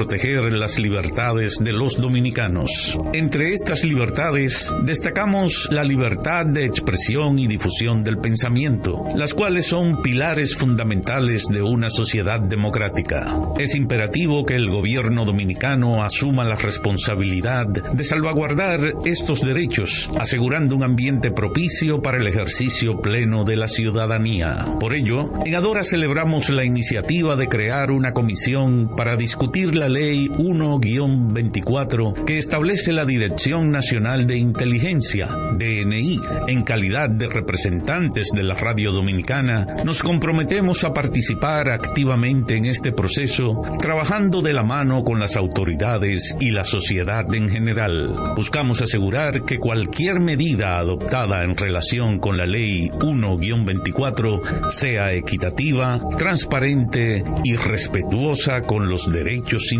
proteger 0.00 0.50
las 0.54 0.78
libertades 0.78 1.58
de 1.60 1.74
los 1.74 2.00
dominicanos. 2.00 2.98
Entre 3.12 3.52
estas 3.52 3.84
libertades 3.84 4.72
destacamos 4.82 5.68
la 5.70 5.84
libertad 5.84 6.46
de 6.46 6.64
expresión 6.64 7.38
y 7.38 7.46
difusión 7.46 8.02
del 8.02 8.16
pensamiento, 8.16 9.04
las 9.14 9.34
cuales 9.34 9.66
son 9.66 10.00
pilares 10.00 10.56
fundamentales 10.56 11.48
de 11.50 11.60
una 11.60 11.90
sociedad 11.90 12.40
democrática. 12.40 13.36
Es 13.58 13.74
imperativo 13.74 14.46
que 14.46 14.54
el 14.54 14.70
gobierno 14.70 15.26
dominicano 15.26 16.02
asuma 16.02 16.44
la 16.44 16.56
responsabilidad 16.56 17.66
de 17.66 18.02
salvaguardar 18.02 18.80
estos 19.04 19.42
derechos, 19.42 20.08
asegurando 20.18 20.76
un 20.76 20.82
ambiente 20.82 21.30
propicio 21.30 22.00
para 22.00 22.16
el 22.16 22.26
ejercicio 22.26 23.02
pleno 23.02 23.44
de 23.44 23.56
la 23.56 23.68
ciudadanía. 23.68 24.66
Por 24.80 24.94
ello, 24.94 25.30
en 25.44 25.54
Adora 25.56 25.84
celebramos 25.84 26.48
la 26.48 26.64
iniciativa 26.64 27.36
de 27.36 27.48
crear 27.48 27.90
una 27.90 28.12
comisión 28.12 28.96
para 28.96 29.16
discutir 29.16 29.76
la 29.76 29.89
ley 29.90 30.28
1-24 30.28 32.24
que 32.24 32.38
establece 32.38 32.92
la 32.92 33.04
Dirección 33.04 33.70
Nacional 33.70 34.26
de 34.26 34.38
Inteligencia, 34.38 35.26
DNI. 35.26 36.20
En 36.48 36.62
calidad 36.62 37.10
de 37.10 37.28
representantes 37.28 38.30
de 38.32 38.42
la 38.42 38.54
radio 38.54 38.92
dominicana, 38.92 39.66
nos 39.84 40.02
comprometemos 40.02 40.84
a 40.84 40.94
participar 40.94 41.68
activamente 41.70 42.56
en 42.56 42.64
este 42.64 42.92
proceso, 42.92 43.62
trabajando 43.80 44.42
de 44.42 44.52
la 44.52 44.62
mano 44.62 45.04
con 45.04 45.18
las 45.20 45.36
autoridades 45.36 46.36
y 46.40 46.50
la 46.50 46.64
sociedad 46.64 47.32
en 47.34 47.48
general. 47.48 48.14
Buscamos 48.36 48.80
asegurar 48.82 49.44
que 49.44 49.58
cualquier 49.58 50.20
medida 50.20 50.78
adoptada 50.78 51.42
en 51.42 51.56
relación 51.56 52.18
con 52.18 52.36
la 52.36 52.46
ley 52.46 52.88
1-24 52.90 54.70
sea 54.70 55.12
equitativa, 55.12 56.00
transparente 56.18 57.24
y 57.44 57.56
respetuosa 57.56 58.62
con 58.62 58.88
los 58.88 59.10
derechos 59.10 59.72
individuales. 59.72 59.79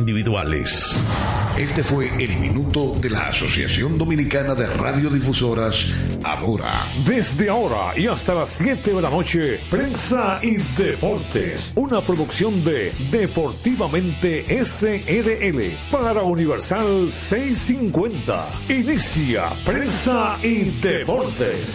Este 1.57 1.85
fue 1.85 2.09
el 2.09 2.39
minuto 2.39 2.95
de 3.01 3.11
la 3.11 3.29
Asociación 3.29 3.99
Dominicana 3.99 4.55
de 4.55 4.67
Radiodifusoras, 4.67 5.85
ahora. 6.25 6.71
Desde 7.07 7.51
ahora 7.51 7.99
y 7.99 8.07
hasta 8.07 8.35
las 8.35 8.51
7 8.51 8.95
de 8.95 9.03
la 9.03 9.11
noche, 9.11 9.59
Prensa 9.71 10.41
y 10.43 10.57
Deportes, 10.81 11.73
una 11.75 12.01
producción 12.01 12.65
de 12.65 12.93
Deportivamente 13.11 14.47
SRL 14.65 15.61
para 15.91 16.23
Universal 16.23 17.11
650. 17.13 18.47
Inicia 18.69 19.45
Prensa 19.65 20.39
y 20.43 20.71
Deportes. 20.81 21.67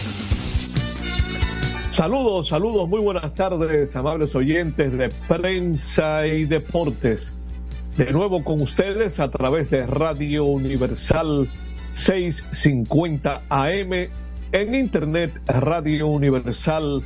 Saludos, 1.92 2.48
saludos, 2.48 2.88
muy 2.88 3.00
buenas 3.00 3.32
tardes, 3.34 3.94
amables 3.94 4.34
oyentes 4.34 4.98
de 4.98 5.08
Prensa 5.28 6.26
y 6.26 6.44
Deportes 6.44 7.30
de 7.96 8.12
nuevo 8.12 8.44
con 8.44 8.60
ustedes 8.60 9.18
a 9.20 9.30
través 9.30 9.70
de 9.70 9.86
Radio 9.86 10.44
Universal 10.44 11.48
650 11.94 13.44
AM, 13.48 14.08
en 14.52 14.74
internet 14.74 15.32
Radio 15.46 16.08
Universal 16.08 17.02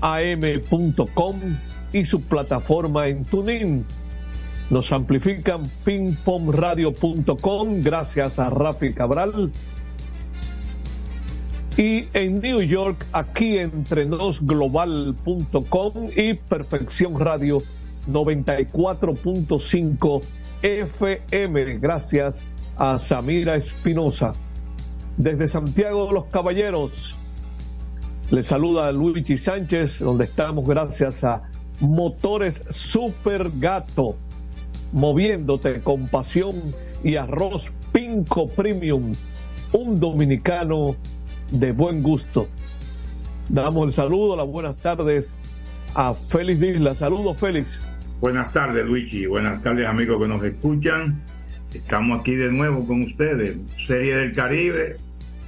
am.com 0.00 1.40
y 1.92 2.04
su 2.04 2.22
plataforma 2.22 3.08
en 3.08 3.24
TuneIn. 3.24 3.84
Nos 4.70 4.92
amplifican 4.92 5.62
pingpongradio.com 5.84 7.80
gracias 7.80 8.38
a 8.38 8.50
Rafi 8.50 8.92
Cabral. 8.92 9.50
Y 11.76 12.04
en 12.12 12.40
New 12.40 12.62
York, 12.62 13.04
aquí 13.12 13.58
entre 13.58 14.04
global.com 14.04 15.92
y 16.14 16.34
Perfección 16.34 17.18
Radio 17.18 17.60
94.5 18.08 20.22
FM, 20.62 21.78
gracias 21.78 22.38
a 22.76 22.98
Samira 22.98 23.56
Espinosa. 23.56 24.34
Desde 25.16 25.48
Santiago 25.48 26.06
de 26.06 26.12
los 26.12 26.26
Caballeros, 26.26 27.14
le 28.30 28.42
saluda 28.42 28.92
Luigi 28.92 29.38
Sánchez, 29.38 29.98
donde 29.98 30.24
estamos 30.24 30.66
gracias 30.66 31.24
a 31.24 31.42
Motores 31.80 32.62
Super 32.70 33.50
Gato, 33.58 34.16
moviéndote 34.92 35.80
con 35.80 36.08
pasión 36.08 36.74
y 37.02 37.16
arroz 37.16 37.70
Pinco 37.92 38.48
Premium, 38.48 39.12
un 39.72 39.98
dominicano 39.98 40.94
de 41.50 41.72
buen 41.72 42.02
gusto. 42.02 42.46
Damos 43.48 43.88
el 43.88 43.92
saludo, 43.92 44.36
las 44.36 44.46
buenas 44.46 44.76
tardes 44.76 45.34
a 45.94 46.14
Félix 46.14 46.62
Isla. 46.62 46.94
Saludos, 46.94 47.36
Félix. 47.36 47.80
Buenas 48.20 48.52
tardes, 48.52 48.84
Luigi. 48.84 49.24
Buenas 49.24 49.62
tardes, 49.62 49.86
amigos 49.86 50.20
que 50.20 50.28
nos 50.28 50.44
escuchan. 50.44 51.22
Estamos 51.72 52.20
aquí 52.20 52.34
de 52.34 52.52
nuevo 52.52 52.86
con 52.86 53.02
ustedes. 53.04 53.56
Serie 53.86 54.14
del 54.14 54.34
Caribe 54.34 54.96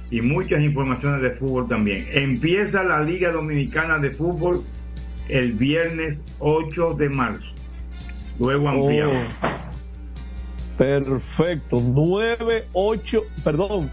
y 0.09 0.21
muchas 0.21 0.59
informaciones 0.61 1.21
de 1.21 1.29
fútbol 1.31 1.67
también. 1.67 2.07
Empieza 2.11 2.83
la 2.83 3.03
Liga 3.03 3.31
Dominicana 3.31 3.99
de 3.99 4.09
Fútbol 4.09 4.63
el 5.29 5.51
viernes 5.51 6.17
8 6.39 6.95
de 6.95 7.09
marzo. 7.09 7.45
Luego 8.39 8.67
ampliado. 8.67 9.11
Oh, 9.11 10.77
perfecto. 10.79 11.79
9, 11.79 12.63
8, 12.73 13.21
perdón, 13.43 13.91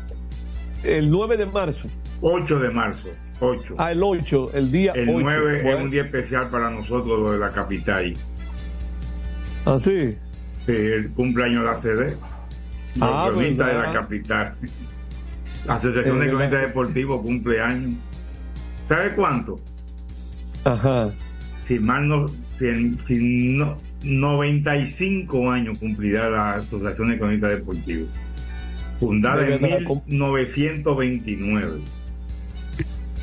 el 0.84 1.10
9 1.10 1.36
de 1.36 1.44
marzo. 1.44 1.86
8 2.22 2.58
de 2.58 2.70
marzo. 2.70 3.08
8. 3.40 3.74
Ah, 3.76 3.92
el 3.92 4.02
8, 4.02 4.52
el 4.54 4.72
día 4.72 4.92
El 4.92 5.06
9 5.06 5.70
es 5.70 5.82
un 5.82 5.90
día 5.90 6.02
especial 6.02 6.48
para 6.48 6.70
nosotros, 6.70 7.20
lo 7.20 7.32
de 7.32 7.38
la 7.38 7.50
capital. 7.50 8.14
¿Ah, 9.64 9.78
sí? 9.82 10.14
Sí, 10.66 10.72
el 10.72 11.10
cumpleaños 11.10 11.64
de 11.64 11.70
la 11.70 11.78
CD. 11.78 12.14
Ah, 13.00 13.30
de 13.34 13.54
la 13.54 13.92
capital. 13.92 14.54
La 15.66 15.74
Asociación 15.74 16.20
de 16.20 16.28
Cronistas 16.28 16.68
Deportivos 16.68 17.22
cumpleaños. 17.22 17.98
¿Sabe 18.88 19.14
cuánto? 19.14 19.58
Ajá. 20.64 21.10
Si 21.66 21.78
mal 21.78 22.08
no, 22.08 22.26
si, 22.58 23.56
no, 23.56 23.76
95 24.02 25.50
años 25.50 25.78
cumplirá 25.78 26.30
la 26.30 26.54
Asociación 26.54 27.10
de 27.10 27.18
Cronistas 27.18 27.50
Deportivos. 27.50 28.08
Fundada 28.98 29.46
en 29.46 29.62
1929. 29.62 31.80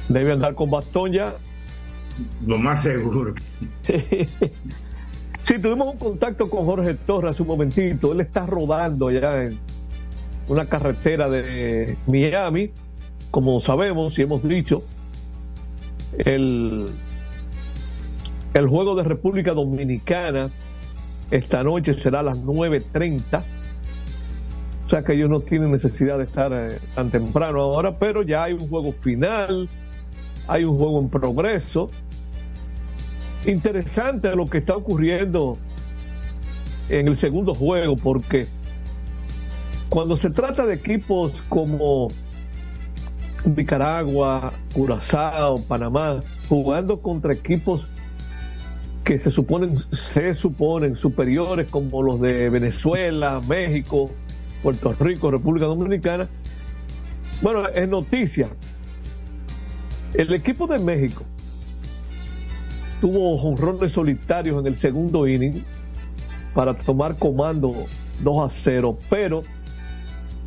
Debe 0.10 0.32
andar 0.32 0.54
con 0.56 0.72
bastón 0.72 1.12
ya. 1.12 1.34
Lo 2.46 2.58
más 2.58 2.82
seguro. 2.82 3.36
Sí, 5.48 5.60
tuvimos 5.60 5.94
un 5.94 5.98
contacto 5.98 6.50
con 6.50 6.66
Jorge 6.66 6.94
Torres 6.96 7.32
hace 7.32 7.42
un 7.42 7.48
momentito. 7.48 8.12
Él 8.12 8.20
está 8.20 8.46
rodando 8.46 9.08
allá 9.08 9.46
en 9.46 9.58
una 10.50 10.66
carretera 10.66 11.30
de 11.30 11.96
Miami, 12.06 12.72
como 13.32 13.62
sabemos 13.62 14.20
y 14.20 14.24
hemos 14.24 14.44
dicho. 14.44 14.84
El, 16.18 16.88
el 18.54 18.68
juego 18.68 18.94
de 18.96 19.04
República 19.04 19.54
Dominicana 19.54 20.50
esta 21.32 21.64
noche 21.64 21.98
será 21.98 22.20
a 22.20 22.24
las 22.24 22.44
9.30. 22.44 23.42
O 24.86 24.90
sea 24.90 25.02
que 25.02 25.14
ellos 25.14 25.30
no 25.30 25.40
tienen 25.40 25.72
necesidad 25.72 26.18
de 26.18 26.26
estar 26.26 26.52
eh, 26.52 26.78
tan 26.94 27.10
temprano 27.10 27.62
ahora, 27.62 27.98
pero 27.98 28.22
ya 28.22 28.44
hay 28.44 28.52
un 28.54 28.68
juego 28.68 28.92
final, 28.92 29.70
hay 30.50 30.66
un 30.66 30.78
juego 30.78 31.00
en 31.00 31.08
progreso 31.08 31.90
interesante 33.48 34.36
lo 34.36 34.46
que 34.46 34.60
está 34.60 34.76
ocurriendo 34.76 35.58
en 36.90 37.08
el 37.08 37.18
segundo 37.18 37.54
juego, 37.54 37.96
porque 37.96 38.48
cuando 39.90 40.18
se 40.18 40.30
trata 40.30 40.66
de 40.66 40.76
equipos 40.76 41.32
como 41.50 42.10
Nicaragua, 43.46 44.54
Curazao, 44.74 45.62
Panamá, 45.62 46.22
jugando 46.50 47.02
contra 47.02 47.34
equipos 47.34 47.88
que 49.04 49.20
se 49.20 49.32
suponen, 49.32 49.78
se 49.92 50.34
suponen 50.34 50.98
superiores 50.98 51.68
como 51.70 52.04
los 52.04 52.20
de 52.20 52.50
Venezuela, 52.50 53.42
México, 53.48 54.12
Puerto 54.62 54.94
Rico, 55.00 55.32
República 55.32 55.66
Dominicana. 55.66 56.28
Bueno, 57.42 57.68
es 57.70 57.88
noticia. 57.88 58.50
El 60.14 60.34
equipo 60.34 60.68
de 60.68 60.80
México 60.80 61.24
tuvo 63.02 63.38
jonrones 63.38 63.92
solitarios 63.92 64.60
en 64.60 64.68
el 64.68 64.76
segundo 64.76 65.28
inning 65.28 65.64
para 66.54 66.74
tomar 66.74 67.18
comando 67.18 67.74
2 68.22 68.52
a 68.52 68.54
0, 68.54 68.98
pero 69.10 69.44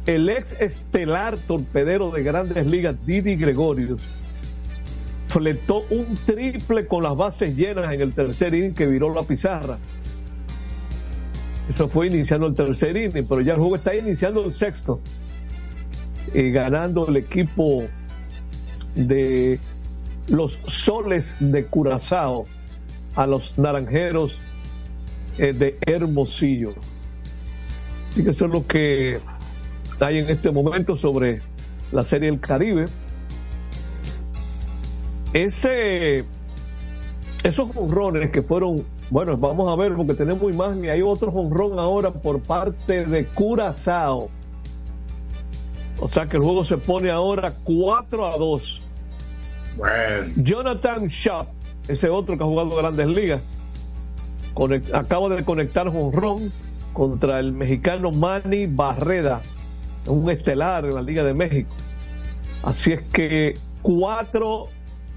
el 0.07 0.29
ex 0.29 0.61
estelar 0.61 1.37
torpedero 1.37 2.11
de 2.11 2.23
grandes 2.23 2.67
ligas, 2.67 2.97
Didi 3.07 3.37
Gregorius, 3.37 4.03
fletó 5.29 5.85
un 5.91 6.17
triple 6.27 6.87
con 6.87 7.05
las 7.05 7.17
bases 7.17 7.57
llenas 7.57 7.93
en 7.93 8.01
el 8.01 8.13
tercer 8.13 8.55
inning 8.55 8.75
que 8.75 8.87
viró 8.87 9.15
la 9.15 9.23
pizarra. 9.23 9.79
Eso 11.69 11.89
fue 11.89 12.09
iniciando 12.09 12.49
el 12.49 12.55
tercer 12.55 12.97
inning, 12.97 13.27
pero 13.29 13.41
ya 13.41 13.53
el 13.53 13.61
juego 13.61 13.77
está 13.77 13.95
iniciando 13.95 14.45
el 14.45 14.53
sexto. 14.53 15.01
Y 16.35 16.51
ganando 16.51 17.07
el 17.07 17.17
equipo 17.17 17.85
de 18.97 19.61
los 20.31 20.59
soles 20.67 21.37
de 21.41 21.67
Curazao 21.67 22.47
a 23.17 23.27
los 23.27 23.59
naranjeros 23.59 24.39
eh, 25.39 25.53
de 25.53 25.77
Hermosillo. 25.87 26.75
Así 28.11 28.25
que 28.25 28.31
eso 28.31 28.47
es 28.47 28.51
lo 28.51 28.67
que 28.67 29.21
hay 29.99 30.19
en 30.19 30.31
este 30.31 30.51
momento 30.51 30.97
sobre 30.97 31.41
la 31.93 32.05
Serie 32.05 32.31
del 32.31 32.41
Caribe. 32.41 32.87
Ese, 35.33 36.25
esos 37.43 37.77
honrones 37.77 38.31
que 38.31 38.43
fueron, 38.43 38.85
bueno, 39.11 39.37
vamos 39.37 39.69
a 39.69 39.77
ver 39.77 39.95
porque 39.95 40.15
tenemos 40.15 40.51
imagen 40.51 40.85
y 40.85 40.89
hay 40.89 41.03
otro 41.03 41.31
honrón 41.31 41.79
ahora 41.79 42.13
por 42.13 42.41
parte 42.41 43.05
de 43.05 43.25
Curazao. 43.27 44.31
O 46.01 46.09
sea 46.09 46.27
que 46.27 46.37
el 46.37 46.43
juego 46.43 46.65
se 46.65 46.79
pone 46.79 47.11
ahora 47.11 47.53
4 47.65 48.27
a 48.27 48.37
2. 48.39 48.90
Jonathan 50.37 51.09
Schaap, 51.09 51.49
ese 51.89 52.09
otro 52.09 52.37
que 52.37 52.45
ha 52.45 52.47
jugado 52.47 52.77
grandes 52.77 53.07
ligas, 53.09 53.43
acaba 54.93 55.29
de 55.29 55.45
conectar 55.45 55.89
honrón 55.89 56.53
contra 56.93 57.39
el 57.39 57.53
mexicano 57.53 58.11
Manny 58.11 58.67
Barreda, 58.67 59.41
un 60.07 60.29
estelar 60.31 60.85
en 60.85 60.95
la 60.95 61.03
Liga 61.03 61.25
de 61.25 61.35
México. 61.35 61.75
Así 62.63 62.93
es 62.93 63.03
que 63.13 63.55
4 63.83 64.67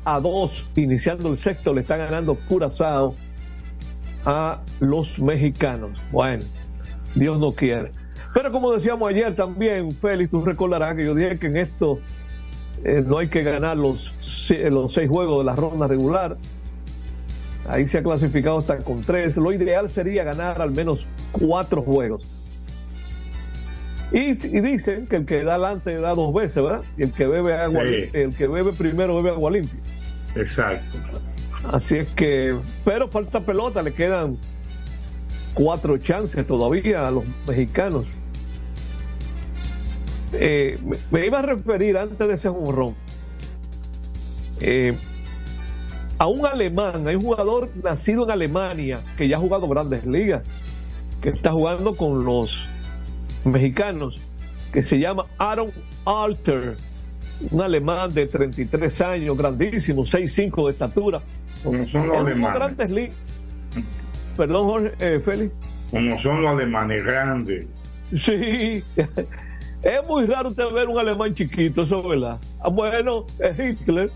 a 0.05 0.19
2, 0.19 0.71
iniciando 0.75 1.29
el 1.31 1.37
sexto, 1.37 1.73
le 1.73 1.81
está 1.81 1.97
ganando 1.97 2.35
Curazao 2.47 3.15
a 4.25 4.61
los 4.79 5.19
mexicanos. 5.19 6.01
Bueno, 6.11 6.43
Dios 7.15 7.39
no 7.39 7.51
quiere. 7.53 7.91
Pero 8.33 8.51
como 8.51 8.71
decíamos 8.71 9.09
ayer 9.09 9.35
también, 9.35 9.91
Félix, 9.91 10.31
tú 10.31 10.43
recordarás 10.43 10.95
que 10.95 11.05
yo 11.05 11.13
dije 11.13 11.37
que 11.37 11.47
en 11.47 11.57
esto 11.57 11.99
eh, 12.83 13.03
no 13.05 13.17
hay 13.17 13.27
que 13.27 13.43
ganar 13.43 13.77
los, 13.77 14.13
los 14.49 14.93
seis 14.93 15.09
juegos 15.09 15.39
de 15.39 15.45
la 15.45 15.55
ronda 15.55 15.87
regular. 15.87 16.37
Ahí 17.67 17.87
se 17.87 17.99
ha 17.99 18.03
clasificado 18.03 18.57
hasta 18.57 18.77
con 18.77 19.01
tres. 19.01 19.37
Lo 19.37 19.53
ideal 19.53 19.89
sería 19.89 20.23
ganar 20.23 20.61
al 20.61 20.71
menos 20.71 21.05
cuatro 21.31 21.81
juegos. 21.81 22.23
Y, 24.11 24.33
dicen 24.33 25.07
que 25.07 25.15
el 25.15 25.25
que 25.25 25.43
da 25.43 25.55
adelante 25.55 25.95
da 25.95 26.13
dos 26.13 26.33
veces, 26.33 26.61
¿verdad? 26.61 26.83
Y 26.97 27.03
el 27.03 27.11
que 27.11 27.25
bebe 27.25 27.55
agua, 27.55 27.81
el 27.83 28.35
que 28.35 28.47
bebe 28.47 28.71
primero 28.73 29.15
bebe 29.15 29.31
agua 29.31 29.51
limpia. 29.51 29.79
Exacto. 30.35 30.97
Así 31.71 31.97
es 31.97 32.09
que, 32.09 32.55
pero 32.83 33.07
falta 33.07 33.39
pelota, 33.39 33.81
le 33.81 33.93
quedan 33.93 34.37
cuatro 35.53 35.97
chances 35.97 36.45
todavía 36.45 37.07
a 37.07 37.11
los 37.11 37.23
mexicanos. 37.47 38.05
Eh, 40.33 40.77
me, 41.11 41.25
iba 41.25 41.39
a 41.39 41.41
referir 41.43 41.97
antes 41.97 42.27
de 42.27 42.33
ese 42.33 42.49
jurrón 42.49 42.95
eh, 44.61 44.95
a 46.17 46.27
un 46.27 46.45
alemán, 46.45 47.07
hay 47.07 47.15
un 47.15 47.21
jugador 47.21 47.69
nacido 47.83 48.23
en 48.23 48.31
Alemania 48.31 48.99
que 49.17 49.27
ya 49.27 49.35
ha 49.35 49.39
jugado 49.39 49.67
grandes 49.67 50.05
ligas, 50.05 50.43
que 51.21 51.29
está 51.29 51.51
jugando 51.51 51.95
con 51.95 52.23
los 52.23 52.67
mexicanos 53.43 54.21
que 54.71 54.81
se 54.83 54.99
llama 54.99 55.25
Aaron 55.37 55.69
Alter, 56.05 56.75
un 57.51 57.61
alemán 57.61 58.13
de 58.13 58.25
33 58.27 59.01
años, 59.01 59.37
grandísimo, 59.37 60.03
6'5 60.03 60.65
de 60.65 60.71
estatura. 60.71 61.21
Como 61.63 61.85
son 61.87 62.07
los 62.07 62.17
alemanes. 62.17 63.11
Perdón, 64.37 64.65
Jorge, 64.65 64.91
eh, 64.99 65.19
Félix. 65.19 65.53
Como 65.91 66.19
son 66.21 66.41
los 66.41 66.51
alemanes 66.51 67.03
grandes. 67.03 67.67
Sí, 68.15 68.83
es 69.83 70.07
muy 70.07 70.25
raro 70.25 70.49
usted 70.49 70.69
ver 70.71 70.87
un 70.87 70.97
alemán 70.97 71.33
chiquito, 71.33 71.83
eso 71.83 71.99
es 71.99 72.07
verdad. 72.07 72.39
Ah, 72.61 72.69
bueno, 72.69 73.25
es 73.39 73.59
Hitler. 73.59 74.09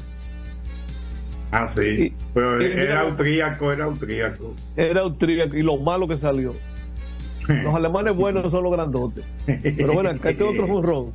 Ah, 1.52 1.70
sí. 1.70 2.14
Pero 2.34 2.60
era 2.62 3.02
austríaco, 3.02 3.72
era 3.72 3.86
austríaco. 3.86 4.54
Era 4.76 5.02
austríaco 5.02 5.56
y 5.56 5.62
lo 5.64 5.78
malo 5.78 6.08
que 6.08 6.18
salió. 6.18 6.54
Los 7.48 7.74
alemanes 7.74 8.16
buenos 8.16 8.52
son 8.52 8.64
los 8.64 8.74
grandotes. 8.74 9.24
Pero 9.46 9.94
bueno, 9.94 10.10
acá 10.10 10.32
este 10.32 10.44
otro 10.44 10.68
jonrón. 10.68 11.14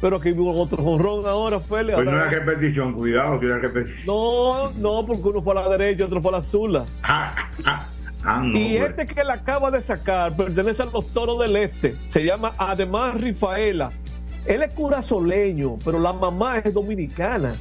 Pero 0.00 0.16
aquí 0.16 0.32
hubo 0.32 0.60
otro 0.60 0.82
jonrón 0.82 1.26
ahora, 1.26 1.60
Félix. 1.60 1.94
Pues 1.94 2.06
no 2.06 2.12
era 2.12 2.28
repetición, 2.28 2.92
cuidado, 2.94 3.38
que 3.40 3.46
era 3.46 3.58
repetición. 3.58 4.06
No, 4.06 4.70
no, 4.72 5.06
porque 5.06 5.28
uno 5.28 5.42
fue 5.42 5.52
a 5.58 5.62
la 5.62 5.68
derecha 5.76 6.02
y 6.02 6.06
otro 6.06 6.20
fue 6.20 6.30
a 6.30 6.32
la 6.32 6.38
azul. 6.38 6.82
Ah, 7.02 7.34
ah, 7.64 7.86
ah, 8.24 8.44
y 8.52 8.76
este 8.76 9.06
que 9.06 9.22
le 9.22 9.32
acaba 9.32 9.70
de 9.70 9.80
sacar 9.80 10.36
pertenece 10.36 10.82
a 10.82 10.86
los 10.86 11.12
toros 11.12 11.38
del 11.40 11.56
este. 11.56 11.94
Se 12.12 12.24
llama 12.24 12.54
Además 12.58 13.20
Rifaela. 13.20 13.90
Él 14.46 14.62
es 14.62 14.72
curazoleño, 14.74 15.78
pero 15.84 15.98
la 15.98 16.12
mamá 16.12 16.58
es 16.58 16.74
dominicana. 16.74 17.54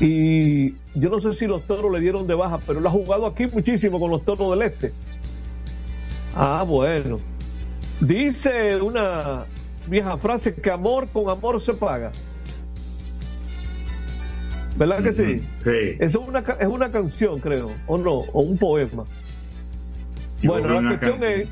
Y 0.00 0.72
yo 0.94 1.08
no 1.10 1.20
sé 1.20 1.34
si 1.34 1.46
los 1.46 1.62
toros 1.62 1.90
le 1.90 2.00
dieron 2.00 2.26
de 2.26 2.34
baja, 2.34 2.58
pero 2.66 2.80
él 2.80 2.86
ha 2.86 2.90
jugado 2.90 3.26
aquí 3.26 3.46
muchísimo 3.46 3.98
con 3.98 4.10
los 4.10 4.24
toros 4.24 4.50
del 4.50 4.62
este. 4.62 4.92
Ah, 6.34 6.64
bueno. 6.66 7.18
Dice 8.00 8.76
una 8.76 9.44
vieja 9.86 10.16
frase 10.18 10.54
que 10.54 10.70
amor 10.70 11.08
con 11.08 11.28
amor 11.30 11.60
se 11.60 11.72
paga. 11.72 12.12
¿Verdad 14.76 15.02
que 15.02 15.12
sí? 15.12 15.38
Sí. 15.64 15.96
Es 15.98 16.14
una, 16.14 16.40
es 16.40 16.68
una 16.68 16.90
canción, 16.90 17.40
creo, 17.40 17.70
o 17.86 17.98
no, 17.98 18.12
o 18.12 18.40
un 18.40 18.56
poema. 18.56 19.04
bueno, 20.42 20.80
la 20.80 20.98
cuestión 20.98 21.22
es, 21.24 21.48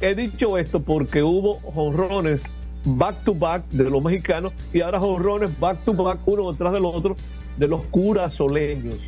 he 0.00 0.14
dicho 0.14 0.58
esto 0.58 0.80
porque 0.80 1.22
hubo 1.22 1.54
jonrones 1.60 2.42
back 2.84 3.24
to 3.24 3.34
back 3.34 3.64
de 3.70 3.90
los 3.90 4.02
mexicanos 4.02 4.52
y 4.72 4.80
ahora 4.80 4.98
jonrones 5.00 5.58
back 5.58 5.78
to 5.84 5.92
back 5.92 6.18
uno 6.26 6.52
detrás 6.52 6.72
del 6.72 6.84
otro 6.84 7.16
de 7.56 7.68
los 7.68 7.82
curasoleños. 7.86 8.98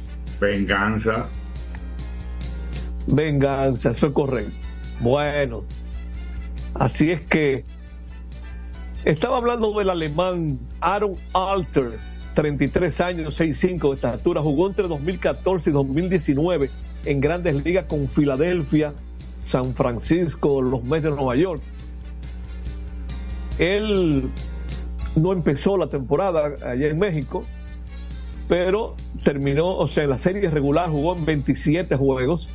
Venganza. 0.40 1.26
Venganza, 3.06 3.90
eso 3.90 4.06
es 4.08 4.12
correcto. 4.12 4.52
Bueno, 5.00 5.64
así 6.74 7.10
es 7.10 7.20
que 7.22 7.64
estaba 9.04 9.38
hablando 9.38 9.72
del 9.78 9.90
alemán 9.90 10.58
Aaron 10.80 11.16
Alter, 11.32 11.98
33 12.34 13.00
años, 13.00 13.40
6'5 13.40 13.88
de 13.88 13.94
estatura, 13.94 14.40
jugó 14.40 14.66
entre 14.68 14.88
2014 14.88 15.70
y 15.70 15.72
2019 15.72 16.70
en 17.04 17.20
grandes 17.20 17.64
ligas 17.64 17.86
con 17.86 18.08
Filadelfia, 18.08 18.92
San 19.44 19.74
Francisco, 19.74 20.62
los 20.62 20.84
Mets 20.84 21.04
de 21.04 21.10
Nueva 21.10 21.36
York. 21.36 21.62
Él 23.58 24.30
no 25.16 25.32
empezó 25.32 25.76
la 25.76 25.88
temporada 25.88 26.56
allá 26.66 26.88
en 26.88 26.98
México, 26.98 27.44
pero 28.48 28.96
terminó, 29.24 29.76
o 29.76 29.86
sea, 29.86 30.04
en 30.04 30.10
la 30.10 30.18
serie 30.18 30.48
regular 30.50 30.90
jugó 30.90 31.16
en 31.16 31.24
27 31.24 31.96
juegos 31.96 32.48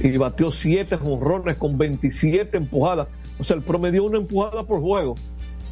y 0.00 0.16
batió 0.16 0.50
7 0.50 0.96
jonrones 0.96 1.56
con 1.56 1.78
27 1.78 2.56
empujadas. 2.56 3.08
O 3.38 3.44
sea, 3.44 3.56
el 3.56 3.62
promedio 3.62 4.04
una 4.04 4.18
empujada 4.18 4.64
por 4.64 4.80
juego. 4.80 5.14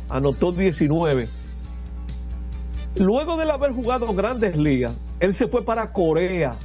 Anotó 0.09 0.53
19. 0.53 1.29
Luego 2.97 3.37
de 3.37 3.51
haber 3.51 3.73
jugado 3.73 4.13
grandes 4.15 4.57
ligas, 4.57 4.93
él 5.21 5.35
se 5.35 5.47
fue 5.47 5.65
para 5.65 5.93
Corea, 5.93 6.57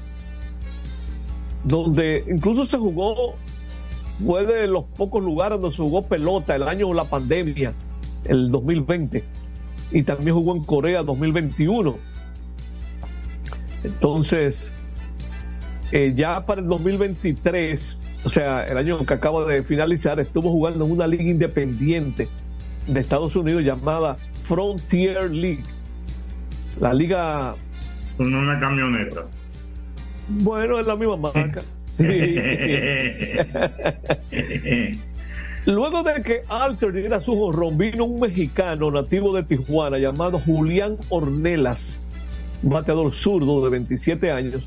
donde 1.63 2.24
incluso 2.27 2.65
se 2.65 2.77
jugó, 2.77 3.36
fue 4.25 4.46
de 4.46 4.67
los 4.67 4.86
pocos 4.86 5.24
lugares 5.24 5.60
donde 5.60 5.75
se 5.75 5.84
jugó 5.84 6.03
pelota 6.03 6.55
el 6.55 6.63
año 6.63 6.88
de 6.88 6.96
la 6.96 7.05
pandemia, 7.05 7.74
el 8.25 8.51
2020, 8.51 9.24
y 9.91 10.03
también 10.03 10.36
jugó 10.36 10.55
en 10.55 10.63
Corea 10.63 11.03
2021. 11.03 11.96
Entonces, 13.84 14.72
eh, 15.91 16.13
ya 16.15 16.41
para 16.46 16.62
el 16.62 16.67
2023, 16.67 18.01
o 18.25 18.29
sea, 18.29 18.65
el 18.65 18.77
año 18.77 19.05
que 19.05 19.13
acaba 19.13 19.46
de 19.46 19.62
finalizar, 19.63 20.20
estuvo 20.20 20.50
jugando 20.50 20.86
en 20.86 20.91
una 20.91 21.05
liga 21.05 21.24
independiente 21.24 22.27
de 22.88 23.00
Estados 23.00 23.36
Unidos 23.36 23.63
llamada 23.63 24.17
Frontier 24.48 25.32
League. 25.32 25.63
La 26.79 26.94
liga... 26.94 27.55
Con 28.17 28.34
una 28.34 28.60
camioneta. 28.60 29.25
Bueno, 30.27 30.79
es 30.79 30.88
la 30.88 30.96
misma 30.96 31.17
marca. 31.17 31.62
Luego 35.65 36.03
de 36.03 36.22
que 36.22 36.41
Alter 36.48 36.94
diera 36.94 37.22
su 37.22 37.36
jorrón, 37.36 37.77
vino 37.77 38.03
un 38.05 38.20
mexicano 38.20 38.91
nativo 38.91 39.34
de 39.36 39.44
Tijuana 39.44 39.98
llamado 39.98 40.39
Julián 40.39 40.98
Ornelas, 41.10 42.00
bateador 42.62 43.13
zurdo 43.13 43.63
de 43.63 43.70
27 43.72 44.29
años, 44.32 44.63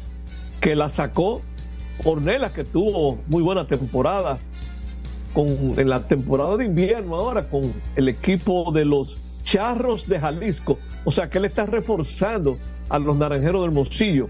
que 0.60 0.74
la 0.74 0.88
sacó 0.88 1.42
Ornelas, 2.04 2.52
que 2.52 2.64
tuvo 2.64 3.18
muy 3.28 3.42
buena 3.42 3.66
temporada 3.66 4.38
con, 5.34 5.46
en 5.78 5.88
la 5.88 6.08
temporada 6.08 6.56
de 6.56 6.64
invierno 6.64 7.16
ahora 7.16 7.48
con 7.48 7.72
el 7.94 8.08
equipo 8.08 8.72
de 8.72 8.84
los 8.84 9.16
Charros 9.48 10.06
de 10.08 10.20
Jalisco. 10.20 10.78
O 11.04 11.10
sea 11.10 11.30
que 11.30 11.38
él 11.38 11.46
está 11.46 11.66
reforzando 11.66 12.58
a 12.88 12.98
los 12.98 13.16
Naranjeros 13.16 13.62
del 13.62 13.72
Mocillo. 13.72 14.28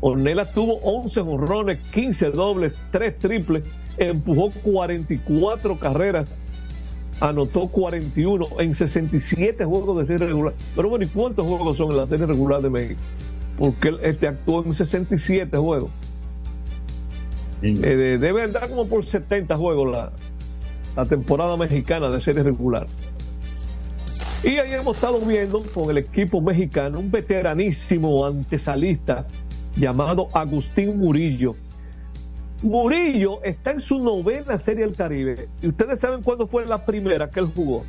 Ornelas 0.00 0.52
tuvo 0.52 0.78
11 0.82 1.20
honrones, 1.20 1.80
15 1.92 2.30
dobles, 2.30 2.72
3 2.92 3.18
triples, 3.18 3.64
empujó 3.96 4.50
44 4.62 5.76
carreras, 5.78 6.28
anotó 7.20 7.66
41 7.66 8.46
en 8.60 8.74
67 8.76 9.64
juegos 9.64 9.98
de 9.98 10.06
serie 10.06 10.26
regular. 10.26 10.54
Pero 10.76 10.88
bueno, 10.88 11.04
¿y 11.04 11.08
cuántos 11.08 11.44
juegos 11.46 11.76
son 11.76 11.90
en 11.90 11.96
la 11.96 12.06
serie 12.06 12.26
regular 12.26 12.62
de 12.62 12.70
México? 12.70 13.00
porque 13.58 13.88
él 13.88 13.98
este, 14.02 14.28
actuó 14.28 14.64
en 14.64 14.74
67 14.74 15.56
juegos. 15.56 15.90
Eh, 17.60 18.18
debe 18.20 18.44
andar 18.44 18.68
como 18.68 18.86
por 18.86 19.04
70 19.04 19.56
juegos 19.56 19.90
la, 19.90 20.12
la 20.94 21.06
temporada 21.06 21.56
mexicana 21.56 22.08
de 22.08 22.20
serie 22.20 22.44
regular. 22.44 22.86
Y 24.44 24.50
ahí 24.50 24.72
hemos 24.72 24.96
estado 24.96 25.18
viendo 25.20 25.62
con 25.74 25.90
el 25.90 25.98
equipo 25.98 26.40
mexicano 26.40 27.00
un 27.00 27.10
veteranísimo 27.10 28.24
antesalista 28.24 29.26
llamado 29.76 30.28
Agustín 30.32 30.96
Murillo. 30.96 31.56
Murillo 32.62 33.42
está 33.42 33.72
en 33.72 33.80
su 33.80 33.98
novena 33.98 34.56
serie 34.58 34.84
del 34.84 34.94
Caribe. 34.94 35.48
¿Y 35.60 35.68
ustedes 35.68 35.98
saben 35.98 36.22
cuándo 36.22 36.46
fue 36.46 36.66
la 36.66 36.84
primera 36.84 37.28
que 37.28 37.40
él 37.40 37.50
jugó? 37.54 37.84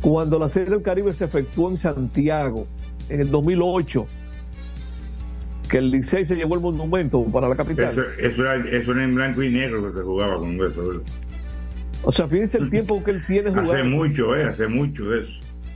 Cuando 0.00 0.38
la 0.38 0.48
serie 0.48 0.70
del 0.70 0.82
Caribe 0.82 1.12
se 1.12 1.26
efectuó 1.26 1.70
en 1.70 1.76
Santiago, 1.76 2.66
en 3.10 3.20
el 3.20 3.30
2008 3.30 4.06
que 5.68 5.78
el 5.78 5.90
Licey 5.90 6.24
se 6.24 6.34
llevó 6.34 6.54
el 6.54 6.62
monumento 6.62 7.22
para 7.24 7.48
la 7.48 7.54
capital. 7.54 7.92
Eso, 8.18 8.42
era, 8.42 8.56
eso 8.56 8.92
era 8.92 9.04
en 9.04 9.14
blanco 9.14 9.42
y 9.42 9.50
negro 9.50 9.86
que 9.86 9.98
se 9.98 10.02
jugaba 10.02 10.38
con 10.38 10.54
eso. 10.54 11.02
O 12.02 12.12
sea, 12.12 12.26
fíjense 12.26 12.58
el 12.58 12.70
tiempo 12.70 13.02
que 13.02 13.10
él 13.10 13.22
tiene 13.26 13.50
jugando. 13.50 13.72
Hace 13.72 13.82
mucho, 13.82 14.36
eh, 14.36 14.44
hace 14.44 14.68
mucho 14.68 15.14
eso. 15.14 15.30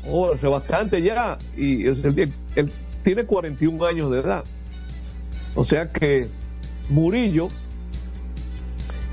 Oh, 0.07 0.33
hace 0.33 0.47
bastante 0.47 1.03
ya. 1.03 1.39
Y 1.57 1.87
él, 1.87 2.73
tiene 3.03 3.25
41 3.25 3.85
años 3.85 4.11
de 4.11 4.21
edad. 4.21 4.45
O 5.55 5.65
sea 5.65 5.91
que 5.91 6.27
Murillo 6.89 7.49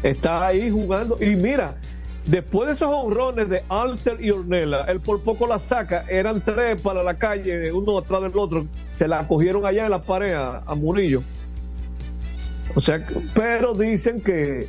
está 0.04 0.46
ahí 0.46 0.70
jugando. 0.70 1.18
Y 1.20 1.36
mira, 1.36 1.76
después 2.26 2.68
de 2.68 2.76
esos 2.76 2.90
honrones 2.90 3.50
de 3.50 3.64
Alter 3.70 4.24
y 4.24 4.30
Ornella, 4.30 4.82
él 4.82 5.00
por 5.00 5.22
poco 5.22 5.48
la 5.48 5.60
saca. 5.60 6.06
Eran 6.10 6.42
tres 6.42 6.82
para 6.82 7.04
la 7.04 7.16
calle, 7.16 7.72
uno 7.72 7.98
atrás 7.98 8.22
del 8.22 8.38
otro. 8.38 8.68
Se 8.98 9.08
la 9.08 9.28
cogieron 9.28 9.66
allá 9.66 9.86
en 9.86 9.92
la 9.92 10.02
pared 10.02 10.34
a 10.34 10.76
Murillo. 10.76 11.24
O 12.76 12.82
sea, 12.82 13.06
pero 13.34 13.74
dicen 13.74 14.22
que 14.22 14.68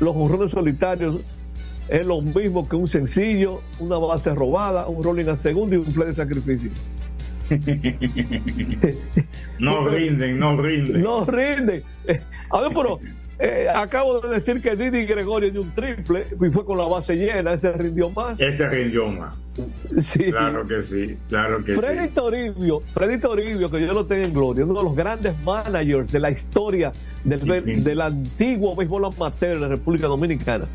los 0.00 0.16
honrones 0.16 0.50
solitarios 0.50 1.20
es 1.88 2.06
lo 2.06 2.20
mismo 2.20 2.68
que 2.68 2.76
un 2.76 2.86
sencillo, 2.86 3.60
una 3.80 3.96
base 3.96 4.34
robada, 4.34 4.86
un 4.88 5.02
rolling 5.02 5.26
al 5.26 5.38
segundo 5.38 5.74
y 5.74 5.78
un 5.78 5.84
play 5.86 6.08
de 6.08 6.14
sacrificio. 6.14 6.70
no 9.58 9.88
rinden, 9.88 10.38
no 10.38 10.60
rinden. 10.60 11.00
No 11.00 11.24
rinden. 11.24 11.82
A 12.50 12.60
ver, 12.60 12.72
pero 12.74 13.00
eh, 13.40 13.68
acabo 13.72 14.20
de 14.20 14.28
decir 14.30 14.60
que 14.60 14.74
Didi 14.74 15.06
Gregorio 15.06 15.50
dio 15.50 15.60
un 15.60 15.70
triple 15.70 16.26
y 16.40 16.50
fue 16.50 16.64
con 16.64 16.76
la 16.76 16.86
base 16.86 17.14
llena, 17.14 17.52
ese 17.52 17.70
rindió 17.72 18.10
más. 18.10 18.38
Ese 18.40 18.68
rindió 18.68 19.08
más. 19.08 19.34
Sí. 20.00 20.24
Claro 20.24 20.66
que 20.66 20.82
sí, 20.82 21.18
claro 21.28 21.64
que 21.64 21.74
Freddy 21.74 22.08
sí. 22.08 22.14
Toribio, 22.14 22.80
Freddy 22.92 23.18
Toribio, 23.18 23.70
que 23.70 23.80
yo 23.80 23.92
lo 23.92 24.06
tengo 24.06 24.24
en 24.24 24.32
gloria, 24.32 24.64
uno 24.64 24.74
de 24.74 24.84
los 24.84 24.96
grandes 24.96 25.38
managers 25.40 26.10
de 26.10 26.20
la 26.20 26.30
historia 26.30 26.92
del, 27.24 27.82
del 27.84 28.00
antiguo 28.00 28.74
béisbol 28.74 29.04
amateur 29.06 29.54
de 29.54 29.60
la 29.60 29.68
República 29.68 30.06
Dominicana, 30.06 30.66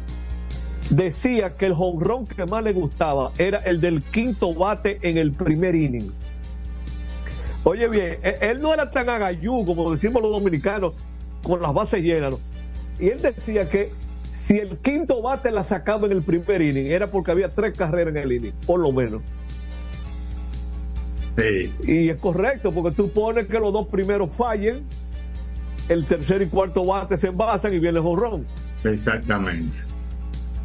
decía 0.89 1.55
que 1.55 1.65
el 1.65 1.73
jonrón 1.73 2.27
que 2.27 2.45
más 2.45 2.63
le 2.63 2.73
gustaba 2.73 3.31
era 3.37 3.59
el 3.59 3.81
del 3.81 4.01
quinto 4.03 4.53
bate 4.53 4.99
en 5.01 5.17
el 5.17 5.31
primer 5.31 5.75
inning. 5.75 6.11
Oye 7.65 7.87
bien, 7.87 8.17
e, 8.21 8.37
él 8.41 8.61
no 8.61 8.73
era 8.73 8.91
tan 8.91 9.09
agayú 9.09 9.65
como 9.65 9.93
decimos 9.93 10.21
los 10.21 10.31
dominicanos, 10.31 10.93
con 11.41 11.61
las 11.61 11.73
bases 11.73 12.01
llenas. 12.01 12.35
Y 13.03 13.09
él 13.09 13.21
decía 13.21 13.69
que 13.69 13.91
si 14.33 14.59
el 14.59 14.77
quinto 14.77 15.21
bate 15.21 15.51
la 15.51 15.65
sacaba 15.65 16.05
en 16.05 16.13
el 16.13 16.23
primer 16.23 16.61
inning, 16.61 16.87
era 16.87 17.07
porque 17.07 17.31
había 17.31 17.49
tres 17.49 17.77
carreras 17.77 18.15
en 18.15 18.21
el 18.21 18.31
inning, 18.31 18.53
por 18.65 18.79
lo 18.79 18.93
menos. 18.93 19.21
Sí. 21.35 21.73
Y 21.83 22.07
es 22.07 22.17
correcto, 22.21 22.71
porque 22.71 22.95
tú 22.95 23.11
pones 23.11 23.47
que 23.47 23.59
los 23.59 23.73
dos 23.73 23.89
primeros 23.89 24.29
fallen, 24.37 24.85
el 25.89 26.05
tercer 26.05 26.43
y 26.43 26.45
cuarto 26.45 26.85
bate 26.85 27.17
se 27.17 27.27
envasan 27.27 27.73
y 27.73 27.79
viene 27.79 27.97
el 27.97 28.03
jorrón. 28.05 28.45
Exactamente. 28.85 29.77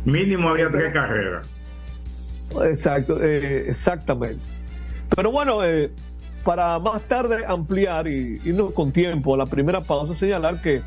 Mínimo 0.05 0.51
había 0.51 0.69
tres 0.69 0.93
carreras. 0.93 1.45
Exacto, 2.67 3.21
eh, 3.21 3.69
exactamente. 3.69 4.45
Pero 5.17 5.33
bueno, 5.33 5.65
eh, 5.65 5.91
para 6.45 6.79
más 6.79 7.03
tarde 7.03 7.45
ampliar 7.45 8.07
y 8.07 8.41
irnos 8.45 8.73
con 8.75 8.93
tiempo 8.93 9.35
a 9.35 9.39
la 9.39 9.47
primera 9.47 9.81
pausa, 9.81 10.15
señalar 10.15 10.63
que 10.63 10.83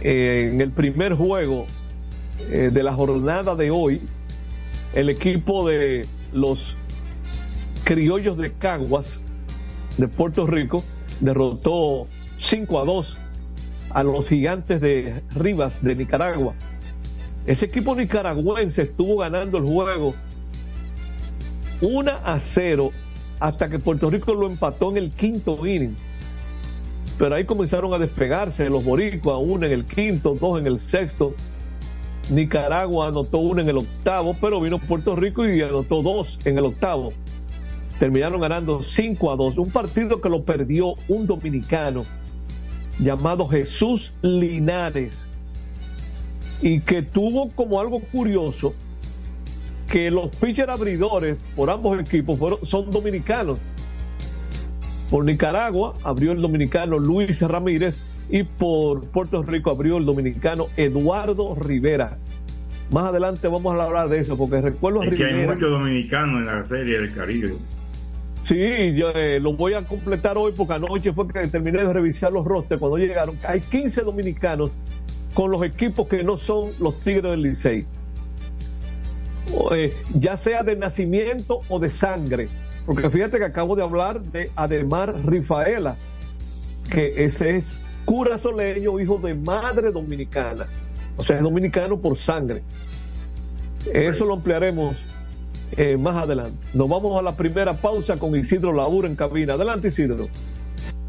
eh, 0.00 0.50
en 0.52 0.60
el 0.60 0.70
primer 0.70 1.14
juego 1.14 1.66
eh, 2.50 2.70
de 2.72 2.82
la 2.82 2.92
jornada 2.94 3.54
de 3.54 3.70
hoy, 3.70 4.00
el 4.94 5.08
equipo 5.08 5.68
de 5.68 6.06
los 6.32 6.76
criollos 7.84 8.36
de 8.36 8.52
Caguas 8.52 9.20
de 9.96 10.08
Puerto 10.08 10.46
Rico 10.46 10.82
derrotó 11.20 12.06
5 12.38 12.80
a 12.80 12.84
2 12.84 13.16
a 13.90 14.02
los 14.02 14.28
gigantes 14.28 14.80
de 14.80 15.22
Rivas 15.34 15.82
de 15.82 15.94
Nicaragua. 15.94 16.54
Ese 17.46 17.66
equipo 17.66 17.94
nicaragüense 17.94 18.82
estuvo 18.82 19.18
ganando 19.18 19.58
el 19.58 19.64
juego 19.64 20.14
1 21.80 22.10
a 22.24 22.40
0 22.40 22.90
hasta 23.40 23.68
que 23.68 23.78
Puerto 23.78 24.10
Rico 24.10 24.34
lo 24.34 24.48
empató 24.48 24.90
en 24.90 24.96
el 24.96 25.10
quinto 25.10 25.66
inning 25.66 25.96
pero 27.18 27.34
ahí 27.34 27.44
comenzaron 27.44 27.92
a 27.94 27.98
despegarse 27.98 28.68
los 28.68 28.84
boricuas, 28.84 29.38
uno 29.40 29.66
en 29.66 29.72
el 29.72 29.84
quinto, 29.84 30.36
dos 30.40 30.58
en 30.58 30.66
el 30.66 30.80
sexto. 30.80 31.34
Nicaragua 32.30 33.08
anotó 33.08 33.38
uno 33.38 33.60
en 33.60 33.68
el 33.68 33.78
octavo, 33.78 34.34
pero 34.40 34.60
vino 34.60 34.78
Puerto 34.78 35.14
Rico 35.14 35.46
y 35.46 35.62
anotó 35.62 36.02
dos 36.02 36.38
en 36.44 36.58
el 36.58 36.64
octavo. 36.64 37.12
Terminaron 37.98 38.40
ganando 38.40 38.82
5 38.82 39.32
a 39.32 39.36
2. 39.36 39.58
Un 39.58 39.70
partido 39.70 40.20
que 40.20 40.28
lo 40.28 40.42
perdió 40.42 40.94
un 41.06 41.26
dominicano 41.26 42.04
llamado 42.98 43.46
Jesús 43.46 44.12
Linares 44.22 45.12
y 46.62 46.80
que 46.80 47.02
tuvo 47.02 47.50
como 47.50 47.80
algo 47.80 48.00
curioso 48.00 48.74
que 49.88 50.10
los 50.10 50.34
pitcher 50.36 50.70
abridores 50.70 51.36
por 51.54 51.70
ambos 51.70 52.00
equipos 52.00 52.38
fueron, 52.38 52.64
son 52.64 52.90
dominicanos 52.90 53.58
por 55.10 55.24
Nicaragua 55.24 55.94
abrió 56.02 56.32
el 56.32 56.40
dominicano 56.40 56.98
Luis 56.98 57.40
Ramírez 57.40 57.96
y 58.30 58.42
por 58.42 59.04
Puerto 59.04 59.42
Rico 59.42 59.70
abrió 59.70 59.98
el 59.98 60.04
dominicano 60.04 60.68
Eduardo 60.76 61.54
Rivera. 61.54 62.18
Más 62.90 63.06
adelante 63.06 63.48
vamos 63.48 63.78
a 63.78 63.84
hablar 63.84 64.08
de 64.08 64.20
eso, 64.20 64.36
porque 64.36 64.60
recuerdo 64.60 65.02
a 65.02 65.10
que 65.10 65.24
hay 65.24 65.46
muchos 65.46 65.70
dominicanos 65.70 66.40
en 66.40 66.46
la 66.46 66.66
serie 66.66 66.98
del 66.98 67.14
Caribe. 67.14 67.54
Sí, 68.46 68.94
yo 68.94 69.10
eh, 69.14 69.40
lo 69.40 69.54
voy 69.54 69.72
a 69.72 69.82
completar 69.82 70.36
hoy 70.36 70.52
porque 70.54 70.74
anoche 70.74 71.12
fue 71.12 71.26
que 71.26 71.46
terminé 71.48 71.78
de 71.78 71.92
revisar 71.92 72.30
los 72.32 72.44
rosters 72.44 72.78
cuando 72.78 72.98
llegaron. 72.98 73.36
Hay 73.46 73.60
15 73.60 74.02
dominicanos 74.02 74.70
con 75.32 75.50
los 75.50 75.62
equipos 75.62 76.08
que 76.08 76.22
no 76.22 76.36
son 76.36 76.72
los 76.78 77.00
Tigres 77.00 77.30
del 77.30 77.42
Licey. 77.42 77.86
Eh, 79.72 79.94
ya 80.14 80.36
sea 80.36 80.62
de 80.62 80.76
nacimiento 80.76 81.60
o 81.68 81.78
de 81.78 81.90
sangre. 81.90 82.48
Porque 82.86 83.08
fíjate 83.10 83.38
que 83.38 83.44
acabo 83.44 83.76
de 83.76 83.82
hablar 83.82 84.20
de 84.20 84.50
Ademar 84.56 85.14
Rifaela, 85.26 85.96
que 86.90 87.24
ese 87.24 87.58
es 87.58 87.78
cura 88.04 88.38
soleño, 88.38 89.00
hijo 89.00 89.18
de 89.18 89.34
madre 89.34 89.90
dominicana. 89.90 90.66
O 91.16 91.24
sea, 91.24 91.36
es 91.36 91.42
dominicano 91.42 91.98
por 91.98 92.16
sangre. 92.16 92.62
Eso 93.92 94.24
lo 94.24 94.34
ampliaremos 94.34 94.96
eh, 95.76 95.96
más 95.96 96.16
adelante. 96.16 96.58
Nos 96.74 96.88
vamos 96.88 97.18
a 97.18 97.22
la 97.22 97.36
primera 97.36 97.72
pausa 97.74 98.16
con 98.16 98.36
Isidro 98.36 98.72
Laura 98.72 99.08
en 99.08 99.16
cabina. 99.16 99.54
Adelante, 99.54 99.88
Isidro. 99.88 100.28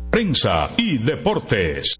Prensa 0.09 0.69
y 0.77 0.97
deportes. 0.97 1.99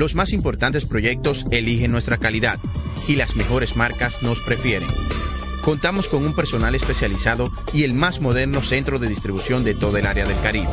Los 0.00 0.14
más 0.14 0.32
importantes 0.32 0.86
proyectos 0.86 1.44
eligen 1.50 1.92
nuestra 1.92 2.16
calidad 2.16 2.58
y 3.06 3.16
las 3.16 3.36
mejores 3.36 3.76
marcas 3.76 4.22
nos 4.22 4.40
prefieren. 4.40 4.88
Contamos 5.60 6.08
con 6.08 6.24
un 6.24 6.34
personal 6.34 6.74
especializado 6.74 7.52
y 7.74 7.82
el 7.82 7.92
más 7.92 8.22
moderno 8.22 8.62
centro 8.62 8.98
de 8.98 9.08
distribución 9.08 9.62
de 9.62 9.74
todo 9.74 9.98
el 9.98 10.06
área 10.06 10.24
del 10.24 10.40
Caribe. 10.40 10.70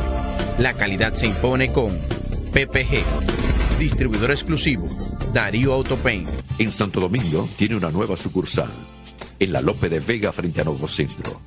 La 0.58 0.72
calidad 0.78 1.12
se 1.12 1.26
impone 1.26 1.74
con 1.74 1.90
PPG, 2.54 3.78
distribuidor 3.78 4.30
exclusivo, 4.30 4.88
Darío 5.34 5.74
Autopain. 5.74 6.26
En 6.58 6.72
Santo 6.72 6.98
Domingo 6.98 7.46
tiene 7.58 7.76
una 7.76 7.90
nueva 7.90 8.16
sucursal, 8.16 8.70
en 9.38 9.52
la 9.52 9.60
Lope 9.60 9.90
de 9.90 10.00
Vega 10.00 10.32
frente 10.32 10.62
a 10.62 10.64
Nuevo 10.64 10.88
Centro. 10.88 11.38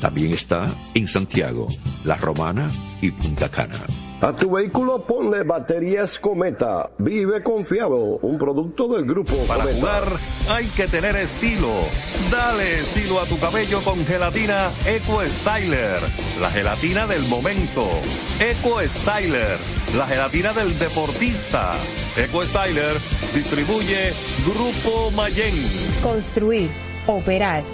También 0.00 0.32
está 0.32 0.66
en 0.94 1.06
Santiago, 1.06 1.68
La 2.04 2.16
Romana 2.16 2.70
y 3.00 3.10
Punta 3.10 3.48
Cana. 3.48 3.80
A 4.20 4.32
tu 4.34 4.50
vehículo 4.52 5.02
ponle 5.06 5.42
baterías 5.42 6.18
Cometa. 6.18 6.88
Vive 6.98 7.42
confiado, 7.42 8.18
un 8.22 8.38
producto 8.38 8.88
del 8.88 9.04
grupo 9.04 9.36
Para 9.46 9.64
Cometa. 9.64 9.80
jugar 9.80 10.20
hay 10.48 10.68
que 10.68 10.86
tener 10.88 11.14
estilo. 11.16 11.68
Dale 12.30 12.80
estilo 12.80 13.20
a 13.20 13.26
tu 13.26 13.38
cabello 13.38 13.82
con 13.82 14.04
gelatina 14.06 14.70
Eco 14.86 15.20
Styler, 15.26 16.00
la 16.40 16.50
gelatina 16.50 17.06
del 17.06 17.26
momento. 17.28 17.86
Eco 18.40 18.80
Styler, 18.80 19.58
la 19.98 20.06
gelatina 20.06 20.52
del 20.54 20.78
deportista. 20.78 21.74
Eco 22.16 22.46
Styler 22.46 22.96
distribuye 23.34 24.10
Grupo 24.46 25.10
Mayen. 25.10 25.54
Construir, 26.02 26.70
operar, 27.06 27.62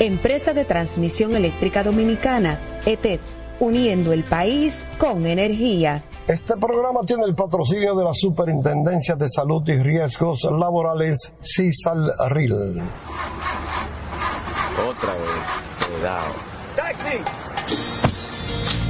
Empresa 0.00 0.52
de 0.52 0.64
Transmisión 0.64 1.34
Eléctrica 1.34 1.82
Dominicana, 1.82 2.60
ETED, 2.86 3.18
uniendo 3.58 4.12
el 4.12 4.22
país 4.22 4.86
con 4.96 5.26
energía. 5.26 6.04
Este 6.28 6.56
programa 6.56 7.00
tiene 7.04 7.24
el 7.24 7.34
patrocinio 7.34 7.96
de 7.96 8.04
la 8.04 8.14
Superintendencia 8.14 9.16
de 9.16 9.28
Salud 9.28 9.68
y 9.68 9.76
Riesgos 9.82 10.44
Laborales, 10.44 11.34
CISALRIL. 11.42 12.80
Otra 14.88 15.14
vez, 15.14 15.90
cuidado. 15.90 16.32
¡Taxi! 16.76 17.18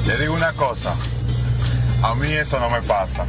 Le 0.06 0.18
digo 0.18 0.34
una 0.34 0.52
cosa. 0.52 0.94
A 2.02 2.14
mí 2.16 2.30
eso 2.32 2.60
no 2.60 2.68
me 2.68 2.82
pasa. 2.82 3.24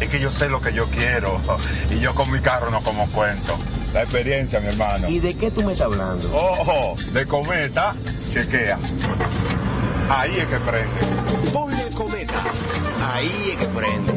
Es 0.00 0.08
que 0.08 0.20
yo 0.20 0.30
sé 0.30 0.48
lo 0.48 0.60
que 0.60 0.72
yo 0.72 0.86
quiero. 0.86 1.40
Y 1.90 1.98
yo 1.98 2.14
con 2.14 2.30
mi 2.30 2.38
carro 2.38 2.70
no 2.70 2.80
como 2.80 3.08
cuento. 3.10 3.56
La 3.94 4.02
experiencia, 4.02 4.58
mi 4.58 4.66
hermano. 4.66 5.08
¿Y 5.08 5.20
de 5.20 5.36
qué 5.36 5.52
tú 5.52 5.62
me 5.62 5.72
estás 5.72 5.86
hablando? 5.86 6.28
Ojo, 6.34 6.96
de 7.12 7.24
cometa, 7.26 7.94
chequea. 8.32 8.76
Ahí 10.10 10.36
es 10.36 10.48
que 10.48 10.56
prende. 10.56 11.00
Ponle 11.52 11.84
cometa. 11.94 12.42
Ahí 13.12 13.52
es 13.52 13.56
que 13.56 13.66
prende. 13.66 14.12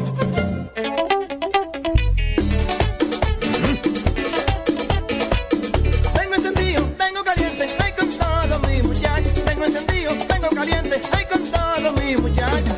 Vengo 6.12 6.34
encendido, 6.34 6.90
vengo 6.98 7.22
caliente, 7.22 7.68
ay 7.78 7.92
con 7.92 8.08
todos 8.08 8.60
mis 12.04 12.20
muchachos. 12.20 12.77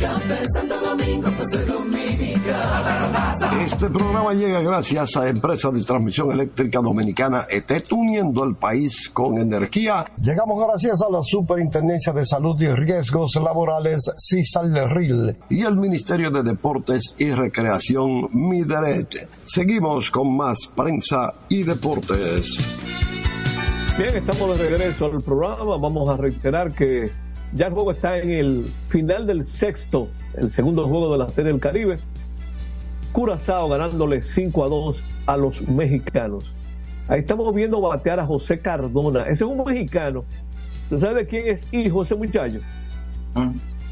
Café 0.00 0.38
Santo 0.54 0.74
Domingo. 0.80 1.28
Este 3.62 3.90
programa 3.90 4.32
llega 4.32 4.62
gracias 4.62 5.16
a 5.18 5.28
Empresa 5.28 5.70
de 5.70 5.82
Transmisión 5.82 6.32
Eléctrica 6.32 6.80
Dominicana 6.80 7.44
ETET, 7.50 7.92
uniendo 7.92 8.42
el 8.44 8.56
país 8.56 9.10
con 9.10 9.36
energía. 9.36 10.04
Llegamos 10.22 10.66
gracias 10.66 11.02
a 11.02 11.10
la 11.10 11.22
Superintendencia 11.22 12.14
de 12.14 12.24
Salud 12.24 12.58
y 12.62 12.68
Riesgos 12.68 13.34
Laborales, 13.36 14.10
CISALRIL, 14.16 15.36
y 15.50 15.62
el 15.62 15.76
Ministerio 15.76 16.30
de 16.30 16.44
Deportes 16.44 17.14
y 17.18 17.30
Recreación, 17.32 18.30
MIDERET. 18.32 19.28
Seguimos 19.44 20.10
con 20.10 20.34
más 20.34 20.60
prensa 20.74 21.34
y 21.50 21.62
deportes. 21.62 22.74
Bien, 23.98 24.16
estamos 24.16 24.56
de 24.56 24.68
regreso 24.68 25.06
al 25.06 25.20
programa. 25.20 25.76
Vamos 25.76 26.08
a 26.08 26.16
reiterar 26.16 26.72
que 26.72 27.10
ya 27.52 27.66
el 27.66 27.72
juego 27.72 27.92
está 27.92 28.18
en 28.18 28.30
el 28.30 28.64
final 28.88 29.26
del 29.26 29.44
sexto, 29.44 30.08
el 30.36 30.50
segundo 30.50 30.86
juego 30.86 31.12
de 31.12 31.18
la 31.18 31.28
Serie 31.28 31.52
del 31.52 31.60
Caribe. 31.60 31.98
Curazao 33.12 33.68
ganándole 33.68 34.22
5 34.22 34.64
a 34.64 34.68
2 34.68 35.02
a 35.26 35.36
los 35.36 35.68
mexicanos. 35.68 36.52
Ahí 37.08 37.20
estamos 37.20 37.52
viendo 37.52 37.80
batear 37.80 38.20
a 38.20 38.26
José 38.26 38.60
Cardona. 38.60 39.22
Ese 39.22 39.32
es 39.44 39.50
un 39.50 39.64
mexicano. 39.64 40.24
¿Tú 40.88 41.00
sabes 41.00 41.16
de 41.16 41.26
quién 41.26 41.48
es 41.48 41.64
hijo 41.72 42.04
ese 42.04 42.14
muchacho? 42.14 42.60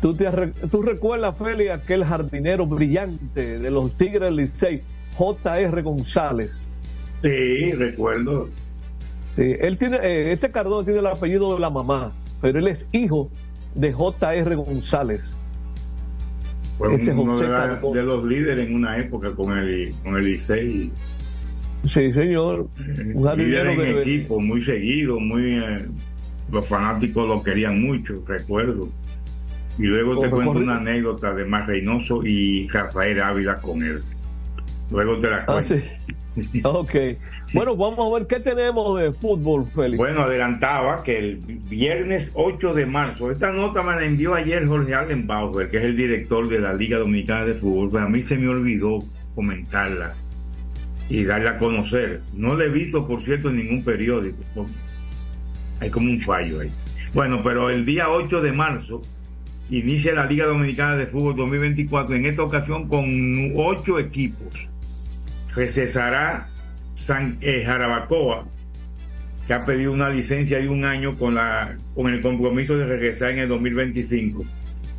¿Tú, 0.00 0.14
te, 0.14 0.30
¿Tú 0.70 0.82
recuerdas, 0.82 1.36
Feli, 1.36 1.68
aquel 1.68 2.04
jardinero 2.04 2.64
brillante 2.66 3.58
de 3.58 3.70
los 3.70 3.92
Tigres 3.94 4.22
del 4.22 4.36
Licey, 4.36 4.82
J.R. 5.16 5.82
González? 5.82 6.62
Sí, 7.22 7.72
recuerdo. 7.72 8.48
Sí, 9.34 9.56
él 9.60 9.78
tiene, 9.78 9.96
eh, 9.96 10.32
este 10.32 10.50
Cardona 10.52 10.84
tiene 10.84 11.00
el 11.00 11.06
apellido 11.06 11.54
de 11.54 11.60
la 11.60 11.70
mamá, 11.70 12.12
pero 12.40 12.60
él 12.60 12.68
es 12.68 12.86
hijo 12.92 13.30
de 13.74 13.92
J.R. 13.92 14.54
González. 14.56 15.32
Fue 16.78 16.94
Ese 16.94 17.12
uno 17.12 17.32
José 17.32 17.44
de, 17.44 17.50
la- 17.50 17.58
Cardona. 17.60 18.00
de 18.00 18.06
los 18.06 18.24
líderes 18.24 18.68
en 18.68 18.74
una 18.76 18.98
época 18.98 19.32
con 19.34 19.56
el, 19.58 19.92
con 20.04 20.16
el 20.16 20.24
Licey. 20.24 20.90
Sí, 21.92 22.12
señor. 22.12 22.68
Un 23.14 23.24
jardinero 23.24 23.70
Líder 23.72 23.88
en 23.88 23.94
de- 23.96 24.00
equipo, 24.02 24.40
muy 24.40 24.62
seguido, 24.64 25.18
muy 25.20 25.58
eh, 25.58 25.86
los 26.52 26.66
fanáticos 26.66 27.26
lo 27.28 27.42
querían 27.42 27.80
mucho, 27.82 28.22
recuerdo. 28.26 28.88
Y 29.78 29.82
luego 29.84 30.20
te 30.20 30.28
cuento 30.30 30.52
una 30.58 30.78
anécdota 30.78 31.32
de 31.34 31.44
Mar 31.44 31.66
Reynoso 31.68 32.24
y 32.24 32.66
Rafael 32.68 33.20
Ávila 33.22 33.56
con 33.58 33.80
él. 33.82 34.02
Luego 34.90 35.18
te 35.18 35.30
la 35.30 35.36
Ah, 35.38 35.46
cuento. 35.46 35.74
sí. 35.76 35.82
Ok. 36.64 36.94
Bueno, 37.54 37.74
vamos 37.76 37.98
a 37.98 38.18
ver 38.18 38.26
qué 38.26 38.40
tenemos 38.40 39.00
de 39.00 39.12
fútbol, 39.12 39.64
Félix. 39.74 39.96
Bueno, 39.96 40.22
adelantaba 40.22 41.02
que 41.02 41.18
el 41.18 41.36
viernes 41.36 42.30
8 42.34 42.74
de 42.74 42.84
marzo, 42.86 43.30
esta 43.30 43.50
nota 43.52 43.82
me 43.82 43.94
la 43.96 44.04
envió 44.04 44.34
ayer 44.34 44.66
Jorge 44.66 44.94
Allen 44.94 45.26
Bauer, 45.26 45.70
que 45.70 45.78
es 45.78 45.84
el 45.84 45.96
director 45.96 46.46
de 46.48 46.58
la 46.58 46.74
Liga 46.74 46.98
Dominicana 46.98 47.46
de 47.46 47.54
Fútbol, 47.54 47.88
pero 47.90 48.04
a 48.04 48.08
mí 48.08 48.22
se 48.22 48.36
me 48.36 48.48
olvidó 48.48 48.98
comentarla. 49.34 50.14
y 51.08 51.24
darle 51.24 51.48
a 51.48 51.56
conocer. 51.58 52.20
No 52.34 52.54
le 52.54 52.66
he 52.66 52.68
visto, 52.68 53.06
por 53.06 53.22
cierto, 53.24 53.48
en 53.48 53.56
ningún 53.56 53.82
periódico. 53.82 54.66
Hay 55.80 55.88
como 55.88 56.10
un 56.10 56.20
fallo 56.20 56.60
ahí. 56.60 56.70
Bueno, 57.14 57.40
pero 57.42 57.70
el 57.70 57.86
día 57.86 58.10
8 58.10 58.42
de 58.42 58.52
marzo 58.52 59.00
inicia 59.70 60.12
la 60.12 60.26
Liga 60.26 60.44
Dominicana 60.44 60.96
de 60.96 61.06
Fútbol 61.06 61.34
2024, 61.36 62.14
en 62.14 62.26
esta 62.26 62.42
ocasión 62.42 62.88
con 62.88 63.52
ocho 63.56 63.98
equipos. 63.98 64.68
Recesará 65.54 66.46
San 66.94 67.38
eh, 67.40 67.64
Jarabacoa, 67.64 68.44
que 69.46 69.54
ha 69.54 69.60
pedido 69.60 69.92
una 69.92 70.10
licencia 70.10 70.58
de 70.58 70.68
un 70.68 70.84
año 70.84 71.16
con, 71.16 71.34
la, 71.34 71.76
con 71.94 72.12
el 72.12 72.20
compromiso 72.20 72.76
de 72.76 72.86
regresar 72.86 73.30
en 73.30 73.38
el 73.40 73.48
2025, 73.48 74.44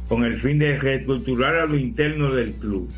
con 0.08 0.26
el 0.26 0.40
fin 0.40 0.60
de 0.60 0.78
reestructurar 0.78 1.56
a 1.56 1.66
lo 1.66 1.78
interno 1.78 2.34
del 2.34 2.54
club. 2.54 2.90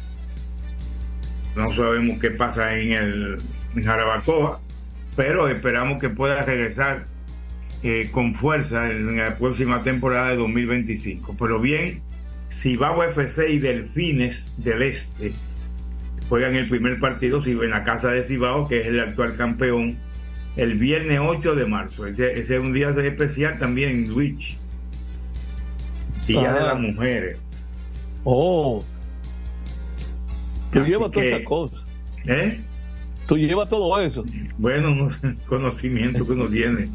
No 1.56 1.68
sabemos 1.76 2.20
qué 2.20 2.32
pasa 2.32 2.78
en 2.78 2.94
el 2.94 3.38
Jarabacoa, 3.84 4.62
pero 5.16 5.50
esperamos 5.50 6.00
que 6.00 6.10
pueda 6.10 6.42
regresar 6.44 7.06
eh, 7.84 8.10
con 8.12 8.36
fuerza 8.36 8.90
en 8.90 9.18
la 9.18 9.36
próxima 9.38 9.84
temporada 9.84 10.30
de 10.30 10.38
2025. 10.38 11.36
Pero 11.38 11.60
bien, 11.60 12.02
Cibao 12.52 13.04
FC 13.04 13.52
y 13.52 13.60
Delfines 13.60 14.54
del 14.64 14.84
Este 14.84 15.34
juegan 16.32 16.56
el 16.56 16.66
primer 16.70 16.98
partido 16.98 17.44
en 17.46 17.72
la 17.72 17.84
casa 17.84 18.10
de 18.12 18.24
Cibao, 18.24 18.66
que 18.66 18.80
es 18.80 18.88
el 18.88 19.02
actual 19.02 19.36
campeón, 19.36 19.98
el 20.56 20.76
viernes 20.76 21.20
8 21.22 21.56
de 21.56 21.66
marzo. 21.66 22.08
Ese, 22.08 22.40
ese 22.40 22.56
es 22.56 22.62
un 22.64 22.72
día 22.72 22.92
especial 22.92 23.60
también, 23.60 24.08
Luis. 24.08 24.56
Día 26.26 26.40
de 26.40 26.48
Ajá. 26.48 26.60
las 26.68 26.80
mujeres. 26.80 27.38
Oh. 28.24 28.82
Tú 30.72 30.80
Así 30.80 30.90
llevas 30.90 31.12
todas 31.12 31.28
esas 31.28 31.42
cosas. 31.44 31.82
¿Eh? 32.26 32.62
Tú 33.28 33.38
llevas 33.38 33.68
todo 33.68 34.00
eso. 34.00 34.24
Bueno, 34.58 34.90
unos 34.94 35.20
conocimientos 35.48 36.26
que 36.26 36.32
uno 36.32 36.46
tiene. 36.46 36.88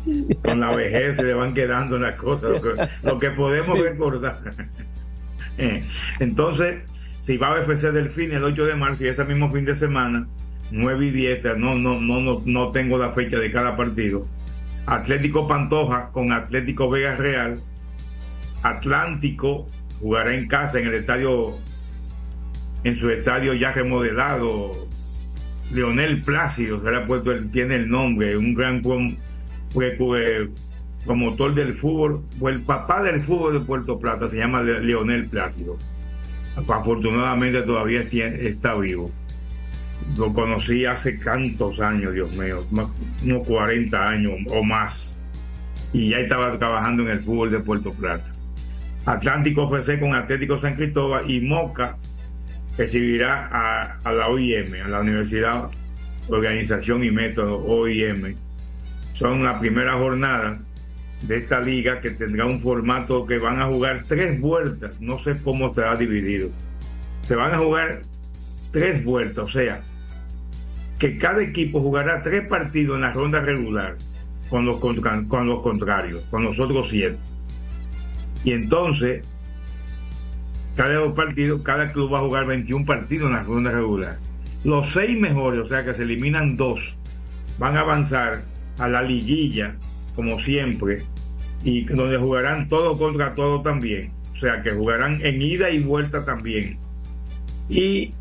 Con 0.43 0.61
la 0.61 0.75
vejez 0.75 1.17
se 1.17 1.25
le 1.25 1.35
van 1.35 1.53
quedando 1.53 1.99
las 1.99 2.15
cosas, 2.15 2.53
lo 2.53 2.63
que, 2.63 2.89
lo 3.03 3.19
que 3.19 3.31
podemos 3.33 3.77
Sí. 3.77 3.83
recordar. 3.83 4.41
Eh, 5.59 5.83
Entonces, 6.21 6.83
si 7.27 7.37
va 7.37 7.53
a 7.55 7.61
FC 7.63 7.91
Delfín 7.93 8.33
el 8.33 8.45
8 8.45 8.65
de 8.67 8.75
marzo 8.77 9.05
y 9.05 9.09
ese 9.09 9.25
mismo 9.25 9.51
fin 9.53 9.65
de 9.65 9.77
semana, 9.77 10.27
9 10.71 11.07
y 11.07 11.11
10, 11.11 11.45
no, 11.59 11.75
no, 11.75 12.01
no, 12.01 12.21
no, 12.21 12.41
no 12.45 12.71
tengo 12.71 12.99
la 12.99 13.11
fecha 13.13 13.39
de 13.39 13.51
cada 13.53 13.77
partido. 13.77 14.27
Atlético 14.87 15.49
Pantoja 15.49 16.11
con 16.13 16.33
Atlético 16.33 16.89
Vega 16.89 17.17
Real. 17.17 17.61
Atlántico 18.63 19.67
jugará 20.01 20.35
en 20.35 20.47
casa 20.49 20.79
en 20.79 20.87
el 20.87 20.95
estadio, 20.95 21.57
en 22.85 22.97
su 22.99 23.11
estadio 23.11 23.55
ya 23.55 23.73
remodelado, 23.73 24.73
Leonel 25.73 26.23
Plácido, 26.23 26.81
se 26.83 26.91
le 26.91 26.97
ha 26.99 27.07
puesto, 27.07 27.33
tiene 27.53 27.75
el 27.77 27.89
nombre, 27.91 28.37
un 28.37 28.55
gran 28.55 28.83
prom- 28.83 29.17
promotor 31.05 31.55
del 31.55 31.75
fútbol, 31.75 32.23
fue 32.39 32.53
el 32.53 32.61
papá 32.63 33.03
del 33.03 33.21
fútbol 33.21 33.55
de 33.55 33.61
Puerto 33.61 33.99
Plata, 33.99 34.29
se 34.31 34.37
llama 34.37 34.63
Le- 34.63 34.81
Leonel 34.83 35.29
Plácido. 35.29 35.77
Afortunadamente 36.57 37.63
todavía 37.63 38.01
está 38.01 38.75
vivo. 38.75 39.11
Lo 40.17 40.33
conocí 40.33 40.87
hace 40.87 41.13
tantos 41.13 41.81
años, 41.81 42.15
Dios 42.15 42.33
mío, 42.37 42.65
unos 43.25 43.47
40 43.47 44.09
años 44.09 44.33
o 44.51 44.63
más. 44.63 45.19
Y 45.93 46.11
ya 46.11 46.21
estaba 46.21 46.59
trabajando 46.59 47.03
en 47.03 47.11
el 47.11 47.21
fútbol 47.21 47.51
de 47.51 47.61
Puerto 47.61 47.93
Plata. 47.93 48.27
Atlántico 49.05 49.65
FC 49.77 50.01
con 50.01 50.15
Atlético 50.15 50.61
San 50.61 50.75
Cristóbal 50.75 51.31
y 51.31 51.41
Moca 51.41 51.97
recibirá 52.77 53.49
a, 53.53 53.99
a 54.03 54.13
la 54.13 54.29
OIM, 54.29 54.75
a 54.85 54.89
la 54.89 55.01
Universidad 55.01 55.71
Organización 56.29 57.05
y 57.05 57.11
Método 57.11 57.59
OIM. 57.65 58.35
Son 59.15 59.45
la 59.45 59.59
primera 59.59 59.95
jornada 59.95 60.59
de 61.23 61.39
esta 61.39 61.61
liga 61.61 62.01
que 62.01 62.11
tendrá 62.11 62.47
un 62.47 62.61
formato 62.61 63.27
que 63.27 63.39
van 63.39 63.61
a 63.61 63.67
jugar 63.67 64.05
tres 64.07 64.41
vueltas, 64.41 65.01
no 65.01 65.23
sé 65.25 65.37
cómo 65.43 65.73
será 65.75 65.97
dividido. 65.97 66.51
Se 67.23 67.35
van 67.35 67.55
a 67.55 67.59
jugar 67.59 68.03
tres 68.71 69.03
vueltas, 69.05 69.45
o 69.45 69.49
sea, 69.49 69.81
que 70.99 71.19
cada 71.19 71.43
equipo 71.43 71.81
jugará 71.81 72.23
tres 72.23 72.47
partidos 72.47 72.97
en 72.97 73.03
la 73.03 73.13
ronda 73.13 73.41
regular 73.41 73.97
con 74.51 74.65
los, 74.65 74.79
contra- 74.81 75.23
con 75.29 75.47
los 75.47 75.63
contrarios, 75.63 76.23
con 76.31 76.45
los 76.45 76.59
otros 76.59 76.89
siete. 76.91 77.17
Y 78.45 78.53
entonces, 78.53 79.27
cada 80.77 80.95
dos 80.95 81.15
partidos, 81.15 81.63
cada 81.63 81.91
club 81.93 82.13
va 82.13 82.19
a 82.19 82.23
jugar 82.23 82.47
21 82.47 82.85
partidos 82.85 83.29
en 83.29 83.37
la 83.37 83.43
ronda 83.43 83.71
regular. 83.71 84.19
Los 84.65 84.93
seis 84.93 85.19
mejores, 85.19 85.61
o 85.65 85.69
sea 85.69 85.85
que 85.85 85.95
se 85.95 86.03
eliminan 86.03 86.57
dos, 86.57 86.81
van 87.59 87.77
a 87.77 87.81
avanzar 87.81 88.43
a 88.79 88.89
la 88.89 89.03
liguilla, 89.03 89.75
como 90.17 90.41
siempre, 90.41 91.03
y 91.63 91.85
donde 91.85 92.17
jugarán 92.17 92.69
todo 92.69 92.99
contra 92.99 93.35
todo 93.35 93.63
también. 93.63 94.11
O 94.35 94.39
sea 94.39 94.63
que 94.63 94.71
jugarán 94.71 95.21
en 95.25 95.41
ida 95.41 95.71
y 95.71 95.79
vuelta 95.79 96.25
también. 96.25 96.79
Y 97.69 98.13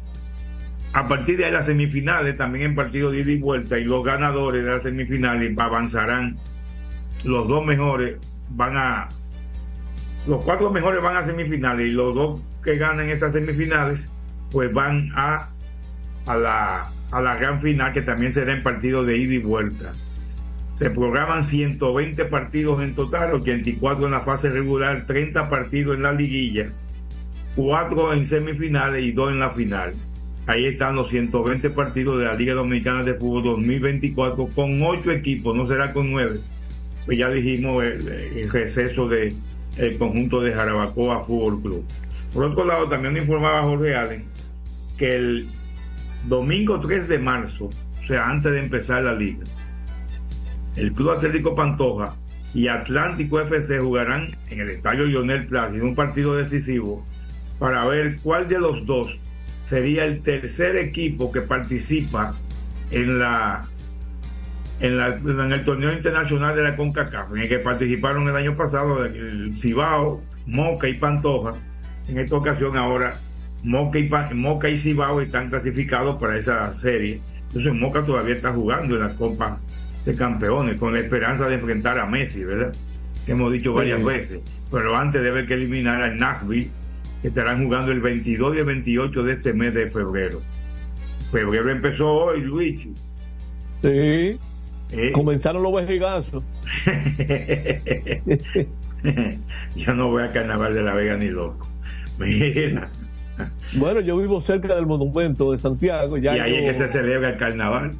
a 0.93 1.07
partir 1.07 1.37
de 1.37 1.45
ahí 1.45 1.51
las 1.51 1.65
semifinales, 1.65 2.37
también 2.37 2.65
en 2.65 2.75
partido 2.75 3.11
de 3.11 3.21
ida 3.21 3.31
y 3.31 3.39
vuelta, 3.39 3.79
y 3.79 3.85
los 3.85 4.05
ganadores 4.05 4.63
de 4.63 4.71
las 4.71 4.83
semifinales 4.83 5.57
avanzarán. 5.57 6.35
Los 7.23 7.47
dos 7.47 7.65
mejores 7.65 8.17
van 8.49 8.77
a 8.77 9.09
los 10.27 10.43
cuatro 10.43 10.71
mejores 10.71 11.03
van 11.03 11.17
a 11.17 11.25
semifinales 11.25 11.87
y 11.87 11.91
los 11.91 12.15
dos 12.15 12.41
que 12.63 12.77
ganan 12.77 13.09
esas 13.09 13.31
semifinales 13.31 14.05
pues 14.51 14.73
van 14.73 15.11
a 15.15 15.49
a 16.25 16.35
la, 16.35 16.87
a 17.11 17.21
la 17.21 17.35
gran 17.35 17.61
final 17.61 17.93
que 17.93 18.01
también 18.01 18.33
será 18.33 18.53
en 18.53 18.63
partido 18.63 19.03
de 19.03 19.17
ida 19.17 19.35
y 19.35 19.37
vuelta. 19.39 19.91
Se 20.75 20.89
programan 20.89 21.45
120 21.45 22.25
partidos 22.25 22.81
en 22.81 22.95
total, 22.95 23.33
84 23.33 24.05
en 24.05 24.11
la 24.11 24.21
fase 24.21 24.49
regular, 24.49 25.05
30 25.07 25.49
partidos 25.49 25.95
en 25.95 26.03
la 26.03 26.11
liguilla, 26.11 26.69
4 27.55 28.13
en 28.13 28.25
semifinales 28.25 29.03
y 29.03 29.11
2 29.11 29.31
en 29.33 29.39
la 29.39 29.51
final. 29.51 29.93
Ahí 30.47 30.65
están 30.65 30.95
los 30.95 31.09
120 31.09 31.69
partidos 31.71 32.19
de 32.19 32.25
la 32.25 32.33
Liga 32.33 32.53
Dominicana 32.53 33.03
de 33.03 33.15
Fútbol 33.15 33.43
2024 33.43 34.47
con 34.47 34.81
8 34.81 35.11
equipos, 35.11 35.55
no 35.55 35.65
será 35.65 35.93
con 35.93 36.11
9. 36.11 36.39
Pues 37.05 37.17
ya 37.17 37.29
dijimos 37.29 37.83
el, 37.83 38.49
receso 38.51 39.07
de 39.07 39.33
el 39.77 39.97
conjunto 39.97 40.41
de 40.41 40.53
Jarabacoa 40.53 41.23
Fútbol 41.25 41.61
Club. 41.61 41.85
Por 42.33 42.45
otro 42.45 42.65
lado, 42.65 42.89
también 42.89 43.17
informaba 43.17 43.63
Jorge 43.63 43.95
Allen 43.95 44.25
que 44.97 45.15
el 45.15 45.47
domingo 46.27 46.79
3 46.79 47.07
de 47.07 47.19
marzo, 47.19 47.65
o 47.65 48.07
sea, 48.07 48.29
antes 48.29 48.51
de 48.51 48.59
empezar 48.59 49.03
la 49.03 49.13
liga, 49.13 49.43
el 50.75 50.91
Club 50.93 51.11
Atlético 51.11 51.55
Pantoja 51.55 52.15
y 52.53 52.67
Atlántico 52.67 53.39
FC 53.41 53.79
jugarán 53.79 54.29
en 54.49 54.61
el 54.61 54.69
Estadio 54.69 55.05
Lionel 55.05 55.47
Plaza 55.47 55.75
en 55.75 55.83
un 55.83 55.95
partido 55.95 56.35
decisivo 56.35 57.05
para 57.59 57.85
ver 57.85 58.17
cuál 58.21 58.47
de 58.47 58.59
los 58.59 58.85
dos 58.85 59.17
sería 59.69 60.05
el 60.05 60.21
tercer 60.21 60.75
equipo 60.77 61.31
que 61.31 61.41
participa 61.41 62.35
en 62.91 63.19
la 63.19 63.67
en, 64.79 64.97
la, 64.97 65.07
en 65.07 65.51
el 65.51 65.63
torneo 65.63 65.93
internacional 65.93 66.55
de 66.55 66.63
la 66.63 66.75
CONCACAF, 66.75 67.31
en 67.31 67.43
el 67.43 67.47
que 67.47 67.59
participaron 67.59 68.27
el 68.27 68.35
año 68.35 68.57
pasado 68.57 69.05
el 69.05 69.53
Cibao, 69.61 70.21
Moca 70.45 70.89
y 70.89 70.95
Pantoja. 70.95 71.53
En 72.09 72.19
esta 72.19 72.35
ocasión 72.35 72.77
ahora 72.77 73.15
Moca 73.63 73.99
y, 73.99 74.09
Moca 74.33 74.69
y 74.69 74.77
Cibao 74.77 75.21
están 75.21 75.49
clasificados 75.49 76.19
para 76.19 76.37
esa 76.37 76.73
serie. 76.79 77.21
Entonces 77.47 77.73
Moca 77.73 78.03
todavía 78.03 78.35
está 78.35 78.51
jugando 78.51 78.95
en 78.95 79.01
la 79.01 79.13
Copa 79.15 79.59
de 80.05 80.15
Campeones 80.15 80.79
con 80.79 80.93
la 80.93 80.99
esperanza 80.99 81.47
de 81.47 81.55
enfrentar 81.55 81.97
a 81.99 82.05
Messi, 82.05 82.43
¿verdad? 82.43 82.73
Que 83.25 83.31
hemos 83.31 83.51
dicho 83.51 83.73
varias 83.73 83.99
Sí. 83.99 84.05
veces. 84.05 84.39
Pero 84.71 84.95
antes 84.95 85.21
debe 85.23 85.45
que 85.45 85.55
eliminar 85.55 86.01
al 86.01 86.17
Nashville, 86.17 86.69
que 87.21 87.29
estarán 87.29 87.63
jugando 87.65 87.91
el 87.91 88.01
22 88.01 88.55
y 88.55 88.59
el 88.59 88.65
28 88.65 89.23
de 89.23 89.33
este 89.33 89.53
mes 89.53 89.73
de 89.73 89.89
febrero. 89.89 90.41
Febrero 91.31 91.69
empezó 91.71 92.07
hoy, 92.07 92.41
Luigi. 92.41 92.93
Sí. 93.81 94.37
Eh. 94.91 95.11
Comenzaron 95.13 95.63
los 95.63 95.73
vejigazos. 95.73 96.43
Yo 99.75 99.93
no 99.93 100.09
voy 100.09 100.23
a 100.23 100.31
Carnaval 100.31 100.73
de 100.73 100.83
la 100.83 100.93
Vega 100.93 101.17
ni 101.17 101.27
loco. 101.29 101.67
Mira. 102.19 102.89
Bueno, 103.73 103.99
yo 103.99 104.17
vivo 104.17 104.41
cerca 104.41 104.73
del 104.75 104.85
monumento 104.85 105.51
de 105.51 105.59
Santiago. 105.59 106.17
Ya 106.17 106.37
y 106.37 106.39
ahí 106.39 106.51
yo- 106.51 106.57
es 106.69 106.77
que 106.77 106.83
se 106.85 106.91
celebra 106.93 107.29
el 107.31 107.37
carnaval. 107.37 107.91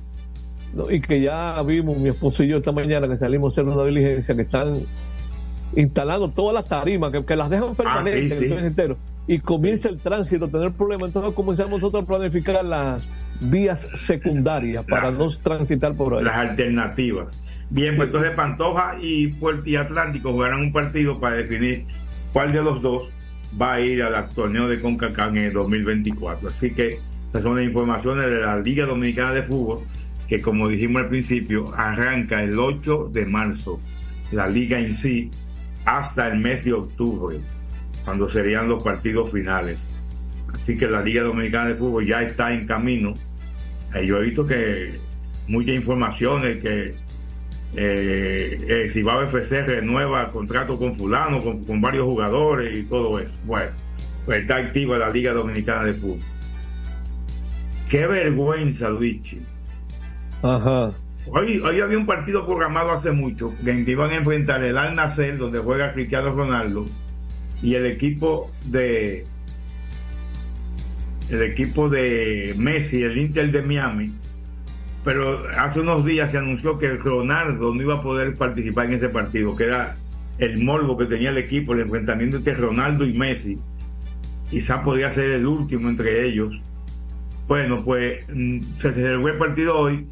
No, 0.76 0.92
y 0.92 1.00
que 1.02 1.22
ya 1.22 1.62
vimos 1.64 1.98
mi 1.98 2.10
esposo 2.10 2.44
y 2.44 2.50
yo 2.50 2.58
esta 2.58 2.72
mañana 2.74 3.08
que 3.08 3.18
salimos 3.18 3.52
a 3.58 3.62
hacer 3.62 3.74
una 3.74 3.84
diligencia 3.86 4.36
que 4.36 4.42
están 4.42 4.74
instalando 5.76 6.30
todas 6.30 6.54
las 6.54 6.68
tarimas 6.68 7.12
que, 7.12 7.26
que 7.26 7.36
las 7.36 7.50
dejan 7.50 7.76
permanentes 7.76 8.38
Ah, 8.38 8.42
sí, 8.42 8.46
el 8.54 8.60
sí. 8.60 8.66
entero 8.66 8.98
y 9.28 9.40
comienza 9.40 9.90
el 9.90 9.98
tránsito 10.00 10.46
a 10.46 10.48
tener 10.50 10.72
problemas 10.72 11.08
entonces 11.08 11.34
comenzamos 11.34 11.82
nosotros 11.82 12.04
a 12.04 12.08
planificar 12.08 12.64
las 12.64 13.08
vías 13.42 13.88
secundarias 13.96 14.86
para 14.86 15.06
Las- 15.10 15.18
no 15.18 15.30
transitar 15.38 15.96
por 15.96 16.16
ahí 16.16 16.24
Las 16.24 16.36
alternativas. 16.36 17.28
Bien, 17.72 17.96
pues 17.96 18.08
entonces 18.10 18.32
Pantoja 18.32 18.98
y 19.02 19.28
Puerto 19.30 19.68
y 19.68 19.76
Atlántico 19.76 20.32
jugarán 20.32 20.60
un 20.60 20.72
partido 20.72 21.20
para 21.20 21.38
definir 21.38 21.86
cuál 22.32 22.54
de 22.54 22.62
los 22.62 22.82
dos 22.82 23.10
va 23.60 23.74
a 23.74 23.80
ir 23.82 24.04
al 24.04 24.30
torneo 24.30 24.68
de 24.68 24.80
CONCACAF 24.80 25.30
en 25.30 25.38
el 25.38 25.54
2024. 25.54 26.50
Así 26.50 26.72
que 26.72 27.00
Estas 27.28 27.42
son 27.44 27.56
las 27.58 27.66
informaciones 27.66 28.26
de 28.26 28.40
la 28.42 28.58
Liga 28.60 28.86
Dominicana 28.86 29.34
de 29.34 29.44
Fútbol, 29.44 29.80
que 30.28 30.42
como 30.42 30.68
dijimos 30.68 31.04
al 31.04 31.10
principio, 31.10 31.74
arranca 31.76 32.42
el 32.44 32.58
8 32.58 33.10
de 33.12 33.26
marzo, 33.26 33.80
la 34.32 34.48
liga 34.48 34.80
en 34.80 34.96
sí, 34.96 35.30
hasta 35.86 36.28
el 36.28 36.40
mes 36.40 36.64
de 36.66 36.74
octubre, 36.74 37.38
cuando 38.04 38.30
serían 38.30 38.68
los 38.68 38.84
partidos 38.84 39.32
finales. 39.32 39.80
Así 40.54 40.78
que 40.78 40.88
la 40.88 41.02
Liga 41.02 41.24
Dominicana 41.24 41.70
de 41.70 41.76
Fútbol 41.76 42.06
ya 42.06 42.22
está 42.22 42.54
en 42.54 42.66
camino. 42.66 43.14
Eh, 43.94 44.06
yo 44.06 44.18
he 44.18 44.26
visto 44.26 44.46
que 44.46 44.92
muchas 45.48 45.76
informaciones 45.76 46.62
que 46.62 46.94
eh, 47.76 48.66
eh, 48.68 48.90
Cibao 48.92 49.24
FC 49.24 49.64
renueva 49.64 50.28
contrato 50.30 50.78
con 50.78 50.96
fulano, 50.96 51.42
con, 51.42 51.64
con 51.66 51.82
varios 51.82 52.06
jugadores 52.06 52.74
y 52.74 52.84
todo 52.84 53.20
eso. 53.20 53.32
Bueno, 53.44 53.72
pues 54.26 54.42
está 54.42 54.58
activa 54.58 54.98
la 54.98 55.10
Liga 55.10 55.34
Dominicana 55.34 55.84
de 55.84 55.94
Fútbol. 55.94 56.20
Qué 57.90 58.08
vergüenza, 58.08 58.90
Luigi. 58.90 59.40
Ajá. 60.42 60.92
Hoy, 61.28 61.60
hoy 61.60 61.82
había 61.82 61.98
un 61.98 62.06
partido 62.06 62.46
programado 62.46 62.92
hace 62.92 63.12
mucho 63.12 63.54
en 63.66 63.84
que 63.84 63.92
iban 63.92 64.12
a 64.12 64.18
enfrentar 64.18 64.64
el 64.64 64.78
Al 64.78 64.96
Nacer, 64.96 65.38
donde 65.38 65.60
juega 65.60 65.94
Cristiano 65.94 66.32
Ronaldo, 66.32 66.86
y 67.62 67.74
el 67.74 67.86
equipo 67.88 68.52
de 68.66 69.26
el 71.30 71.42
equipo 71.42 71.90
de 71.90 72.54
Messi, 72.58 73.02
el 73.02 73.18
Inter 73.18 73.52
de 73.52 73.62
Miami. 73.62 74.12
Pero 75.04 75.48
hace 75.58 75.80
unos 75.80 76.06
días 76.06 76.32
se 76.32 76.38
anunció 76.38 76.78
que 76.78 76.90
Ronaldo 76.98 77.74
no 77.74 77.82
iba 77.82 77.96
a 77.96 78.02
poder 78.02 78.36
participar 78.36 78.88
en 78.88 78.94
ese 78.94 79.10
partido, 79.10 79.56
que 79.56 79.66
era 79.66 79.96
el 80.38 80.64
morbo 80.64 80.98
que 80.98 81.06
tenía 81.06 81.30
el 81.30 81.38
equipo, 81.38 81.74
el 81.74 81.82
enfrentamiento 81.82 82.38
entre 82.38 82.56
Ronaldo 82.56 83.06
y 83.06 83.14
Messi. 83.14 83.58
Quizá 84.50 84.84
podría 84.84 85.12
ser 85.12 85.32
el 85.32 85.46
último 85.46 85.90
entre 85.90 86.28
ellos. 86.28 86.60
Bueno, 87.48 87.84
pues 87.84 88.24
mm, 88.34 88.60
se 88.82 88.94
celebró 88.94 89.28
el 89.28 89.38
partido 89.38 89.78
hoy. 89.78 90.08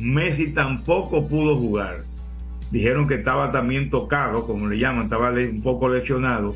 Messi 0.00 0.52
tampoco 0.52 1.26
pudo 1.26 1.56
jugar. 1.56 2.04
Dijeron 2.70 3.08
que 3.08 3.14
estaba 3.14 3.50
también 3.50 3.90
tocado, 3.90 4.46
como 4.46 4.68
le 4.68 4.78
llaman, 4.78 5.04
estaba 5.04 5.30
un 5.30 5.62
poco 5.62 5.88
lesionado. 5.88 6.54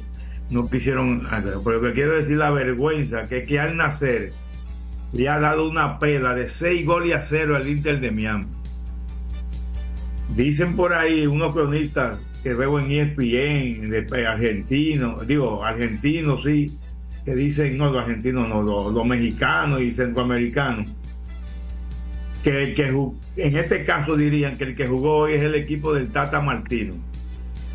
No 0.50 0.68
quisieron, 0.68 1.24
hacerlo. 1.26 1.62
pero 1.64 1.81
lo 1.81 1.88
que 1.88 1.94
quiero 1.94 2.18
decir 2.18 2.37
la 2.37 2.50
vergüenza, 2.50 3.28
que 3.28 3.44
que 3.44 3.59
al 3.59 3.76
nacer 3.76 4.33
le 5.12 5.28
ha 5.28 5.38
dado 5.38 5.68
una 5.68 5.98
pela 5.98 6.35
de 6.35 6.48
6 6.48 6.87
goles 6.87 7.16
a 7.16 7.22
0 7.22 7.57
al 7.57 7.68
Inter 7.68 8.00
de 8.00 8.11
Miami. 8.11 8.46
Dicen 10.35 10.76
por 10.76 10.94
ahí 10.94 11.26
unos 11.26 11.52
cronistas 11.52 12.18
que 12.42 12.55
veo 12.55 12.78
en 12.81 12.90
ESPN, 12.90 14.26
argentinos, 14.26 15.26
digo, 15.26 15.64
argentinos 15.64 16.42
sí, 16.42 16.76
que 17.24 17.35
dicen, 17.35 17.76
no, 17.78 17.92
los 17.92 18.02
argentinos 18.02 18.48
no, 18.48 18.62
los 18.62 19.07
mexicanos 19.07 19.81
y 19.81 19.92
centroamericanos, 19.92 20.87
que 22.42 22.62
el 22.64 22.74
que 22.74 22.88
en 23.37 23.57
este 23.57 23.85
caso 23.85 24.16
dirían 24.16 24.57
que 24.57 24.64
el 24.64 24.76
que 24.76 24.87
jugó 24.88 25.18
hoy 25.18 25.35
es 25.35 25.42
el 25.42 25.55
equipo 25.55 25.92
del 25.94 26.09
Tata 26.11 26.40
Martino. 26.40 26.94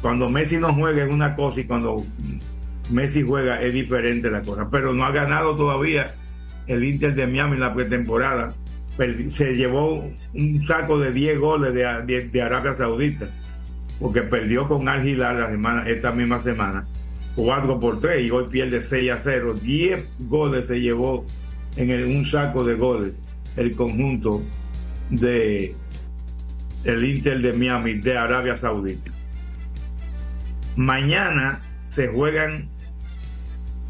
Cuando 0.01 0.29
Messi 0.29 0.57
no 0.57 0.73
juega 0.73 1.03
es 1.05 1.11
una 1.11 1.35
cosa 1.35 1.59
y 1.61 1.63
cuando 1.63 2.03
Messi 2.91 3.23
juega 3.23 3.61
es 3.61 3.73
diferente 3.73 4.29
la 4.29 4.41
cosa, 4.41 4.69
pero 4.69 4.93
no 4.93 5.03
ha 5.05 5.11
ganado 5.11 5.55
todavía 5.55 6.13
el 6.67 6.83
Inter 6.83 7.15
de 7.15 7.27
Miami 7.27 7.53
en 7.53 7.61
la 7.61 7.73
pretemporada. 7.73 8.53
Se 9.35 9.53
llevó 9.55 10.09
un 10.33 10.67
saco 10.67 10.99
de 10.99 11.11
10 11.11 11.39
goles 11.39 11.73
de, 11.73 12.27
de- 12.31 12.41
Arabia 12.41 12.75
Saudita, 12.75 13.27
porque 13.99 14.21
perdió 14.23 14.67
con 14.67 14.89
Al 14.89 15.17
la 15.17 15.47
semana, 15.49 15.87
esta 15.87 16.11
misma 16.11 16.41
semana, 16.41 16.85
4 17.35 17.79
por 17.79 17.99
3 17.99 18.25
y 18.25 18.31
hoy 18.31 18.45
pierde 18.49 18.83
6 18.83 19.11
a 19.11 19.19
0. 19.23 19.53
10 19.61 20.03
goles 20.27 20.67
se 20.67 20.79
llevó 20.79 21.25
en 21.75 22.17
un 22.17 22.25
saco 22.25 22.63
de 22.63 22.73
goles 22.73 23.13
el 23.57 23.75
conjunto 23.75 24.41
de 25.09 25.75
el 26.83 27.03
Inter 27.03 27.41
de 27.41 27.53
Miami 27.53 27.95
de 27.95 28.17
Arabia 28.17 28.57
Saudita. 28.57 29.11
Mañana 30.75 31.59
se 31.89 32.07
juegan 32.07 32.69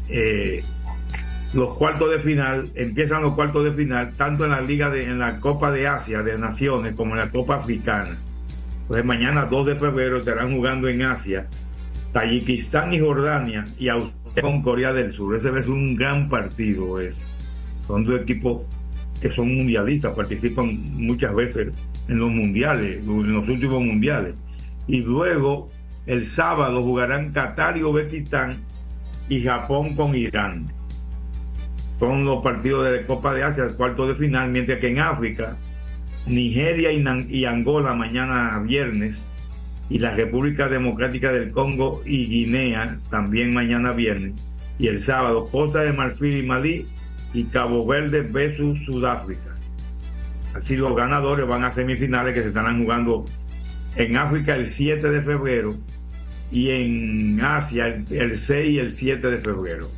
eh, 0.08 0.64
los 1.52 1.76
cuartos 1.76 2.10
de 2.10 2.18
final, 2.20 2.70
empiezan 2.74 3.22
los 3.22 3.34
cuartos 3.34 3.64
de 3.64 3.72
final, 3.72 4.12
tanto 4.16 4.44
en 4.44 4.50
la 4.50 4.60
Liga 4.60 4.90
de, 4.90 5.04
en 5.04 5.18
la 5.18 5.38
Copa 5.38 5.70
de 5.70 5.86
Asia 5.86 6.22
de 6.22 6.38
Naciones 6.38 6.94
como 6.94 7.12
en 7.12 7.18
la 7.18 7.30
Copa 7.30 7.56
Africana. 7.56 8.16
Entonces 8.82 9.04
mañana 9.04 9.44
2 9.44 9.66
de 9.66 9.76
febrero 9.76 10.18
estarán 10.18 10.54
jugando 10.54 10.88
en 10.88 11.02
Asia, 11.02 11.46
Tayikistán 12.12 12.94
y 12.94 13.00
Jordania 13.00 13.64
y 13.78 13.88
Australia 13.88 14.18
con 14.40 14.62
Corea 14.62 14.92
del 14.92 15.12
Sur. 15.12 15.36
Ese 15.36 15.56
es 15.58 15.66
un 15.66 15.96
gran 15.96 16.28
partido. 16.28 17.00
Es. 17.00 17.16
Son 17.86 18.04
dos 18.04 18.20
equipos 18.20 18.62
que 19.20 19.30
son 19.32 19.54
mundialistas, 19.54 20.14
participan 20.14 20.78
muchas 20.96 21.34
veces 21.34 21.72
en 22.08 22.18
los 22.18 22.30
mundiales, 22.30 22.98
en 22.98 23.34
los 23.34 23.48
últimos 23.48 23.82
mundiales. 23.82 24.34
Y 24.86 25.00
luego 25.00 25.70
el 26.06 26.26
sábado 26.26 26.82
jugarán 26.82 27.32
Qatar 27.32 27.76
y 27.76 27.84
Uzbekistán 27.84 28.56
y 29.28 29.42
Japón 29.42 29.94
con 29.94 30.14
Irán. 30.14 30.66
Son 31.98 32.24
los 32.24 32.42
partidos 32.42 32.84
de 32.84 33.00
la 33.00 33.06
Copa 33.06 33.34
de 33.34 33.42
Asia, 33.42 33.66
cuarto 33.76 34.06
de 34.06 34.14
final, 34.14 34.50
mientras 34.50 34.78
que 34.78 34.88
en 34.88 35.00
África, 35.00 35.56
Nigeria 36.26 36.92
y 36.92 37.44
Angola 37.44 37.92
mañana 37.92 38.58
viernes, 38.60 39.18
y 39.90 39.98
la 39.98 40.14
República 40.14 40.68
Democrática 40.68 41.32
del 41.32 41.50
Congo 41.50 42.02
y 42.04 42.26
Guinea 42.26 42.98
también 43.10 43.54
mañana 43.54 43.92
viernes, 43.92 44.32
y 44.78 44.86
el 44.86 45.02
sábado 45.02 45.48
Costa 45.50 45.80
de 45.80 45.92
Marfil 45.92 46.36
y 46.36 46.46
Malí 46.46 46.86
y 47.32 47.44
Cabo 47.44 47.86
Verde 47.86 48.22
versus 48.22 48.84
Sudáfrica. 48.84 49.54
Así 50.54 50.76
los 50.76 50.96
ganadores 50.96 51.46
van 51.46 51.64
a 51.64 51.72
semifinales 51.72 52.34
que 52.34 52.42
se 52.42 52.48
estarán 52.48 52.82
jugando 52.82 53.24
en 53.96 54.16
África 54.16 54.56
el 54.56 54.68
7 54.68 55.10
de 55.10 55.22
febrero 55.22 55.76
y 56.50 56.70
en 56.70 57.40
Asia 57.40 57.86
el, 57.86 58.04
el 58.10 58.38
6 58.38 58.70
y 58.70 58.78
el 58.78 58.94
7 58.94 59.30
de 59.30 59.38
febrero. 59.38 59.88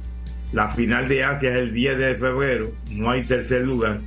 La 0.53 0.69
final 0.71 1.09
de 1.09 1.23
Asia 1.23 1.51
es 1.51 1.57
el 1.57 1.73
10 1.73 1.99
de 1.99 2.15
febrero, 2.17 2.73
no 2.91 3.11
hay 3.11 3.23
tercer 3.23 3.63
lugar, 3.63 4.01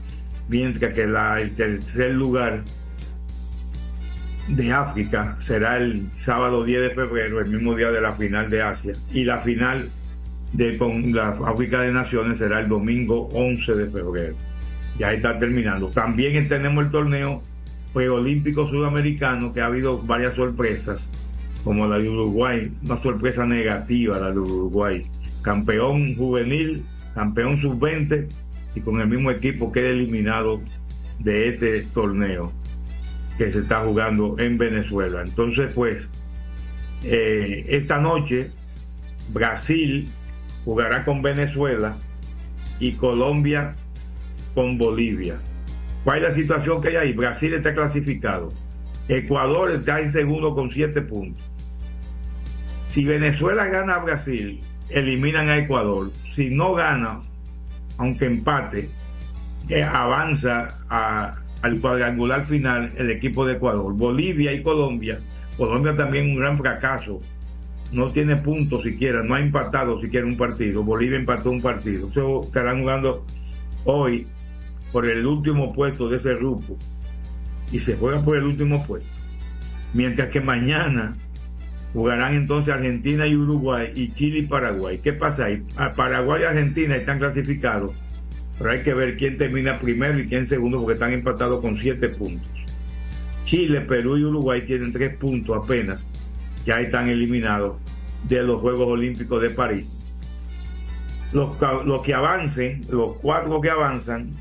mientras 0.50 0.94
que 0.94 1.04
el 1.04 1.56
tercer 1.56 2.12
lugar 2.12 2.64
de 4.50 4.74
África 4.74 5.38
será 5.40 5.78
el 5.78 6.10
sábado 6.14 6.66
10 6.66 6.82
de 6.82 6.90
febrero, 6.90 7.40
el 7.40 7.48
mismo 7.48 7.76
día 7.76 7.92
de 7.92 8.02
la 8.02 8.14
final 8.14 8.50
de 8.50 8.62
Asia, 8.62 8.94
y 9.14 9.24
la 9.24 9.40
final 9.40 9.90
de 10.54 10.78
con 10.78 11.12
la 11.14 11.30
África 11.46 11.82
de 11.82 11.92
Naciones 11.92 12.38
será 12.38 12.62
el 12.62 12.68
domingo 12.68 13.28
11 13.34 13.76
de 13.76 13.90
febrero. 13.90 14.36
Ya 14.98 15.12
está 15.12 15.38
terminando. 15.40 15.88
También 15.88 16.48
tenemos 16.48 16.86
el 16.86 16.92
torneo 16.92 17.42
preolímpico 17.94 18.70
sudamericano 18.70 19.54
que 19.54 19.62
ha 19.62 19.66
habido 19.66 20.00
varias 20.02 20.36
sorpresas, 20.36 21.02
como 21.64 21.88
la 21.88 21.98
de 21.98 22.10
Uruguay, 22.10 22.72
una 22.84 23.02
sorpresa 23.02 23.46
negativa 23.46 24.20
la 24.20 24.32
de 24.32 24.40
Uruguay. 24.40 25.02
Campeón 25.42 26.16
juvenil, 26.16 26.84
campeón 27.16 27.60
sub-20 27.60 28.28
y 28.76 28.82
con 28.82 29.02
el 29.02 29.08
mismo 29.08 29.32
equipo 29.32 29.72
queda 29.72 29.90
eliminado 29.90 30.62
de 31.20 31.50
este 31.50 31.82
torneo 31.94 32.52
que 33.38 33.52
se 33.52 33.60
está 33.60 33.84
jugando 33.84 34.36
en 34.38 34.58
Venezuela. 34.58 35.24
Entonces, 35.26 35.72
pues, 35.74 36.08
eh, 37.04 37.66
esta 37.70 38.00
noche 38.00 38.50
Brasil 39.32 40.08
jugará 40.66 41.04
con 41.06 41.22
Venezuela 41.22 41.96
y 42.80 42.94
Colombia 42.94 43.76
con 44.54 44.78
Bolivia. 44.78 45.38
¿Cuál 46.04 46.24
es 46.24 46.30
la 46.30 46.36
situación 46.36 46.82
que 46.82 46.90
hay 46.90 46.96
ahí? 46.96 47.14
Brasil 47.14 47.54
está 47.54 47.74
clasificado. 47.74 48.52
Ecuador 49.08 49.72
está 49.72 50.00
en 50.00 50.12
segundo 50.12 50.54
con 50.54 50.72
siete 50.72 51.02
puntos. 51.02 51.44
Si 52.90 53.06
Venezuela 53.06 53.66
gana 53.66 53.96
a 53.96 54.00
Brasil, 54.00 54.62
eliminan 54.90 55.50
a 55.50 55.58
Ecuador. 55.58 56.12
Si 56.36 56.50
no 56.50 56.74
gana, 56.74 57.22
aunque 57.98 58.26
empate, 58.26 58.90
eh, 59.70 59.84
avanza 59.84 60.80
al 60.90 61.80
cuadrangular 61.80 62.46
final 62.46 62.92
el 62.98 63.10
equipo 63.12 63.46
de 63.46 63.54
Ecuador. 63.54 63.94
Bolivia 63.94 64.54
y 64.54 64.62
Colombia. 64.62 65.20
Colombia 65.58 65.96
también 65.96 66.28
un 66.28 66.36
gran 66.36 66.58
fracaso. 66.58 67.22
No 67.94 68.12
tiene 68.12 68.36
puntos 68.38 68.84
siquiera, 68.84 69.24
no 69.24 69.36
ha 69.36 69.40
empatado 69.40 70.02
siquiera 70.02 70.26
un 70.26 70.36
partido. 70.36 70.84
Bolivia 70.84 71.18
empató 71.18 71.52
un 71.52 71.62
partido. 71.62 72.10
Eso 72.10 72.42
estarán 72.44 72.82
jugando 72.82 73.26
hoy 73.86 74.28
por 74.92 75.08
el 75.08 75.26
último 75.26 75.74
puesto 75.74 76.10
de 76.10 76.18
ese 76.18 76.34
grupo. 76.36 76.78
Y 77.72 77.80
se 77.80 77.96
juega 77.96 78.24
por 78.24 78.38
el 78.38 78.44
último 78.44 78.86
puesto. 78.86 79.10
Mientras 79.94 80.30
que 80.30 80.42
mañana 80.42 81.16
jugarán 81.94 82.34
entonces 82.34 82.74
Argentina 82.74 83.28
y 83.28 83.36
Uruguay 83.36 83.92
y 83.96 84.12
Chile 84.12 84.40
y 84.40 84.48
Paraguay. 84.48 85.00
¿Qué 85.02 85.14
pasa 85.14 85.46
ahí? 85.46 85.64
A 85.78 85.94
Paraguay 85.94 86.42
y 86.42 86.46
Argentina 86.46 86.96
están 86.96 87.20
clasificados, 87.20 87.94
pero 88.58 88.72
hay 88.72 88.82
que 88.82 88.94
ver 88.94 89.16
quién 89.16 89.38
termina 89.38 89.78
primero 89.78 90.20
y 90.20 90.28
quién 90.28 90.50
segundo 90.50 90.80
porque 90.80 90.94
están 90.94 91.14
empatados 91.14 91.62
con 91.62 91.80
siete 91.80 92.10
puntos. 92.10 92.50
Chile, 93.46 93.82
Perú 93.82 94.18
y 94.18 94.24
Uruguay 94.24 94.66
tienen 94.66 94.92
tres 94.92 95.16
puntos 95.18 95.64
apenas, 95.64 96.04
ya 96.66 96.80
están 96.80 97.10
eliminados 97.10 97.78
de 98.28 98.44
los 98.44 98.62
Juegos 98.62 98.88
Olímpicos 98.88 99.42
de 99.42 99.50
París. 99.50 99.90
los, 101.34 101.58
que 102.04 102.14
avancen, 102.14 102.82
los 102.90 103.16
cuatro 103.18 103.60
que 103.60 103.70
avanzan, 103.70 104.32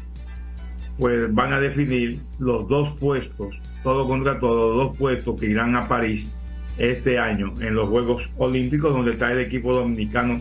pues 0.98 1.32
van 1.34 1.52
a 1.52 1.60
definir 1.60 2.20
los 2.38 2.68
dos 2.68 2.90
puestos, 2.98 3.58
todo 3.82 4.06
contra 4.06 4.38
todo, 4.38 4.68
los 4.68 4.88
dos 4.88 4.98
puestos 4.98 5.40
que 5.40 5.46
irán 5.46 5.74
a 5.74 5.88
París 5.88 6.30
este 6.78 7.18
año 7.18 7.54
en 7.60 7.74
los 7.74 7.88
Juegos 7.88 8.22
Olímpicos, 8.36 8.92
donde 8.92 9.12
está 9.12 9.32
el 9.32 9.40
equipo 9.40 9.74
dominicano 9.74 10.40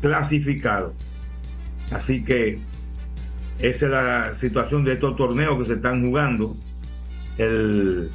clasificado. 0.00 0.92
Así 1.92 2.24
que 2.24 2.58
esa 3.58 3.86
es 3.86 3.92
la 3.92 4.34
situación 4.36 4.84
de 4.84 4.94
estos 4.94 5.16
torneos 5.16 5.58
que 5.58 5.64
se 5.64 5.74
están 5.74 6.04
jugando. 6.04 6.56
El... 7.38 8.10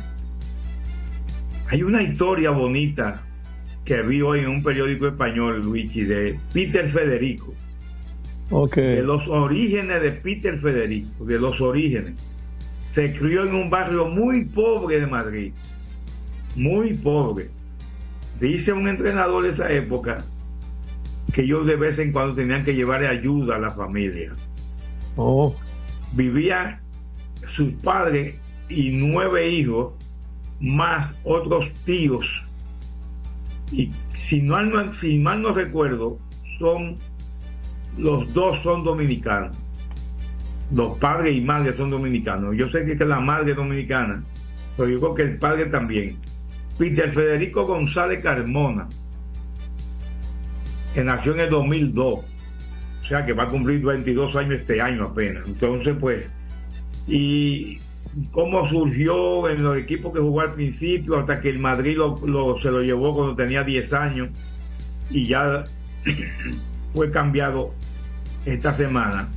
Hay 1.69 1.83
una 1.83 2.01
historia 2.01 2.51
bonita 2.51 3.21
que 3.83 4.01
vi 4.01 4.21
hoy 4.21 4.39
en 4.39 4.47
un 4.47 4.63
periódico 4.63 5.07
español, 5.07 5.61
Luigi, 5.61 6.03
de 6.03 6.39
Peter 6.53 6.89
Federico. 6.89 7.53
De 8.75 9.03
los 9.03 9.27
orígenes 9.27 10.01
de 10.01 10.11
Peter 10.11 10.57
Federico, 10.59 11.25
de 11.25 11.37
los 11.37 11.59
orígenes. 11.59 12.13
Se 12.93 13.13
crió 13.13 13.45
en 13.45 13.53
un 13.53 13.69
barrio 13.69 14.05
muy 14.05 14.45
pobre 14.45 15.01
de 15.01 15.07
Madrid. 15.07 15.51
Muy 16.55 16.93
pobre. 16.93 17.49
Dice 18.39 18.71
un 18.71 18.87
entrenador 18.87 19.43
de 19.43 19.49
esa 19.49 19.69
época 19.69 20.23
que 21.33 21.41
ellos 21.41 21.65
de 21.65 21.75
vez 21.75 21.99
en 21.99 22.13
cuando 22.13 22.35
tenían 22.35 22.63
que 22.63 22.73
llevarle 22.73 23.07
ayuda 23.07 23.57
a 23.57 23.59
la 23.59 23.71
familia. 23.71 24.31
Oh. 25.17 25.53
Vivía 26.13 26.81
sus 27.47 27.73
padres 27.73 28.35
y 28.69 28.91
nueve 28.91 29.49
hijos, 29.49 29.93
más 30.59 31.13
otros 31.23 31.71
tíos. 31.85 32.25
Y 33.71 33.91
si 34.13 34.41
no, 34.41 34.93
si 34.93 35.17
mal 35.17 35.41
no 35.41 35.53
recuerdo, 35.53 36.19
son 36.59 36.97
los 37.97 38.31
dos 38.33 38.61
son 38.63 38.83
dominicanos. 38.83 39.57
Los 40.73 40.97
padres 40.97 41.35
y 41.35 41.41
madres 41.41 41.75
son 41.75 41.89
dominicanos. 41.89 42.55
Yo 42.55 42.69
sé 42.69 42.85
que 42.85 43.05
la 43.05 43.19
madre 43.19 43.51
es 43.51 43.57
dominicana, 43.57 44.23
pero 44.75 44.89
yo 44.89 44.99
creo 44.99 45.15
que 45.15 45.23
el 45.23 45.37
padre 45.37 45.65
también. 45.67 46.17
Peter 46.77 47.11
Federico 47.11 47.65
González 47.65 48.21
Carmona, 48.21 48.87
que 50.93 51.03
nació 51.03 51.33
en 51.33 51.39
el 51.41 51.49
2002, 51.49 52.19
o 52.19 53.05
sea 53.07 53.25
que 53.25 53.33
va 53.33 53.43
a 53.43 53.47
cumplir 53.47 53.81
22 53.81 54.35
años 54.35 54.59
este 54.59 54.79
año 54.81 55.05
apenas. 55.05 55.47
Entonces, 55.47 55.95
pues, 55.99 56.29
y 57.07 57.79
cómo 58.31 58.67
surgió 58.69 59.49
en 59.49 59.63
los 59.63 59.77
equipos 59.77 60.13
que 60.13 60.19
jugó 60.19 60.41
al 60.41 60.53
principio, 60.53 61.17
hasta 61.17 61.39
que 61.41 61.49
el 61.49 61.59
Madrid 61.59 61.97
se 62.61 62.71
lo 62.71 62.81
llevó 62.81 63.15
cuando 63.15 63.35
tenía 63.35 63.63
10 63.63 63.93
años 63.93 64.29
y 65.09 65.27
ya 65.27 65.63
fue 66.93 67.11
cambiado 67.11 67.73
esta 68.45 68.73
semana 68.75 69.29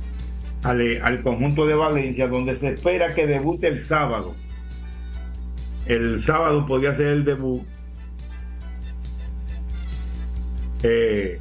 al, 0.63 1.21
conjunto 1.21 1.65
de 1.65 1.75
Valencia, 1.75 2.27
donde 2.27 2.57
se 2.57 2.69
espera 2.69 3.13
que 3.13 3.27
debute 3.27 3.67
el 3.67 3.79
sábado 3.79 4.33
el 5.85 6.21
sábado 6.21 6.65
podía 6.65 6.95
ser 6.95 7.07
el 7.07 7.25
debut. 7.25 7.63
Eh, 10.83 11.39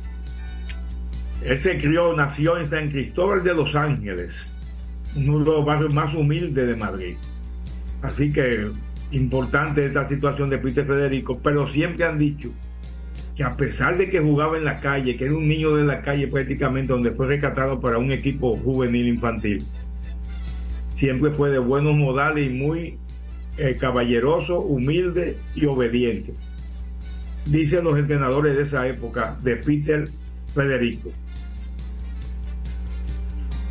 él 1.44 1.60
se 1.60 1.78
crió, 1.78 2.14
nació 2.14 2.58
en 2.58 2.68
San 2.68 2.88
Cristóbal 2.88 3.42
de 3.42 3.54
los 3.54 3.74
Ángeles, 3.74 4.34
uno 5.16 5.38
de 5.38 5.44
los 5.44 5.64
barrios 5.64 5.92
más 5.92 6.14
humildes 6.14 6.66
de 6.66 6.76
Madrid. 6.76 7.16
Así 8.02 8.32
que 8.32 8.68
importante 9.12 9.86
esta 9.86 10.08
situación 10.08 10.50
de 10.50 10.58
Peter 10.58 10.86
Federico, 10.86 11.38
pero 11.42 11.66
siempre 11.68 12.04
han 12.04 12.18
dicho 12.18 12.50
que 13.36 13.44
a 13.44 13.56
pesar 13.56 13.96
de 13.98 14.08
que 14.08 14.20
jugaba 14.20 14.56
en 14.56 14.64
la 14.64 14.80
calle, 14.80 15.16
que 15.16 15.24
era 15.24 15.34
un 15.34 15.48
niño 15.48 15.74
de 15.74 15.84
la 15.84 16.02
calle 16.02 16.28
prácticamente, 16.28 16.92
donde 16.92 17.10
fue 17.12 17.26
rescatado 17.26 17.80
para 17.80 17.98
un 17.98 18.12
equipo 18.12 18.56
juvenil 18.56 19.08
infantil, 19.08 19.64
siempre 20.96 21.30
fue 21.30 21.50
de 21.50 21.58
buenos 21.58 21.96
modales 21.96 22.50
y 22.50 22.54
muy 22.54 22.98
eh, 23.58 23.76
caballeroso, 23.78 24.60
humilde 24.60 25.36
y 25.54 25.66
obediente. 25.66 26.34
Dicen 27.46 27.84
los 27.84 27.98
entrenadores 27.98 28.56
de 28.56 28.62
esa 28.64 28.86
época 28.86 29.36
de 29.42 29.56
Peter 29.56 30.08
Federico. 30.54 31.10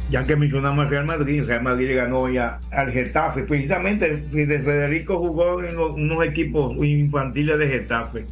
Ya 0.09 0.23
que 0.23 0.35
mencionamos 0.35 0.85
al 0.85 0.89
Real 0.89 1.05
Madrid, 1.05 1.43
Real 1.45 1.61
Madrid 1.61 1.95
ganó 1.95 2.29
ya 2.29 2.59
al 2.71 2.91
Getafe. 2.91 3.43
Precisamente 3.43 4.17
Federico 4.31 5.19
jugó 5.19 5.61
en 5.63 5.77
unos 5.77 6.25
equipos 6.25 6.75
infantiles 6.83 7.59
de 7.59 7.67
Getafe. 7.67 8.25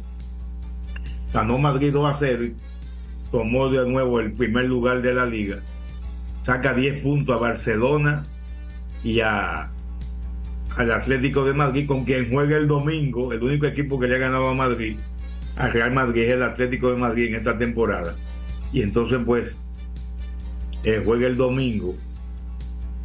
Ganó 1.32 1.58
Madrid 1.58 1.92
2 1.92 2.10
a 2.10 2.18
0 2.18 2.44
y 2.44 2.54
tomó 3.30 3.68
de 3.68 3.88
nuevo 3.88 4.18
el 4.18 4.32
primer 4.32 4.64
lugar 4.64 5.02
de 5.02 5.14
la 5.14 5.24
liga. 5.24 5.58
Saca 6.44 6.74
10 6.74 7.02
puntos 7.02 7.36
a 7.36 7.40
Barcelona 7.40 8.24
y 9.04 9.20
a 9.20 9.70
al 10.76 10.92
Atlético 10.92 11.44
de 11.44 11.54
Madrid, 11.54 11.86
con 11.86 12.04
quien 12.04 12.30
juega 12.30 12.56
el 12.56 12.68
domingo, 12.68 13.32
el 13.32 13.42
único 13.42 13.66
equipo 13.66 13.98
que 13.98 14.06
le 14.06 14.14
ha 14.14 14.18
ganado 14.18 14.48
a 14.48 14.54
Madrid, 14.54 14.96
al 15.56 15.72
Real 15.72 15.92
Madrid 15.92 16.22
es 16.22 16.34
el 16.34 16.42
Atlético 16.44 16.90
de 16.90 16.96
Madrid 16.96 17.26
en 17.28 17.34
esta 17.34 17.58
temporada. 17.58 18.14
Y 18.72 18.82
entonces 18.82 19.18
pues 19.26 19.56
juega 21.04 21.26
el 21.26 21.36
domingo. 21.36 21.94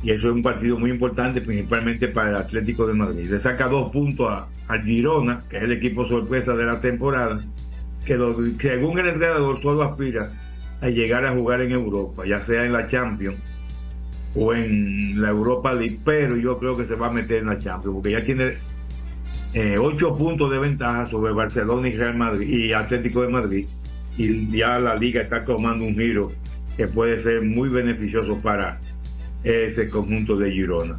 Y 0.03 0.11
eso 0.11 0.27
es 0.27 0.33
un 0.33 0.41
partido 0.41 0.77
muy 0.77 0.91
importante, 0.91 1.39
principalmente 1.39 2.09
para 2.09 2.29
el 2.29 2.35
Atlético 2.35 2.85
de 2.85 2.93
Madrid. 2.93 3.29
Le 3.29 3.39
saca 3.39 3.67
dos 3.67 3.91
puntos 3.91 4.27
a, 4.29 4.47
Girona, 4.83 5.43
que 5.49 5.57
es 5.57 5.63
el 5.63 5.71
equipo 5.71 6.07
sorpresa 6.07 6.55
de 6.55 6.65
la 6.65 6.81
temporada, 6.81 7.39
que 8.05 8.17
según 8.59 8.99
el 8.99 9.07
entrenador 9.07 9.61
solo 9.61 9.83
aspira 9.83 10.31
a 10.81 10.89
llegar 10.89 11.25
a 11.25 11.33
jugar 11.33 11.61
en 11.61 11.71
Europa, 11.71 12.25
ya 12.25 12.43
sea 12.43 12.65
en 12.65 12.73
la 12.73 12.87
Champions 12.87 13.37
o 14.35 14.53
en 14.53 15.21
la 15.21 15.29
Europa 15.29 15.73
League, 15.73 15.99
pero 16.03 16.35
yo 16.35 16.57
creo 16.57 16.75
que 16.75 16.85
se 16.85 16.95
va 16.95 17.07
a 17.07 17.11
meter 17.11 17.39
en 17.39 17.47
la 17.47 17.57
Champions, 17.59 17.95
porque 17.95 18.11
ya 18.11 18.23
tiene 18.23 18.53
eh, 19.53 19.77
ocho 19.77 20.17
puntos 20.17 20.49
de 20.51 20.59
ventaja 20.59 21.07
sobre 21.07 21.31
Barcelona 21.33 21.87
y 21.87 21.91
Real 21.91 22.17
Madrid 22.17 22.49
y 22.49 22.73
Atlético 22.73 23.21
de 23.21 23.29
Madrid, 23.29 23.65
y 24.17 24.49
ya 24.49 24.79
la 24.79 24.95
liga 24.95 25.21
está 25.21 25.45
tomando 25.45 25.85
un 25.85 25.95
giro 25.95 26.31
que 26.77 26.87
puede 26.87 27.21
ser 27.21 27.41
muy 27.41 27.69
beneficioso 27.69 28.37
para 28.41 28.79
ese 29.43 29.89
conjunto 29.89 30.35
de 30.37 30.51
Girona. 30.51 30.97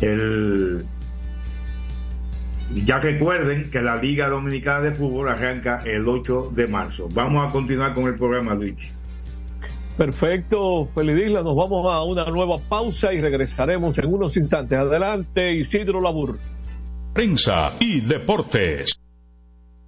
El, 0.00 0.84
ya 2.84 2.98
recuerden 2.98 3.70
que 3.70 3.80
la 3.80 3.96
Liga 3.96 4.28
Dominicana 4.28 4.80
de 4.80 4.92
Fútbol 4.92 5.28
arranca 5.28 5.80
el 5.84 6.06
8 6.08 6.52
de 6.54 6.66
marzo. 6.66 7.08
Vamos 7.14 7.48
a 7.48 7.52
continuar 7.52 7.94
con 7.94 8.06
el 8.06 8.16
programa, 8.16 8.54
Luis. 8.54 8.76
Perfecto, 9.96 10.90
Felidisla, 10.94 11.42
nos 11.42 11.56
vamos 11.56 11.86
a 11.90 12.02
una 12.02 12.26
nueva 12.26 12.58
pausa 12.68 13.14
y 13.14 13.20
regresaremos 13.20 13.96
en 13.96 14.12
unos 14.12 14.36
instantes. 14.36 14.78
Adelante, 14.78 15.54
Isidro 15.54 16.00
Labur. 16.00 16.38
Prensa 17.14 17.72
y 17.80 18.00
deportes. 18.00 19.05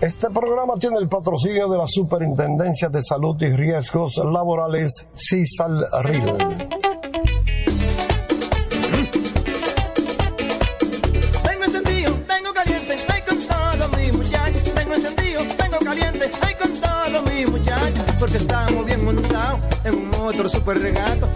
Este 0.00 0.28
programa 0.28 0.74
tiene 0.78 0.98
el 0.98 1.08
patrocinio 1.08 1.68
de 1.68 1.78
la 1.78 1.86
Superintendencia 1.86 2.90
de 2.90 3.02
Salud 3.02 3.34
y 3.40 3.48
Riesgos 3.48 4.18
Laborales, 4.18 5.08
CISAL-RIL. 5.14 6.68
Porque 18.18 18.36
estamos 18.38 18.84
bien 18.84 19.04
montados 19.04 19.60
en 19.84 19.94
un 19.94 20.50
super 20.50 20.78
regato. 20.78 21.35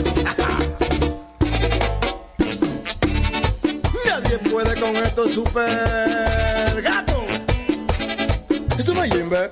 Super 5.51 6.81
gato. 6.81 7.23
Esto 8.77 8.93
no 8.93 9.03
es 9.03 9.11
Jimbe. 9.13 9.51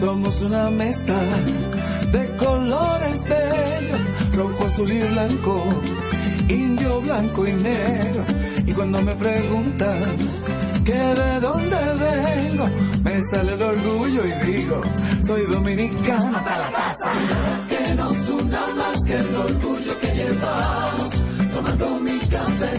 Somos 0.00 0.42
una 0.42 0.70
mezcla 0.70 1.18
de 2.10 2.36
colores 2.36 3.24
bellos, 3.28 4.02
rojo, 4.34 4.66
azul 4.66 4.90
y 4.90 4.98
blanco, 4.98 5.64
indio, 6.48 7.00
blanco 7.02 7.46
y 7.46 7.52
negro. 7.52 8.24
Y 8.66 8.72
cuando 8.72 9.02
me 9.02 9.14
preguntan 9.14 10.02
que 10.84 10.94
de 10.94 11.40
dónde 11.40 11.76
vengo, 11.76 12.68
me 13.04 13.20
sale 13.30 13.54
el 13.54 13.62
orgullo 13.62 14.22
y 14.24 14.32
digo, 14.46 14.80
soy 15.26 15.42
dominicano 15.46 16.38
hasta 16.38 16.58
la 16.58 16.72
taza. 16.72 17.12
Que 17.68 17.94
nos 17.94 18.28
una 18.30 18.66
más 18.74 19.04
que 19.06 19.16
el 19.16 19.34
orgullo 19.34 19.98
que 20.00 20.14
llevamos, 20.14 21.10
tomando 21.54 22.00
mi 22.00 22.18
café 22.20 22.78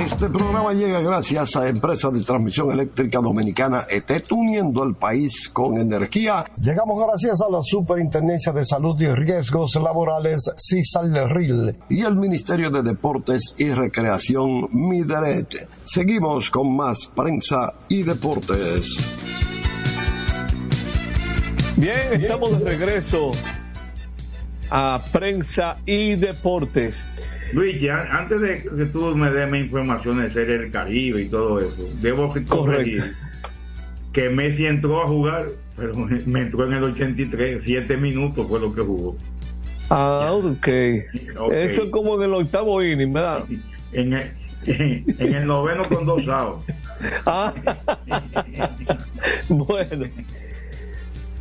Este 0.00 0.28
programa 0.30 0.72
llega 0.72 1.00
gracias 1.00 1.54
a 1.56 1.68
Empresa 1.68 2.10
de 2.10 2.22
Transmisión 2.22 2.72
Eléctrica 2.72 3.20
Dominicana 3.20 3.84
ETET, 3.88 4.32
uniendo 4.32 4.82
el 4.82 4.94
país 4.94 5.48
con 5.48 5.78
energía. 5.78 6.44
Llegamos 6.60 7.04
gracias 7.06 7.40
a 7.40 7.50
la 7.50 7.60
Superintendencia 7.62 8.52
de 8.52 8.64
Salud 8.64 9.00
y 9.00 9.06
Riesgos 9.06 9.76
Laborales, 9.76 10.50
CISAL-RIL, 10.56 11.76
y 11.88 12.02
el 12.02 12.16
Ministerio 12.16 12.70
de 12.70 12.82
Deportes 12.82 13.54
y 13.56 13.70
Recreación, 13.70 14.68
MIDERET. 14.72 15.68
Seguimos 15.84 16.50
con 16.50 16.74
más 16.74 17.06
prensa 17.14 17.74
y 17.88 18.02
deportes. 18.02 19.14
Bien, 21.76 22.20
estamos 22.20 22.58
de 22.58 22.64
regreso 22.64 23.30
a 24.70 25.00
prensa 25.12 25.76
y 25.86 26.16
deportes. 26.16 27.00
Luigi, 27.52 27.88
an- 27.88 28.06
antes 28.10 28.40
de 28.40 28.62
que 28.62 28.84
tú 28.86 29.14
me 29.16 29.30
des 29.30 29.50
mi 29.50 29.58
información 29.58 30.20
de 30.22 30.30
Serie 30.30 30.58
del 30.58 30.70
Caribe 30.70 31.22
y 31.22 31.28
todo 31.28 31.60
eso, 31.60 31.88
debo 32.00 32.32
corregir 32.46 33.14
que 34.12 34.28
Messi 34.28 34.66
entró 34.66 35.02
a 35.02 35.06
jugar, 35.06 35.46
pero 35.76 35.94
me 36.26 36.40
entró 36.42 36.66
en 36.66 36.74
el 36.74 36.84
83, 36.84 37.60
7 37.64 37.96
minutos 37.96 38.46
fue 38.48 38.60
lo 38.60 38.74
que 38.74 38.82
jugó. 38.82 39.16
Ah, 39.90 40.30
ok. 40.32 40.68
Ok. 41.38 41.52
Eso 41.52 41.82
es 41.84 41.90
como 41.90 42.16
en 42.16 42.22
el 42.28 42.34
octavo 42.34 42.82
inning, 42.82 43.12
¿verdad? 43.12 43.44
En 43.92 44.12
el, 44.12 44.30
en 44.66 45.34
el 45.34 45.46
noveno 45.46 45.88
con 45.88 46.04
dos 46.04 46.28
outs. 46.28 46.62
Ah, 47.24 47.54
bueno. 49.48 50.06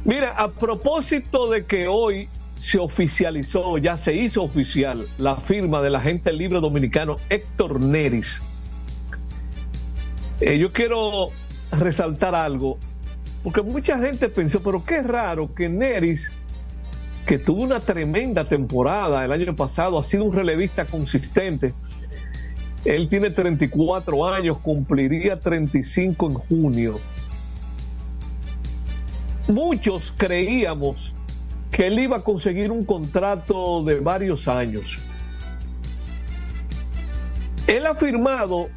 Mira, 0.05 0.31
a 0.31 0.49
propósito 0.49 1.49
de 1.49 1.65
que 1.65 1.87
hoy 1.87 2.29
se 2.61 2.79
oficializó, 2.79 3.77
ya 3.77 3.97
se 3.97 4.13
hizo 4.13 4.43
oficial 4.43 5.07
la 5.17 5.37
firma 5.37 5.81
del 5.81 5.95
agente 5.95 6.33
libre 6.33 6.59
dominicano 6.59 7.17
Héctor 7.29 7.81
Neris. 7.81 8.41
Eh, 10.39 10.57
yo 10.57 10.71
quiero 10.71 11.29
resaltar 11.71 12.35
algo, 12.35 12.77
porque 13.43 13.61
mucha 13.61 13.97
gente 13.99 14.29
pensó, 14.29 14.61
pero 14.61 14.83
qué 14.83 15.01
raro 15.01 15.53
que 15.53 15.69
Neris, 15.69 16.31
que 17.25 17.39
tuvo 17.39 17.63
una 17.63 17.79
tremenda 17.79 18.45
temporada 18.45 19.23
el 19.23 19.31
año 19.31 19.55
pasado, 19.55 19.97
ha 19.97 20.03
sido 20.03 20.25
un 20.25 20.33
relevista 20.33 20.85
consistente. 20.85 21.73
Él 22.85 23.09
tiene 23.09 23.31
34 23.31 24.27
años, 24.27 24.59
cumpliría 24.59 25.39
35 25.39 26.27
en 26.27 26.33
junio. 26.35 26.99
Muchos 29.47 30.13
creíamos 30.17 31.13
que 31.71 31.87
él 31.87 31.99
iba 31.99 32.17
a 32.17 32.23
conseguir 32.23 32.71
un 32.71 32.85
contrato 32.85 33.83
de 33.83 33.99
varios 33.99 34.47
años. 34.47 34.97
Él 37.67 37.85
ha 37.85 37.95
firmado 37.95 38.69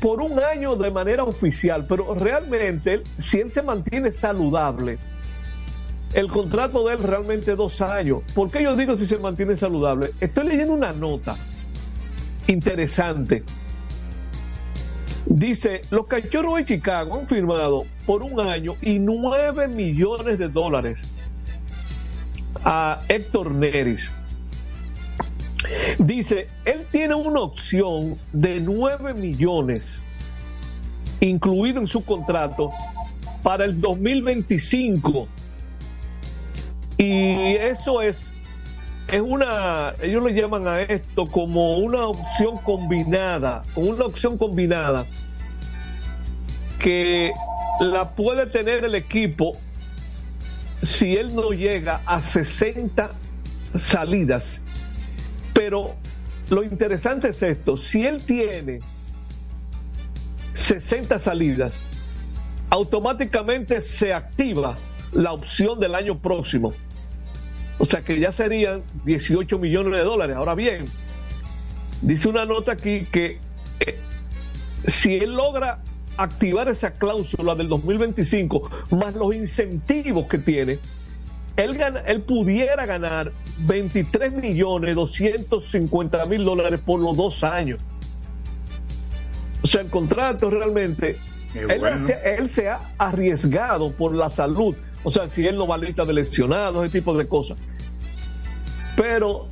por 0.00 0.20
un 0.20 0.38
año 0.40 0.74
de 0.76 0.90
manera 0.90 1.24
oficial, 1.24 1.86
pero 1.88 2.14
realmente, 2.14 3.02
si 3.20 3.38
él 3.38 3.52
se 3.52 3.62
mantiene 3.62 4.10
saludable, 4.10 4.98
el 6.14 6.28
contrato 6.28 6.86
de 6.86 6.94
él 6.94 7.02
realmente 7.02 7.54
dos 7.54 7.80
años. 7.80 8.22
¿Por 8.34 8.50
qué 8.50 8.62
yo 8.62 8.74
digo 8.74 8.96
si 8.96 9.06
se 9.06 9.18
mantiene 9.18 9.56
saludable? 9.56 10.10
Estoy 10.20 10.46
leyendo 10.46 10.72
una 10.72 10.92
nota 10.92 11.36
interesante 12.46 13.44
Dice, 15.26 15.82
los 15.90 16.06
cachorros 16.06 16.56
de 16.56 16.64
Chicago 16.64 17.20
han 17.20 17.28
firmado 17.28 17.84
por 18.06 18.22
un 18.22 18.40
año 18.40 18.74
y 18.82 18.98
9 18.98 19.68
millones 19.68 20.38
de 20.38 20.48
dólares 20.48 21.00
a 22.64 23.02
Héctor 23.08 23.52
Neris. 23.52 24.10
Dice, 25.98 26.48
él 26.64 26.84
tiene 26.90 27.14
una 27.14 27.40
opción 27.40 28.18
de 28.32 28.60
9 28.60 29.14
millones 29.14 30.02
incluido 31.20 31.80
en 31.80 31.86
su 31.86 32.04
contrato 32.04 32.70
para 33.42 33.64
el 33.64 33.80
2025. 33.80 35.28
Y 36.98 37.54
eso 37.56 38.02
es, 38.02 38.20
es 39.08 39.20
una, 39.20 39.94
ellos 40.02 40.22
le 40.24 40.34
llaman 40.34 40.66
a 40.66 40.82
esto 40.82 41.26
como 41.26 41.78
una 41.78 42.06
opción 42.06 42.56
combinada, 42.64 43.62
una 43.74 44.06
opción 44.06 44.36
combinada 44.38 45.06
que 46.78 47.32
la 47.80 48.10
puede 48.10 48.46
tener 48.46 48.84
el 48.84 48.94
equipo 48.94 49.56
si 50.82 51.16
él 51.16 51.34
no 51.34 51.50
llega 51.50 52.02
a 52.06 52.22
60 52.22 53.10
salidas. 53.74 54.60
Pero 55.52 55.94
lo 56.50 56.62
interesante 56.62 57.28
es 57.28 57.42
esto, 57.42 57.76
si 57.76 58.06
él 58.06 58.22
tiene 58.22 58.80
60 60.54 61.18
salidas, 61.18 61.74
automáticamente 62.70 63.80
se 63.80 64.12
activa 64.12 64.76
la 65.12 65.32
opción 65.32 65.78
del 65.78 65.94
año 65.94 66.18
próximo. 66.18 66.72
O 67.78 67.84
sea 67.84 68.02
que 68.02 68.18
ya 68.18 68.32
serían 68.32 68.82
18 69.04 69.58
millones 69.58 69.92
de 69.92 70.04
dólares. 70.04 70.36
Ahora 70.36 70.54
bien, 70.54 70.84
dice 72.00 72.28
una 72.28 72.44
nota 72.44 72.72
aquí 72.72 73.06
que 73.06 73.38
eh, 73.80 73.98
si 74.86 75.16
él 75.16 75.34
logra 75.34 75.80
activar 76.22 76.68
esa 76.68 76.92
cláusula 76.92 77.54
del 77.54 77.68
2025 77.68 78.70
más 78.90 79.14
los 79.14 79.34
incentivos 79.34 80.26
que 80.26 80.38
tiene, 80.38 80.78
él, 81.56 81.78
él 82.06 82.20
pudiera 82.22 82.86
ganar 82.86 83.32
23 83.58 84.32
millones 84.32 84.94
250 84.94 86.24
mil 86.26 86.44
dólares 86.44 86.80
por 86.84 87.00
los 87.00 87.16
dos 87.16 87.44
años. 87.44 87.80
O 89.62 89.66
sea, 89.66 89.82
el 89.82 89.88
contrato 89.88 90.50
realmente, 90.50 91.16
él, 91.54 92.48
se, 92.50 92.68
ha 92.68 92.80
arriesgado 92.98 93.92
por 93.92 94.14
la 94.14 94.30
salud. 94.30 94.74
O 95.04 95.10
sea, 95.10 95.28
si 95.28 95.46
él 95.46 95.56
no 95.56 95.66
va 95.66 95.76
a 95.76 95.78
lista 95.78 96.04
de 96.04 96.12
lesionados, 96.14 96.84
ese 96.84 96.98
tipo 96.98 97.16
de 97.16 97.28
cosas. 97.28 97.58
Pero 98.96 99.48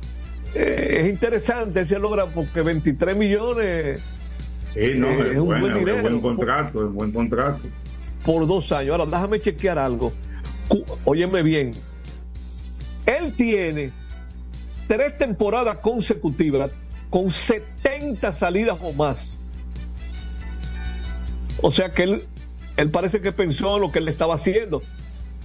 eh, 0.53 1.01
es 1.01 1.09
interesante 1.09 1.85
si 1.85 1.93
él 1.93 2.01
logra, 2.01 2.25
porque 2.25 2.61
23 2.61 3.15
millones 3.15 4.01
sí, 4.73 4.93
no, 4.95 5.09
eh, 5.09 5.31
es, 5.31 5.37
un 5.37 5.47
buen 5.47 5.73
dinero. 5.73 5.97
Es 5.97 6.03
buen 6.03 6.21
contrato, 6.21 6.85
es 6.85 6.93
buen 6.93 7.11
contrato. 7.11 7.59
Por 8.25 8.47
dos 8.47 8.71
años. 8.71 8.91
Ahora, 8.91 9.05
déjame 9.05 9.39
chequear 9.39 9.79
algo. 9.79 10.11
Óyeme 11.05 11.43
bien. 11.43 11.71
Él 13.05 13.33
tiene 13.35 13.91
tres 14.87 15.17
temporadas 15.17 15.77
consecutivas 15.77 16.71
con 17.09 17.31
70 17.31 18.33
salidas 18.33 18.77
o 18.81 18.93
más. 18.93 19.37
O 21.61 21.71
sea 21.71 21.91
que 21.91 22.03
él, 22.03 22.23
él 22.77 22.89
parece 22.89 23.21
que 23.21 23.31
pensó 23.31 23.75
en 23.75 23.81
lo 23.81 23.91
que 23.91 23.99
él 23.99 24.07
estaba 24.07 24.35
haciendo. 24.35 24.81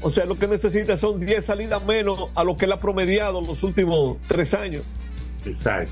O 0.02 0.10
sea, 0.10 0.26
lo 0.26 0.38
que 0.38 0.46
necesita 0.46 0.96
son 0.96 1.24
10 1.24 1.44
salidas 1.44 1.84
menos 1.84 2.28
a 2.34 2.44
lo 2.44 2.56
que 2.56 2.66
él 2.66 2.72
ha 2.72 2.78
promediado 2.78 3.40
en 3.40 3.46
los 3.46 3.62
últimos 3.62 4.18
tres 4.28 4.54
años. 4.54 4.82
Exacto. 5.44 5.90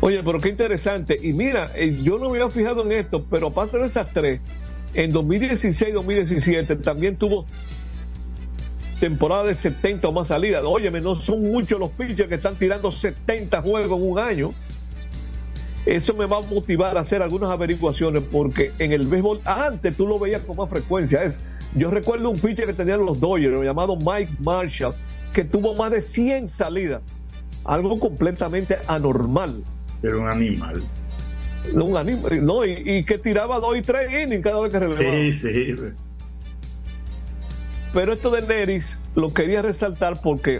Oye, 0.00 0.22
pero 0.22 0.38
qué 0.38 0.50
interesante. 0.50 1.18
Y 1.20 1.32
mira, 1.32 1.70
eh, 1.74 1.96
yo 2.02 2.18
no 2.18 2.30
me 2.30 2.38
había 2.38 2.50
fijado 2.50 2.84
en 2.84 2.92
esto, 2.92 3.24
pero 3.28 3.48
aparte 3.48 3.78
de 3.78 3.86
esas 3.86 4.12
tres, 4.12 4.40
en 4.94 5.10
2016-2017 5.12 6.82
también 6.82 7.16
tuvo 7.16 7.46
temporada 9.00 9.44
de 9.44 9.54
70 9.54 10.08
o 10.08 10.12
más 10.12 10.28
salidas. 10.28 10.62
Óyeme, 10.64 11.00
no 11.00 11.14
son 11.14 11.40
muchos 11.40 11.78
los 11.78 11.90
pitchers 11.90 12.28
que 12.28 12.36
están 12.36 12.56
tirando 12.56 12.90
70 12.90 13.60
juegos 13.62 13.98
en 13.98 14.10
un 14.10 14.18
año 14.18 14.52
eso 15.88 16.12
me 16.12 16.26
va 16.26 16.36
a 16.36 16.40
motivar 16.42 16.98
a 16.98 17.00
hacer 17.00 17.22
algunas 17.22 17.50
averiguaciones 17.50 18.22
porque 18.30 18.72
en 18.78 18.92
el 18.92 19.06
béisbol 19.06 19.40
antes 19.46 19.96
tú 19.96 20.06
lo 20.06 20.18
veías 20.18 20.42
con 20.42 20.56
más 20.56 20.68
frecuencia. 20.68 21.24
Es, 21.24 21.38
yo 21.74 21.90
recuerdo 21.90 22.28
un 22.28 22.38
pitcher 22.38 22.66
que 22.66 22.74
tenían 22.74 23.06
los 23.06 23.18
Dodgers 23.18 23.62
llamado 23.62 23.96
Mike 23.96 24.32
Marshall 24.40 24.92
que 25.32 25.44
tuvo 25.44 25.74
más 25.74 25.90
de 25.90 26.02
100 26.02 26.48
salidas, 26.48 27.00
algo 27.64 27.98
completamente 27.98 28.76
anormal. 28.86 29.62
Pero 30.00 30.20
un 30.20 30.28
animal. 30.28 30.82
un 31.72 31.96
animal, 31.96 32.44
no, 32.44 32.64
y, 32.64 33.04
que 33.04 33.18
tiraba 33.18 33.58
dos 33.58 33.76
y 33.76 33.82
tres 33.82 34.10
innings 34.12 34.42
cada 34.42 34.60
vez 34.60 34.72
que 34.72 34.78
relevaba. 34.78 35.16
Sí, 35.16 35.32
sí. 35.32 35.74
Pero 37.92 38.12
esto 38.12 38.30
de 38.30 38.42
Neris 38.42 38.98
lo 39.14 39.32
quería 39.32 39.62
resaltar 39.62 40.20
porque 40.22 40.56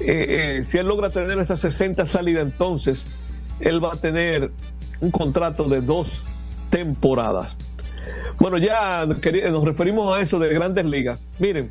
eh, 0.00 0.58
eh, 0.58 0.64
si 0.64 0.78
él 0.78 0.86
logra 0.86 1.10
tener 1.10 1.38
esas 1.38 1.60
60 1.60 2.06
salidas, 2.06 2.44
entonces 2.44 3.06
él 3.60 3.82
va 3.82 3.94
a 3.94 3.96
tener 3.96 4.50
un 5.00 5.10
contrato 5.10 5.64
de 5.64 5.80
dos 5.80 6.22
temporadas. 6.70 7.56
Bueno, 8.38 8.58
ya 8.58 9.06
nos 9.06 9.64
referimos 9.64 10.14
a 10.14 10.20
eso 10.20 10.38
de 10.38 10.52
grandes 10.52 10.84
ligas. 10.84 11.18
Miren, 11.38 11.70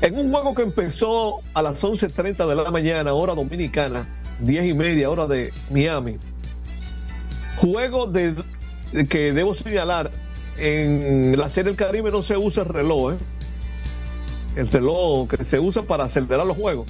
en 0.00 0.16
un 0.16 0.30
juego 0.30 0.54
que 0.54 0.62
empezó 0.62 1.40
a 1.54 1.62
las 1.62 1.82
11.30 1.82 2.46
de 2.46 2.54
la 2.54 2.70
mañana, 2.70 3.12
hora 3.12 3.34
dominicana, 3.34 4.06
10 4.40 4.66
y 4.66 4.74
media, 4.74 5.10
hora 5.10 5.26
de 5.26 5.52
Miami, 5.70 6.18
juego 7.56 8.06
de, 8.06 8.34
que 9.08 9.32
debo 9.32 9.54
señalar, 9.54 10.10
en 10.58 11.38
la 11.38 11.48
serie 11.48 11.64
del 11.64 11.76
Caribe 11.76 12.10
no 12.10 12.22
se 12.22 12.36
usa 12.36 12.62
el 12.62 12.68
reloj, 12.68 13.14
¿eh? 13.14 13.16
el 14.56 14.68
reloj 14.68 15.28
que 15.28 15.44
se 15.44 15.60
usa 15.60 15.82
para 15.82 16.04
acelerar 16.04 16.46
los 16.46 16.56
juegos. 16.56 16.86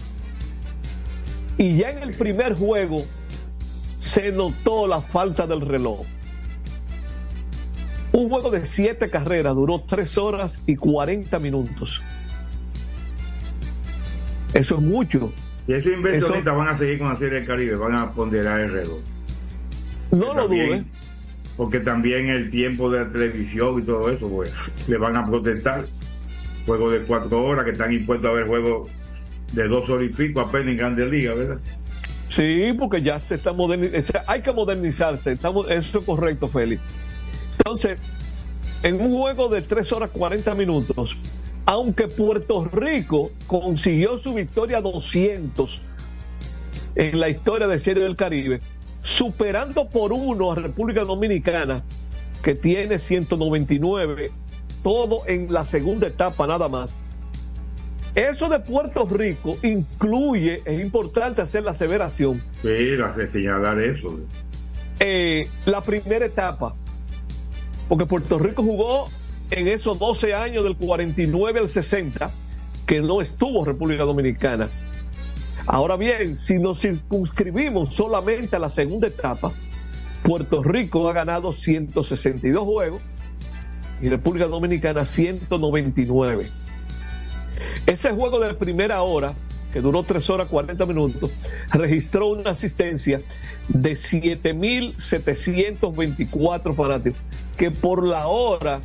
Y 1.59 1.76
ya 1.76 1.90
en 1.90 1.99
el 1.99 2.14
primer 2.14 2.55
juego 2.55 3.05
se 4.01 4.30
notó 4.30 4.86
la 4.86 5.01
falta 5.01 5.46
del 5.46 5.61
reloj. 5.61 6.07
Un 8.12 8.30
juego 8.30 8.51
de 8.51 8.64
siete 8.64 9.11
carreras 9.11 9.55
duró 9.55 9.80
tres 9.80 10.16
horas 10.16 10.59
y 10.66 10.76
40 10.76 11.38
minutos. 11.40 12.01
Eso 14.55 14.76
es 14.76 14.80
mucho. 14.80 15.30
Y 15.69 15.75
esos 15.75 15.93
inversionistas 15.93 16.57
van 16.57 16.69
a 16.69 16.79
seguir 16.79 16.99
con 16.99 17.09
la 17.09 17.16
Serie 17.16 17.41
del 17.41 17.47
Caribe, 17.47 17.77
van 17.77 17.95
a 17.95 18.11
ponderar 18.11 18.59
el 18.61 18.73
reloj. 18.73 19.01
No 20.11 20.33
lo 20.33 20.49
dudes. 20.49 20.83
Porque 21.59 21.81
también 21.81 22.31
el 22.31 22.51
tiempo 22.51 22.91
de 22.91 23.01
la 23.01 23.11
televisión 23.11 23.79
y 23.79 23.83
todo 23.83 24.11
eso, 24.11 24.31
pues, 24.31 24.53
le 24.89 24.97
van 24.97 25.16
a 25.16 25.25
protestar. 25.25 25.85
Juegos 26.64 26.93
de 26.93 26.99
cuatro 27.01 27.45
horas 27.45 27.64
que 27.64 27.73
están 27.73 27.93
impuestos 27.93 28.31
a 28.31 28.33
ver 28.33 28.47
juegos 28.47 28.91
de 29.53 29.69
dos 29.69 29.89
horas 29.91 30.09
y 30.11 30.14
pico 30.14 30.41
apenas 30.41 30.69
en 30.69 30.77
Grandes 30.77 31.11
Ligas, 31.11 31.37
¿verdad? 31.37 31.59
Sí, 32.31 32.75
porque 32.79 33.03
ya 33.03 33.21
se 33.21 33.35
está 33.35 33.53
modernizando, 33.53 34.21
hay 34.27 34.43
que 34.43 34.53
modernizarse, 34.53 35.33
estamos, 35.33 35.71
eso 35.71 35.99
es 35.99 36.05
correcto, 36.05 36.47
Félix. 36.47 36.83
Entonces, 37.59 37.99
en 38.83 39.01
un 39.01 39.19
juego 39.19 39.49
de 39.49 39.62
3 39.62 39.93
horas 39.93 40.11
40 40.11 40.55
minutos, 40.55 41.16
aunque 41.69 42.09
Puerto 42.09 42.64
Rico 42.64 43.31
consiguió 43.47 44.16
su 44.16 44.33
victoria 44.33 44.81
200 44.81 45.83
en 46.95 47.21
la 47.21 47.29
historia 47.29 47.69
de 47.69 47.79
Serie 47.79 48.05
del 48.05 48.16
Caribe, 48.16 48.62
superando 49.03 49.87
por 49.87 50.14
uno 50.14 50.51
a 50.51 50.55
República 50.55 51.05
Dominicana, 51.05 51.85
que 52.43 52.55
tiene 52.55 52.99
199, 52.99 54.31
todo 54.83 55.25
en 55.27 55.53
la 55.53 55.66
segunda 55.66 56.07
etapa 56.07 56.47
nada 56.47 56.69
más 56.69 56.91
eso 58.14 58.49
de 58.49 58.61
Puerto 58.61 59.07
Rico 59.07 59.59
incluye, 59.62 60.62
es 60.64 60.81
importante 60.81 61.43
hacer 61.43 61.64
la 61.64 61.73
aseveración. 61.73 62.43
Sí, 62.62 62.97
señalar 63.31 63.79
eso. 63.79 64.19
Eh, 65.01 65.47
la 65.66 65.83
primera 65.83 66.25
etapa, 66.25 66.75
porque 67.91 68.07
Puerto 68.07 68.39
Rico 68.39 68.62
jugó 68.62 69.05
en 69.51 69.68
esos 69.68 69.99
12 69.99 70.34
años 70.34 70.64
del 70.64 70.76
49 70.76 71.61
al 71.61 71.68
60, 71.68 72.30
que 72.86 73.01
no 73.01 73.20
estuvo 73.20 73.64
República 73.64 74.05
Dominicana. 74.05 74.68
Ahora 75.66 75.96
bien, 75.96 76.38
si 76.38 76.59
nos 76.59 76.80
circunscribimos 76.80 77.94
solamente 77.94 78.57
a 78.57 78.59
la 78.59 78.70
segunda 78.70 79.09
etapa, 79.09 79.53
Puerto 80.22 80.62
Rico 80.62 81.09
ha 81.09 81.12
ganado 81.12 81.53
162 81.53 82.64
juegos 82.64 83.03
y 84.01 84.09
República 84.09 84.46
Dominicana 84.46 85.05
199. 85.05 86.46
Ese 87.86 88.12
juego 88.12 88.40
de 88.40 88.55
primera 88.55 89.03
hora, 89.03 89.34
que 89.72 89.80
duró 89.80 90.03
3 90.03 90.28
horas 90.30 90.49
40 90.49 90.84
minutos, 90.86 91.30
registró 91.72 92.28
una 92.28 92.51
asistencia 92.51 93.20
de 93.68 93.92
7.724 93.92 96.74
fanáticos, 96.74 97.20
que 97.57 97.70
por 97.70 98.05
la 98.07 98.26
hora 98.28 98.80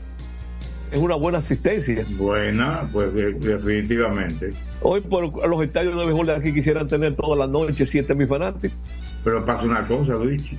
es 0.93 0.99
una 0.99 1.15
buena 1.15 1.39
asistencia. 1.39 2.05
Buena, 2.17 2.87
pues 2.93 3.11
definitivamente. 3.13 4.53
Hoy 4.81 5.01
por 5.01 5.23
los 5.47 5.63
estadios 5.63 5.95
de 5.95 6.05
béisbol 6.05 6.27
de 6.27 6.35
aquí 6.35 6.53
quisieran 6.53 6.87
tener 6.87 7.15
toda 7.15 7.35
la 7.35 7.47
noche 7.47 7.85
7.000 7.85 8.27
fanáticos. 8.27 8.77
Pero 9.23 9.43
pasa 9.43 9.63
una 9.63 9.87
cosa, 9.87 10.13
Luigi. 10.13 10.55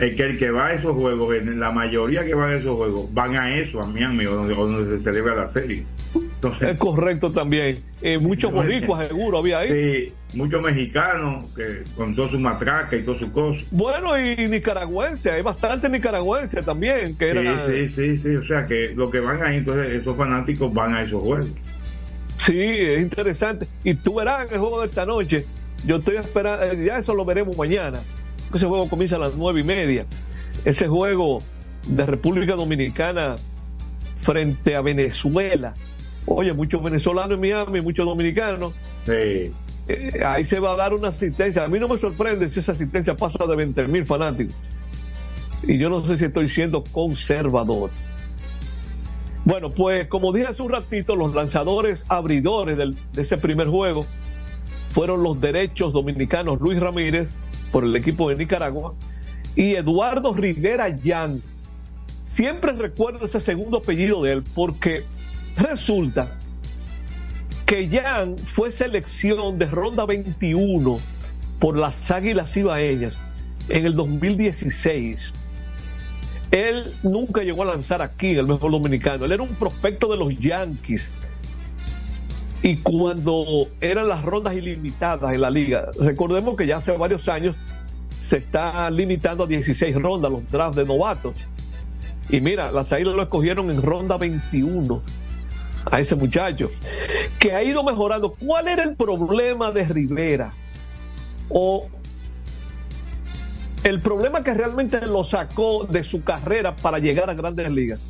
Es 0.00 0.16
que 0.16 0.22
el 0.22 0.38
que 0.38 0.50
va 0.50 0.68
a 0.68 0.72
esos 0.74 0.94
juegos, 0.94 1.34
la 1.44 1.70
mayoría 1.70 2.24
que 2.24 2.34
va 2.34 2.48
a 2.48 2.54
esos 2.54 2.76
juegos, 2.76 3.12
van 3.12 3.36
a 3.36 3.56
eso, 3.56 3.80
a 3.80 3.86
Miami, 3.86 4.24
donde, 4.24 4.54
donde 4.54 4.98
se 4.98 5.04
celebra 5.04 5.34
la 5.34 5.48
serie. 5.48 5.84
Entonces, 6.14 6.70
es 6.70 6.78
correcto 6.78 7.30
también. 7.30 7.78
Eh, 8.02 8.18
muchos 8.18 8.52
boricuas 8.52 9.06
seguro 9.06 9.38
había 9.38 9.60
ahí. 9.60 9.68
Sí, 9.68 10.36
muchos 10.36 10.62
mexicanos 10.64 11.52
que 11.54 11.82
con 11.96 12.14
todo 12.14 12.28
su 12.28 12.38
matraca 12.38 12.96
y 12.96 13.02
todo 13.02 13.16
su 13.16 13.30
cosa. 13.32 13.60
Bueno, 13.70 14.18
y 14.18 14.48
nicaragüenses, 14.48 15.32
hay 15.32 15.42
bastante 15.42 15.88
nicaragüenses 15.88 16.64
también. 16.64 17.16
que 17.16 17.32
sí, 17.66 17.88
sí, 17.88 17.94
sí, 17.94 18.22
sí, 18.22 18.36
o 18.36 18.46
sea 18.46 18.66
que 18.66 18.92
los 18.94 19.10
que 19.10 19.20
van 19.20 19.42
ahí, 19.42 19.58
entonces 19.58 19.92
esos 19.92 20.16
fanáticos 20.16 20.72
van 20.72 20.94
a 20.94 21.02
esos 21.02 21.22
juegos. 21.22 21.52
Sí, 22.44 22.58
es 22.58 23.00
interesante. 23.00 23.66
Y 23.84 23.94
tú 23.94 24.16
verás 24.16 24.50
el 24.52 24.58
juego 24.58 24.80
de 24.80 24.88
esta 24.88 25.06
noche. 25.06 25.44
Yo 25.86 25.96
estoy 25.96 26.16
esperando, 26.16 26.72
ya 26.74 26.98
eso 26.98 27.14
lo 27.14 27.24
veremos 27.24 27.56
mañana. 27.56 28.00
Ese 28.54 28.66
juego 28.66 28.88
comienza 28.88 29.16
a 29.16 29.18
las 29.18 29.34
nueve 29.34 29.60
y 29.60 29.64
media. 29.64 30.06
Ese 30.64 30.86
juego 30.86 31.40
de 31.88 32.06
República 32.06 32.54
Dominicana 32.54 33.36
frente 34.20 34.76
a 34.76 34.80
Venezuela. 34.80 35.74
Oye, 36.26 36.52
muchos 36.52 36.82
venezolanos 36.82 37.34
en 37.34 37.40
Miami, 37.40 37.80
muchos 37.80 38.06
dominicanos. 38.06 38.72
Sí. 39.04 39.52
Eh, 39.86 40.22
ahí 40.24 40.44
se 40.44 40.58
va 40.60 40.72
a 40.72 40.76
dar 40.76 40.94
una 40.94 41.08
asistencia. 41.08 41.64
A 41.64 41.68
mí 41.68 41.78
no 41.78 41.88
me 41.88 41.98
sorprende 41.98 42.48
si 42.48 42.60
esa 42.60 42.72
asistencia 42.72 43.16
pasa 43.16 43.44
de 43.46 43.56
20 43.56 43.88
mil 43.88 44.06
fanáticos. 44.06 44.54
Y 45.66 45.76
yo 45.78 45.90
no 45.90 46.00
sé 46.00 46.16
si 46.16 46.26
estoy 46.26 46.48
siendo 46.48 46.84
conservador. 46.84 47.90
Bueno, 49.44 49.70
pues 49.70 50.08
como 50.08 50.32
dije 50.32 50.46
hace 50.46 50.62
un 50.62 50.70
ratito, 50.70 51.16
los 51.16 51.34
lanzadores 51.34 52.04
abridores 52.08 52.78
de 52.78 52.94
ese 53.22 53.36
primer 53.36 53.68
juego 53.68 54.06
fueron 54.90 55.22
los 55.22 55.40
derechos 55.40 55.92
dominicanos 55.92 56.60
Luis 56.60 56.80
Ramírez 56.80 57.28
por 57.74 57.82
el 57.82 57.96
equipo 57.96 58.28
de 58.28 58.36
Nicaragua 58.36 58.94
y 59.56 59.74
Eduardo 59.74 60.32
Rivera 60.32 60.90
Yan. 60.90 61.42
Siempre 62.32 62.70
recuerdo 62.70 63.26
ese 63.26 63.40
segundo 63.40 63.78
apellido 63.78 64.22
de 64.22 64.34
él 64.34 64.44
porque 64.54 65.02
resulta 65.56 66.38
que 67.66 67.88
Yan 67.88 68.38
fue 68.38 68.70
selección 68.70 69.58
de 69.58 69.66
ronda 69.66 70.04
21 70.04 71.00
por 71.58 71.76
las 71.76 72.12
Águilas 72.12 72.56
Ibaeñas 72.56 73.18
en 73.68 73.86
el 73.86 73.96
2016 73.96 75.32
él 76.52 76.94
nunca 77.02 77.42
llegó 77.42 77.64
a 77.64 77.66
lanzar 77.66 78.00
aquí 78.02 78.30
en 78.30 78.38
el 78.38 78.46
mejor 78.46 78.70
dominicano. 78.70 79.24
Él 79.24 79.32
era 79.32 79.42
un 79.42 79.56
prospecto 79.56 80.06
de 80.06 80.16
los 80.16 80.38
Yankees. 80.38 81.10
Y 82.64 82.76
cuando 82.76 83.68
eran 83.82 84.08
las 84.08 84.24
rondas 84.24 84.54
ilimitadas 84.54 85.34
en 85.34 85.42
la 85.42 85.50
liga, 85.50 85.90
recordemos 86.00 86.56
que 86.56 86.66
ya 86.66 86.78
hace 86.78 86.92
varios 86.92 87.28
años 87.28 87.54
se 88.26 88.38
está 88.38 88.90
limitando 88.90 89.44
a 89.44 89.46
16 89.46 89.94
rondas 89.96 90.32
los 90.32 90.50
drafts 90.50 90.76
de 90.76 90.86
novatos. 90.86 91.34
Y 92.30 92.40
mira, 92.40 92.72
las 92.72 92.90
Águilas 92.90 93.16
lo 93.16 93.22
escogieron 93.24 93.70
en 93.70 93.82
ronda 93.82 94.16
21 94.16 95.02
a 95.90 96.00
ese 96.00 96.16
muchacho, 96.16 96.70
que 97.38 97.52
ha 97.52 97.62
ido 97.62 97.84
mejorando. 97.84 98.32
¿Cuál 98.32 98.68
era 98.68 98.84
el 98.84 98.96
problema 98.96 99.70
de 99.70 99.84
Rivera? 99.84 100.54
O 101.50 101.86
el 103.82 104.00
problema 104.00 104.42
que 104.42 104.54
realmente 104.54 105.06
lo 105.06 105.22
sacó 105.22 105.84
de 105.84 106.02
su 106.02 106.24
carrera 106.24 106.74
para 106.74 106.98
llegar 106.98 107.28
a 107.28 107.34
grandes 107.34 107.70
ligas, 107.70 108.00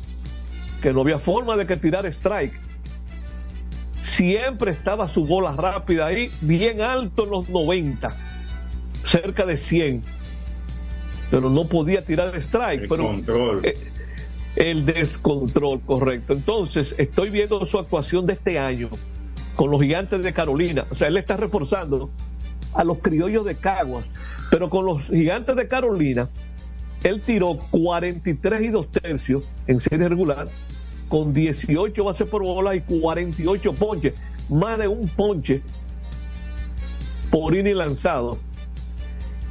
que 0.81 0.93
no 0.93 1.01
había 1.01 1.19
forma 1.19 1.57
de 1.57 1.67
que 1.67 1.75
tirar 1.75 2.05
strike. 2.05 2.57
Siempre 4.05 4.71
estaba 4.71 5.09
su 5.09 5.25
bola 5.25 5.53
rápida 5.53 6.05
ahí, 6.05 6.31
bien 6.41 6.81
alto 6.81 7.23
en 7.23 7.29
los 7.31 7.49
90, 7.49 8.15
cerca 9.03 9.45
de 9.45 9.57
100. 9.57 10.03
Pero 11.31 11.49
no 11.49 11.67
podía 11.67 12.03
tirar 12.03 12.35
strike. 12.35 12.83
El 12.83 12.87
pero, 12.87 13.07
control. 13.07 13.65
Eh, 13.65 13.77
el 14.55 14.85
descontrol, 14.85 15.81
correcto. 15.81 16.33
Entonces, 16.33 16.95
estoy 16.97 17.29
viendo 17.29 17.63
su 17.65 17.79
actuación 17.79 18.25
de 18.25 18.33
este 18.33 18.59
año 18.59 18.89
con 19.55 19.71
los 19.71 19.81
gigantes 19.81 20.21
de 20.23 20.33
Carolina. 20.33 20.85
O 20.91 20.95
sea, 20.95 21.07
él 21.07 21.17
está 21.17 21.35
reforzando 21.35 22.09
a 22.73 22.83
los 22.83 22.99
criollos 22.99 23.43
de 23.45 23.55
Caguas 23.55 24.05
pero 24.49 24.69
con 24.69 24.85
los 24.85 25.03
gigantes 25.03 25.55
de 25.55 25.67
Carolina, 25.67 26.29
él 27.03 27.21
tiró 27.21 27.57
43 27.71 28.61
y 28.61 28.67
2 28.69 28.87
tercios 28.89 29.43
en 29.67 29.79
serie 29.79 30.07
regular, 30.07 30.47
con 31.07 31.33
18 31.33 32.03
bases 32.03 32.27
por 32.27 32.43
bola 32.43 32.75
y 32.75 32.81
48 32.81 33.73
ponches, 33.73 34.13
más 34.49 34.77
de 34.77 34.87
un 34.87 35.07
ponche 35.07 35.61
por 37.29 37.55
inning 37.55 37.77
lanzado. 37.77 38.37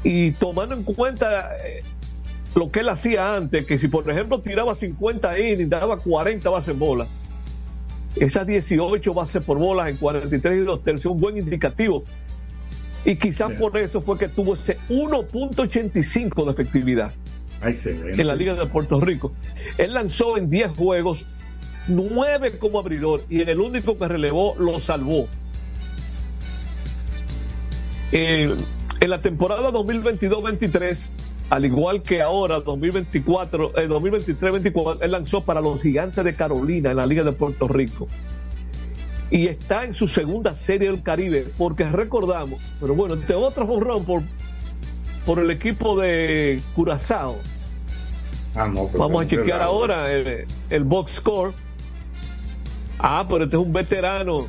Y 0.03 0.33
tomando 0.33 0.75
en 0.75 0.85
cuenta 0.85 1.57
eh, 1.67 1.83
lo 2.55 2.71
que 2.71 2.81
él 2.81 2.89
hacía 2.89 3.37
antes, 3.37 3.67
que 3.67 3.79
si 3.79 3.89
por 3.89 4.09
ejemplo 4.11 4.41
tiraba 4.41 4.75
50 4.75 5.39
innings, 5.39 5.71
daba 5.71 5.97
40 5.97 6.51
bases 6.51 6.75
por 6.75 6.89
bola, 6.89 7.07
esas 8.17 8.47
18 8.47 9.15
bases 9.15 9.43
por 9.43 9.59
bola 9.59 9.89
en 9.89 9.97
43 9.97 10.59
y 10.59 10.61
2 10.61 10.85
tercios, 10.85 11.13
un 11.15 11.21
buen 11.21 11.37
indicativo 11.37 12.05
y 13.05 13.17
quizás 13.17 13.53
por 13.53 13.77
eso 13.77 14.01
fue 14.01 14.19
que 14.19 14.29
tuvo 14.29 14.55
ese 14.55 14.79
1.85 14.89 16.45
de 16.45 16.51
efectividad 16.51 17.13
en 17.63 18.27
la 18.27 18.35
Liga 18.35 18.55
de 18.55 18.67
Puerto 18.67 19.01
Rico. 19.01 19.33
Él 19.79 19.95
lanzó 19.95 20.37
en 20.37 20.51
10 20.51 20.77
juegos 20.77 21.25
9 21.89 22.59
como 22.59 22.79
abridor 22.79 23.23
y 23.29 23.43
en 23.43 23.49
el 23.49 23.61
único 23.61 23.99
que 23.99 24.09
relevó 24.09 24.55
lo 24.59 24.81
salvó. 24.81 25.29
en 28.13 28.57
la 29.01 29.21
temporada 29.21 29.71
2022-23, 29.71 30.99
al 31.51 31.65
igual 31.65 32.03
que 32.03 32.23
ahora 32.23 32.61
2024, 32.61 33.73
2023-24, 33.75 34.99
él 35.03 35.11
lanzó 35.11 35.45
para 35.45 35.61
los 35.61 35.83
Gigantes 35.83 36.25
de 36.25 36.35
Carolina 36.35 36.91
en 36.91 36.97
la 36.97 37.07
Liga 37.07 37.25
de 37.25 37.33
Puerto 37.33 37.69
Rico 37.69 38.09
y 39.31 39.49
está 39.49 39.85
en 39.85 39.95
su 39.95 40.07
segunda 40.07 40.55
serie 40.55 40.91
del 40.91 41.03
Caribe, 41.03 41.47
porque 41.59 41.85
recordamos, 41.85 42.61
pero 42.81 42.95
bueno, 42.95 43.17
de 43.17 43.35
otro 43.35 43.67
por, 43.67 44.23
por 45.27 45.39
el 45.41 45.51
equipo 45.51 45.99
de 45.99 46.61
Curazao. 46.75 47.37
Ah, 48.55 48.73
Vamos 48.97 49.25
a 49.25 49.27
chequear 49.27 49.63
ahora 49.63 50.13
el, 50.13 50.47
el, 50.71 50.85
box 50.85 51.15
score. 51.15 51.53
Ah, 53.07 53.27
pero 53.29 53.45
este 53.45 53.57
es 53.57 53.63
un 53.63 53.71
veterano 53.71 54.47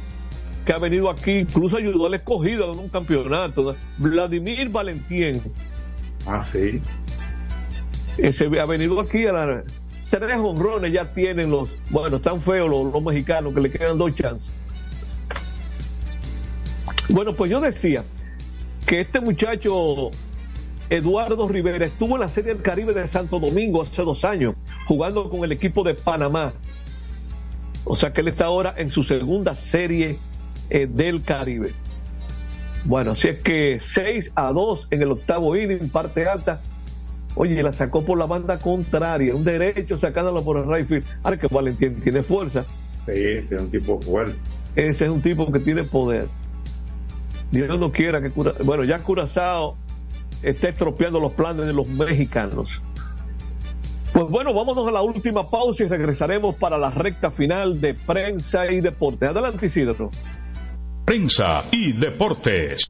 que 0.65 0.71
ha 0.71 0.77
venido 0.77 1.09
aquí, 1.09 1.39
incluso 1.39 1.75
ayudó 1.75 2.05
al 2.05 2.13
escogido 2.13 2.71
en 2.71 2.79
un 2.79 2.87
campeonato. 2.87 3.75
Vladimir 3.97 4.69
Valentín. 4.69 5.41
Ah, 6.25 6.47
sí. 6.49 6.81
Ese 8.17 8.45
ha 8.57 8.65
venido 8.65 8.97
aquí 9.01 9.27
a 9.27 9.33
la 9.33 9.63
tres 10.09 10.37
honrones 10.37 10.93
ya 10.93 11.03
tienen 11.03 11.51
los, 11.51 11.69
bueno, 11.89 12.15
están 12.15 12.41
feos 12.41 12.69
los, 12.69 12.93
los 12.93 13.03
mexicanos 13.03 13.53
que 13.53 13.59
le 13.59 13.69
quedan 13.69 13.97
dos 13.97 14.15
chances. 14.15 14.53
Bueno, 17.09 17.33
pues 17.33 17.51
yo 17.51 17.59
decía 17.59 18.05
que 18.85 19.01
este 19.01 19.19
muchacho 19.19 20.11
Eduardo 20.89 21.45
Rivera 21.49 21.87
estuvo 21.87 22.15
en 22.15 22.21
la 22.21 22.29
Serie 22.29 22.53
del 22.53 22.63
Caribe 22.63 22.93
de 22.93 23.05
Santo 23.09 23.37
Domingo 23.37 23.81
hace 23.81 24.01
dos 24.03 24.23
años, 24.23 24.55
jugando 24.87 25.29
con 25.29 25.43
el 25.43 25.51
equipo 25.51 25.83
de 25.83 25.93
Panamá. 25.93 26.53
O 27.85 27.95
sea 27.95 28.11
que 28.11 28.21
él 28.21 28.27
está 28.27 28.45
ahora 28.45 28.73
en 28.77 28.89
su 28.89 29.03
segunda 29.03 29.55
serie 29.55 30.17
eh, 30.69 30.87
del 30.89 31.21
Caribe. 31.23 31.71
Bueno, 32.83 33.11
así 33.11 33.29
es 33.29 33.39
que 33.39 33.79
6 33.81 34.31
a 34.35 34.51
2 34.51 34.87
en 34.91 35.01
el 35.01 35.11
octavo 35.11 35.55
inning, 35.55 35.89
parte 35.89 36.27
alta. 36.27 36.59
Oye, 37.35 37.61
la 37.61 37.73
sacó 37.73 38.03
por 38.03 38.17
la 38.17 38.25
banda 38.25 38.59
contraria, 38.59 39.35
un 39.35 39.43
derecho 39.43 39.97
sacándola 39.97 40.41
por 40.41 40.57
el 40.57 40.67
right 40.67 40.87
field. 40.87 41.05
Ahora 41.23 41.37
que 41.37 41.47
Valentín 41.47 41.95
tiene 42.01 42.23
fuerza. 42.23 42.63
Sí, 43.05 43.11
ese 43.11 43.55
es 43.55 43.61
un 43.61 43.69
tipo 43.69 43.99
fuerte. 44.01 44.37
Ese 44.75 45.05
es 45.05 45.11
un 45.11 45.21
tipo 45.21 45.51
que 45.51 45.59
tiene 45.59 45.83
poder. 45.83 46.27
Dios 47.51 47.79
no 47.79 47.91
quiera 47.91 48.21
que 48.21 48.29
bueno, 48.63 48.83
ya 48.83 48.99
Curazao 48.99 49.77
está 50.41 50.69
estropeando 50.69 51.19
los 51.19 51.33
planes 51.33 51.65
de 51.65 51.73
los 51.73 51.87
mexicanos. 51.87 52.81
Pues 54.15 54.29
bueno, 54.29 54.53
vámonos 54.53 54.87
a 54.87 54.91
la 54.91 55.01
última 55.01 55.49
pausa 55.49 55.83
y 55.83 55.87
regresaremos 55.87 56.55
para 56.55 56.77
la 56.77 56.89
recta 56.89 57.31
final 57.31 57.81
de 57.81 57.93
prensa 57.93 58.71
y 58.71 58.79
deportes. 58.79 59.27
Adelante, 59.27 59.65
Isidro. 59.65 60.09
Prensa 61.03 61.65
y 61.69 61.91
deportes. 61.91 62.89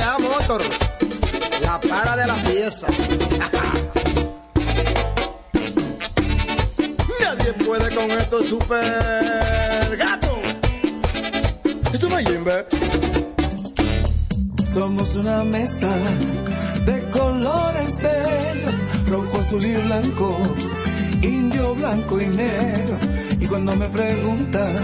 Nadie 7.19 7.51
puede 7.65 7.93
con 7.93 8.09
estos 8.11 8.47
super 8.47 9.97
gatos. 9.97 10.39
Esto 11.93 12.07
no 12.09 12.17
Jimbe. 12.17 12.65
Somos 14.73 15.13
una 15.15 15.43
mezcla 15.43 15.93
de 16.85 17.09
colores 17.09 17.97
bellos, 17.97 18.75
rojo, 19.09 19.39
azul 19.39 19.65
y 19.65 19.73
blanco, 19.73 20.37
indio, 21.21 21.75
blanco 21.75 22.21
y 22.21 22.27
negro. 22.27 22.97
Y 23.37 23.47
cuando 23.47 23.75
me 23.75 23.89
preguntan 23.89 24.77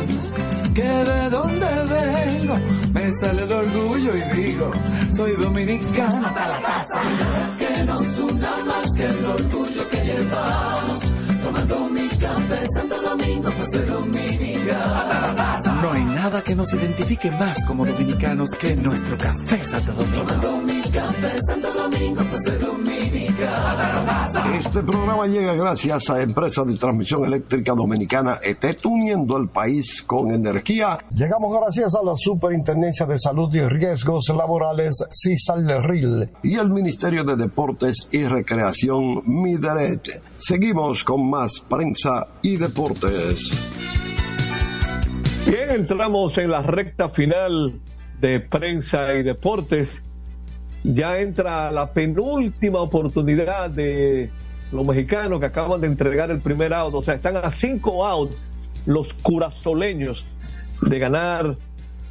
que 0.77 0.83
de 0.83 1.29
dónde 1.29 1.65
vengo, 1.89 2.55
me 2.93 3.11
sale 3.19 3.43
el 3.43 3.51
orgullo 3.51 4.11
y 4.15 4.21
digo, 4.35 4.71
soy 5.15 5.31
dominicano 5.31 6.27
hasta 6.27 6.47
la 6.47 6.61
taza. 6.61 7.01
Que 7.57 7.83
nos 7.83 8.19
una 8.19 8.51
más 8.63 8.93
que 8.93 9.05
el 9.05 9.25
orgullo 9.25 9.89
que 9.89 9.97
llevamos, 10.05 10.99
tomando 11.43 11.89
mi 11.89 12.07
café 12.09 12.59
Santo 12.75 12.96
Domingo, 13.17 13.49
soy 13.71 13.85
dominicano. 13.85 15.81
No 15.81 15.91
hay 15.91 16.03
nada 16.03 16.43
que 16.43 16.55
nos 16.55 16.73
identifique 16.73 17.31
más 17.31 17.65
como 17.65 17.85
dominicanos 17.85 18.51
que 18.51 18.75
nuestro 18.75 19.17
café 19.17 19.57
Santo 19.63 19.93
Domingo. 19.93 20.25
Tomando 20.25 20.61
mi 20.61 20.81
café 20.81 21.39
Santo 21.47 21.73
Domingo, 21.73 22.21
soy 22.45 22.57
dominicano 22.57 23.67
hasta 23.67 23.93
la 23.93 24.05
taza. 24.05 24.55
Este 24.57 24.83
programa 24.83 25.27
llega 25.27 25.53
gracias 25.53 26.09
a 26.09 26.21
Empresa 26.21 26.63
de 26.63 26.75
Transmisión 26.75 27.25
Eléctrica 27.25 27.73
Dominicana 27.73 28.39
ETET, 28.43 28.85
uniendo 28.85 29.37
el 29.37 29.49
país 29.49 30.03
con 30.03 30.31
energía. 30.31 30.97
Llegamos 31.13 31.55
gracias 31.59 31.95
a 31.95 32.03
la 32.03 32.15
Superintendencia 32.15 33.05
de 33.05 33.19
Salud 33.19 33.53
y 33.53 33.61
Riesgos 33.61 34.29
Laborales, 34.29 35.03
CISAL-RIL, 35.11 36.29
y 36.43 36.55
el 36.55 36.69
Ministerio 36.69 37.23
de 37.23 37.35
Deportes 37.35 38.07
y 38.11 38.23
Recreación, 38.23 39.21
MIDERET. 39.25 40.21
Seguimos 40.37 41.03
con 41.03 41.29
más 41.29 41.59
prensa 41.59 42.27
y 42.41 42.57
Bien, 45.45 45.69
entramos 45.69 46.37
en 46.37 46.51
la 46.51 46.61
recta 46.61 47.09
final 47.09 47.73
de 48.19 48.39
prensa 48.39 49.13
y 49.13 49.23
deportes. 49.23 50.01
Ya 50.83 51.19
entra 51.19 51.71
la 51.71 51.93
penúltima 51.93 52.79
oportunidad 52.79 53.69
de 53.69 54.29
los 54.71 54.85
mexicanos 54.85 55.39
que 55.39 55.45
acaban 55.45 55.81
de 55.81 55.87
entregar 55.87 56.31
el 56.31 56.39
primer 56.39 56.73
out. 56.73 56.93
O 56.93 57.01
sea, 57.01 57.15
están 57.15 57.37
a 57.37 57.49
cinco 57.51 58.05
outs 58.05 58.35
los 58.85 59.13
curazoleños 59.13 60.25
de 60.81 60.99
ganar 60.99 61.55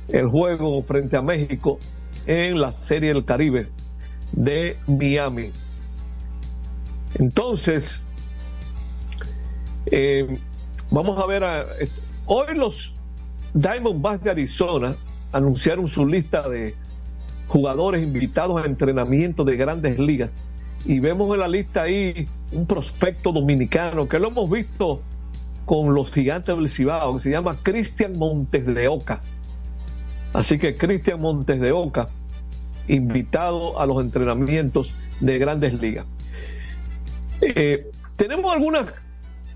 el 0.09 0.29
juego 0.29 0.83
frente 0.83 1.17
a 1.17 1.23
México 1.23 1.79
en 2.27 2.61
la 2.61 2.73
Serie 2.73 3.13
del 3.13 3.25
Caribe 3.25 3.69
de 4.33 4.77
Miami. 4.87 5.51
Entonces, 7.19 8.01
eh, 9.87 10.39
vamos 10.91 11.19
a 11.19 11.27
ver, 11.27 11.45
a, 11.45 11.65
hoy 12.27 12.55
los 12.55 12.95
Diamondbacks 13.55 14.25
de 14.25 14.31
Arizona 14.31 14.95
anunciaron 15.33 15.89
su 15.89 16.07
lista 16.07 16.49
de 16.49 16.75
jugadores 17.49 18.03
invitados 18.03 18.63
a 18.63 18.67
entrenamiento 18.67 19.45
de 19.45 19.57
grandes 19.57 19.99
ligas 19.99 20.31
y 20.85 21.01
vemos 21.01 21.33
en 21.33 21.41
la 21.41 21.49
lista 21.49 21.83
ahí 21.83 22.29
un 22.53 22.67
prospecto 22.67 23.33
dominicano 23.33 24.09
que 24.09 24.19
lo 24.19 24.29
hemos 24.29 24.49
visto 24.51 25.03
con 25.65 25.95
los 25.95 26.13
gigantes 26.13 26.57
del 26.57 26.71
Cibao, 26.71 27.17
que 27.17 27.25
se 27.25 27.31
llama 27.31 27.57
Cristian 27.61 28.17
Montes 28.17 28.65
de 28.67 28.87
Oca. 28.87 29.21
Así 30.33 30.59
que 30.59 30.77
Cristian 30.77 31.21
Montes 31.21 31.61
de 31.61 31.73
Oca, 31.73 32.09
invitado 32.87 33.81
a 33.81 33.87
los 33.87 34.05
entrenamientos 34.05 34.95
de 35.19 35.39
grandes 35.39 35.81
ligas. 35.81 36.07
Eh, 37.41 37.91
tenemos 38.15 38.53
algunas 38.53 38.87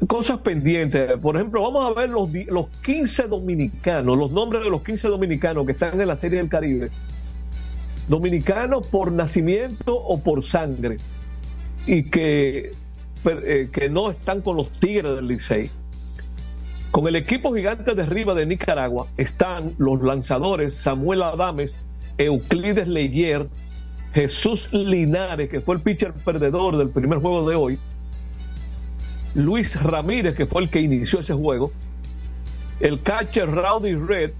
cosas 0.06 0.40
pendientes. 0.40 1.18
Por 1.18 1.36
ejemplo, 1.36 1.62
vamos 1.62 1.90
a 1.90 1.98
ver 1.98 2.10
los, 2.10 2.30
los 2.48 2.68
15 2.82 3.24
dominicanos, 3.24 4.16
los 4.16 4.30
nombres 4.30 4.62
de 4.62 4.70
los 4.70 4.82
15 4.82 5.08
dominicanos 5.08 5.66
que 5.66 5.72
están 5.72 6.00
en 6.00 6.08
la 6.08 6.16
Serie 6.16 6.38
del 6.38 6.48
Caribe. 6.48 6.90
Dominicanos 8.08 8.86
por 8.86 9.12
nacimiento 9.12 9.94
o 9.94 10.20
por 10.20 10.44
sangre. 10.44 10.96
Y 11.86 12.04
que, 12.04 12.72
eh, 13.24 13.68
que 13.72 13.88
no 13.88 14.10
están 14.10 14.42
con 14.42 14.56
los 14.56 14.70
Tigres 14.80 15.14
del 15.16 15.28
Licey. 15.28 15.70
Con 16.90 17.06
el 17.06 17.14
equipo 17.14 17.54
gigante 17.54 17.94
de 17.94 18.02
arriba 18.02 18.34
de 18.34 18.46
Nicaragua 18.46 19.06
están 19.16 19.74
los 19.78 20.02
lanzadores 20.02 20.74
Samuel 20.74 21.22
Adames, 21.22 21.74
Euclides 22.18 22.88
Leyer, 22.88 23.48
Jesús 24.12 24.68
Linares, 24.72 25.48
que 25.48 25.60
fue 25.60 25.76
el 25.76 25.82
pitcher 25.82 26.12
perdedor 26.12 26.76
del 26.76 26.90
primer 26.90 27.20
juego 27.20 27.48
de 27.48 27.54
hoy, 27.54 27.78
Luis 29.34 29.80
Ramírez, 29.80 30.36
que 30.36 30.46
fue 30.46 30.62
el 30.62 30.70
que 30.70 30.80
inició 30.80 31.20
ese 31.20 31.34
juego, 31.34 31.70
el 32.80 33.00
catcher 33.02 33.50
Rowdy 33.50 33.94
Red 33.94 34.32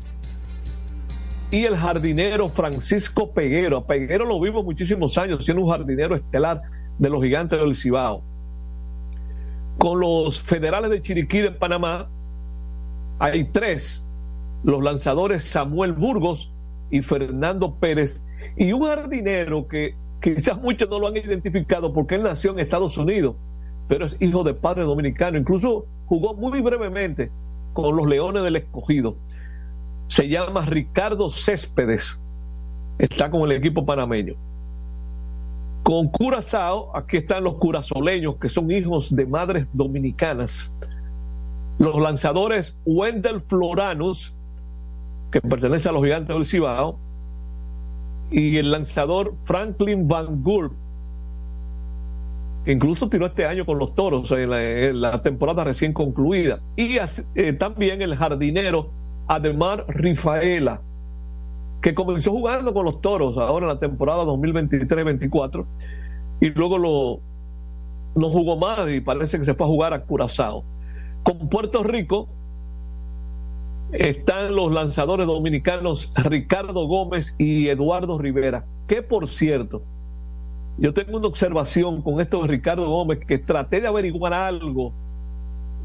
y 1.51 1.65
el 1.65 1.77
jardinero 1.77 2.49
Francisco 2.49 3.31
Peguero. 3.33 3.79
A 3.79 3.87
Peguero 3.87 4.25
lo 4.25 4.41
vimos 4.41 4.65
muchísimos 4.65 5.17
años 5.19 5.45
siendo 5.45 5.63
un 5.65 5.71
jardinero 5.71 6.15
estelar 6.17 6.63
de 6.99 7.11
los 7.11 7.23
gigantes 7.23 7.59
del 7.59 7.75
Cibao. 7.75 8.23
Con 9.79 10.01
los 10.01 10.41
federales 10.43 10.91
de 10.91 11.03
Chiriquí 11.03 11.39
en 11.39 11.59
Panamá 11.59 12.09
hay 13.19 13.45
tres, 13.45 14.05
los 14.65 14.83
lanzadores 14.83 15.45
Samuel 15.45 15.93
Burgos 15.93 16.51
y 16.91 17.03
Fernando 17.03 17.75
Pérez 17.77 18.21
y 18.57 18.73
un 18.73 18.83
jardinero 18.83 19.69
que 19.69 19.95
quizás 20.21 20.61
muchos 20.61 20.89
no 20.89 20.99
lo 20.99 21.09
han 21.09 21.17
identificado 21.17 21.93
porque 21.93 22.17
él 22.17 22.23
nació 22.23 22.53
en 22.53 22.59
Estados 22.59 22.99
Unidos, 22.99 23.37
pero 23.91 24.07
es 24.07 24.17
hijo 24.21 24.45
de 24.45 24.55
padre 24.55 24.85
dominicano. 24.85 25.37
Incluso 25.37 25.85
jugó 26.07 26.33
muy 26.35 26.61
brevemente 26.63 27.29
con 27.73 27.97
los 27.97 28.07
Leones 28.07 28.45
del 28.45 28.55
Escogido. 28.55 29.17
Se 30.07 30.29
llama 30.29 30.65
Ricardo 30.65 31.29
Céspedes. 31.29 32.17
Está 32.99 33.33
con 33.33 33.51
el 33.51 33.57
equipo 33.57 33.85
panameño. 33.85 34.35
Con 35.83 36.07
Curazao, 36.07 36.97
aquí 36.97 37.17
están 37.17 37.43
los 37.43 37.57
curazoleños, 37.57 38.37
que 38.37 38.49
son 38.49 38.71
hijos 38.71 39.15
de 39.15 39.27
madres 39.27 39.67
dominicanas. 39.73 40.73
Los 41.81 41.97
lanzadores 41.97 42.77
Wendell 42.85 43.41
Floranus, 43.41 44.33
que 45.33 45.41
pertenece 45.41 45.89
a 45.89 45.93
los 45.93 46.05
gigantes 46.05 46.37
del 46.37 46.47
Cibao, 46.47 46.97
y 48.31 48.57
el 48.57 48.71
lanzador 48.71 49.35
Franklin 49.43 50.07
Van 50.07 50.45
Gulp, 50.45 50.75
que 52.65 52.73
incluso 52.73 53.09
tiró 53.09 53.27
este 53.27 53.47
año 53.47 53.65
con 53.65 53.79
los 53.79 53.95
toros 53.95 54.31
en 54.33 55.01
la, 55.01 55.23
temporada 55.23 55.65
recién 55.65 55.93
concluida. 55.93 56.61
Y 56.77 56.99
eh, 57.35 57.53
también 57.55 58.03
el 58.03 58.17
jardinero 58.17 58.91
Ademar 59.29 59.85
Rifaela, 59.89 60.81
que 61.81 61.95
comenzó 61.95 62.33
jugando 62.33 62.75
con 62.75 62.85
los 62.85 63.01
toros 63.01 63.39
ahora 63.39 63.67
en 63.67 63.75
la 63.75 63.79
temporada 63.79 64.25
2023-24 64.25 65.65
y 66.41 66.51
luego 66.51 66.79
lo, 66.79 67.21
no 68.15 68.31
jugó 68.31 68.57
más 68.57 68.91
y 68.91 69.01
parece 69.01 69.39
que 69.39 69.45
se 69.45 69.55
fue 69.55 69.67
a 69.67 69.69
jugar 69.69 69.95
a 69.95 70.03
Curazao. 70.03 70.65
Con 71.23 71.49
Puerto 71.49 71.83
Rico, 71.83 72.29
están 73.93 74.55
los 74.55 74.73
lanzadores 74.73 75.27
dominicanos 75.27 76.13
Ricardo 76.17 76.87
Gómez 76.87 77.35
y 77.39 77.69
Eduardo 77.69 78.19
Rivera, 78.19 78.65
que 78.87 79.03
por 79.03 79.29
cierto, 79.29 79.83
yo 80.81 80.95
tengo 80.95 81.19
una 81.19 81.29
observación 81.29 82.01
con 82.01 82.21
esto 82.21 82.41
de 82.43 82.49
Ricardo 82.49 82.89
Gómez, 82.89 83.21
que 83.27 83.39
traté 83.39 83.83
de 83.83 83.87
averiguar 83.87 84.33
algo, 84.33 84.95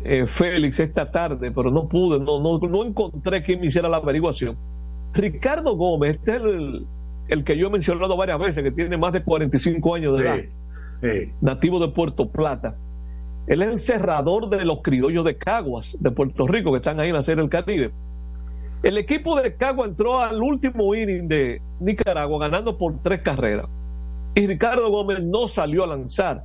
eh, 0.05 0.25
Félix, 0.25 0.79
esta 0.79 1.11
tarde, 1.11 1.51
pero 1.51 1.69
no 1.69 1.89
pude, 1.89 2.17
no, 2.19 2.39
no, 2.39 2.57
no 2.59 2.85
encontré 2.85 3.43
quien 3.43 3.59
me 3.59 3.67
hiciera 3.67 3.89
la 3.89 3.97
averiguación. 3.97 4.55
Ricardo 5.13 5.75
Gómez, 5.75 6.15
este 6.15 6.37
es 6.37 6.41
el, 7.27 7.43
que 7.43 7.57
yo 7.57 7.67
he 7.67 7.69
mencionado 7.69 8.15
varias 8.15 8.39
veces, 8.39 8.63
que 8.63 8.71
tiene 8.71 8.97
más 8.97 9.11
de 9.11 9.21
45 9.21 9.95
años 9.95 10.17
de 10.17 10.23
edad, 10.23 11.29
nativo 11.41 11.79
de 11.79 11.89
Puerto 11.89 12.29
Plata. 12.29 12.77
Él 13.47 13.61
es 13.63 13.69
el 13.69 13.79
cerrador 13.79 14.49
de 14.49 14.63
los 14.63 14.81
criollos 14.81 15.25
de 15.25 15.37
Caguas, 15.37 15.95
de 15.99 16.11
Puerto 16.11 16.47
Rico, 16.47 16.71
que 16.71 16.77
están 16.77 17.01
ahí 17.01 17.09
en 17.09 17.15
la 17.15 17.23
Serie 17.23 17.41
del 17.41 17.49
Caribe. 17.49 17.91
El 18.81 18.97
equipo 18.97 19.39
de 19.41 19.55
Caguas 19.55 19.89
entró 19.89 20.21
al 20.21 20.41
último 20.41 20.95
inning 20.95 21.27
de 21.27 21.61
Nicaragua 21.81 22.39
ganando 22.39 22.77
por 22.77 23.01
tres 23.01 23.21
carreras. 23.21 23.67
Y 24.35 24.47
Ricardo 24.47 24.89
Gómez 24.89 25.23
no 25.23 25.47
salió 25.47 25.83
a 25.83 25.87
lanzar. 25.87 26.43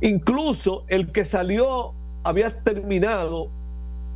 Incluso 0.00 0.84
el 0.88 1.10
que 1.10 1.24
salió 1.24 1.92
había 2.22 2.62
terminado 2.62 3.48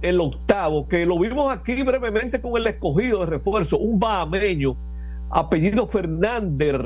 el 0.03 0.21
octavo, 0.21 0.87
que 0.89 1.07
lo 1.07 1.19
vimos 1.19 1.53
aquí 1.53 1.83
brevemente 1.83 2.41
con 2.41 2.57
el 2.57 2.67
escogido 2.67 3.21
de 3.21 3.27
refuerzo, 3.27 3.79
un 3.79 3.99
bahameño, 3.99 4.77
apellido 5.31 5.87
Fernández, 5.87 6.77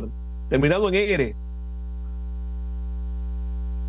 terminado 0.49 0.89
en 0.89 0.95
R 0.95 1.37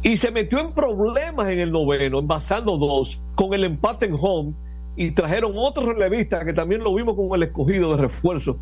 y 0.05 0.17
se 0.17 0.29
metió 0.29 0.59
en 0.59 0.71
problemas 0.71 1.49
en 1.49 1.59
el 1.59 1.71
noveno, 1.71 2.19
envasando 2.19 2.77
dos, 2.77 3.19
con 3.33 3.55
el 3.55 3.63
empate 3.63 4.05
en 4.05 4.15
home, 4.21 4.53
y 4.95 5.09
trajeron 5.09 5.53
otro 5.55 5.93
relevista 5.93 6.45
que 6.45 6.53
también 6.53 6.83
lo 6.83 6.93
vimos 6.93 7.15
con 7.15 7.33
el 7.33 7.41
escogido 7.41 7.95
de 7.95 8.03
refuerzo 8.03 8.55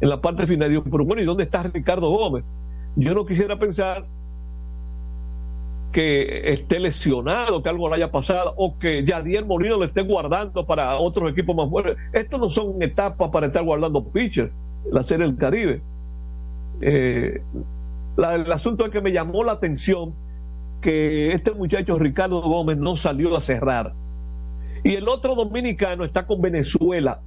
en 0.00 0.08
la 0.08 0.20
parte 0.20 0.44
final. 0.48 0.82
pero 0.90 1.04
bueno, 1.04 1.22
¿y 1.22 1.24
dónde 1.24 1.44
está 1.44 1.62
Ricardo 1.62 2.10
Gómez? 2.10 2.42
Yo 2.98 3.14
no 3.14 3.24
quisiera 3.24 3.56
pensar 3.56 4.06
que 5.92 6.52
esté 6.52 6.80
lesionado, 6.80 7.62
que 7.62 7.68
algo 7.68 7.88
le 7.88 7.94
haya 7.94 8.10
pasado, 8.10 8.52
o 8.56 8.76
que 8.76 9.04
Yadier 9.04 9.44
Molino 9.44 9.76
lo 9.76 9.84
esté 9.84 10.02
guardando 10.02 10.66
para 10.66 10.96
otros 10.98 11.30
equipos 11.30 11.54
más 11.54 11.70
fuertes. 11.70 11.96
Estos 12.12 12.40
no 12.40 12.48
son 12.48 12.82
etapas 12.82 13.30
para 13.30 13.46
estar 13.46 13.62
guardando 13.62 14.04
pitchers, 14.04 14.50
la 14.90 15.04
Serie 15.04 15.26
del 15.26 15.36
Caribe. 15.36 15.80
Eh, 16.80 17.40
el 18.16 18.52
asunto 18.52 18.84
es 18.84 18.90
que 18.90 19.00
me 19.00 19.12
llamó 19.12 19.44
la 19.44 19.52
atención 19.52 20.12
que 20.80 21.32
este 21.32 21.52
muchacho 21.52 22.00
Ricardo 22.00 22.42
Gómez 22.42 22.78
no 22.78 22.96
salió 22.96 23.36
a 23.36 23.40
cerrar. 23.40 23.92
Y 24.82 24.96
el 24.96 25.08
otro 25.08 25.36
dominicano 25.36 26.04
está 26.04 26.26
con 26.26 26.40
Venezuela. 26.40 27.20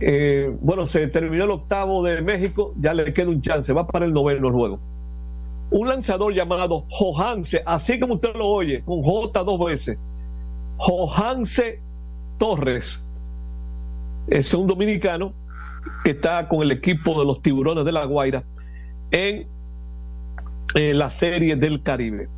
Eh, 0.00 0.54
bueno, 0.60 0.86
se 0.86 1.06
terminó 1.08 1.44
el 1.44 1.50
octavo 1.50 2.02
de 2.02 2.20
México, 2.20 2.74
ya 2.78 2.92
le 2.92 3.14
queda 3.14 3.28
un 3.28 3.40
chance, 3.40 3.72
va 3.72 3.86
para 3.86 4.04
el 4.04 4.12
noveno 4.12 4.50
luego. 4.50 4.78
Un 5.70 5.88
lanzador 5.88 6.34
llamado 6.34 6.84
Johanse, 6.90 7.62
así 7.64 7.98
como 7.98 8.14
usted 8.14 8.34
lo 8.34 8.46
oye, 8.46 8.82
con 8.84 9.02
J 9.02 9.42
dos 9.42 9.58
veces. 9.58 9.98
Johanse 10.76 11.80
Torres. 12.38 13.02
Es 14.28 14.52
un 14.52 14.66
dominicano 14.66 15.32
que 16.04 16.10
está 16.10 16.48
con 16.48 16.62
el 16.62 16.72
equipo 16.72 17.18
de 17.18 17.26
los 17.26 17.40
tiburones 17.40 17.84
de 17.84 17.92
la 17.92 18.04
Guaira 18.04 18.44
en 19.10 19.46
la 20.74 21.10
serie 21.10 21.56
del 21.56 21.82
Caribe. 21.82 22.28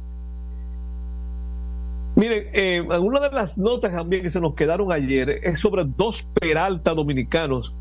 Miren, 2.19 2.49
eh, 2.53 2.81
una 2.81 3.21
de 3.21 3.31
las 3.31 3.57
notas 3.57 3.93
también 3.93 4.25
que 4.25 4.31
se 4.31 4.41
nos 4.41 4.57
quedaron 4.57 4.91
ayer 4.91 5.39
es 5.45 5.61
sobre 5.61 5.85
dos 5.85 6.27
Peralta 6.41 6.93
dominicanos 6.93 7.73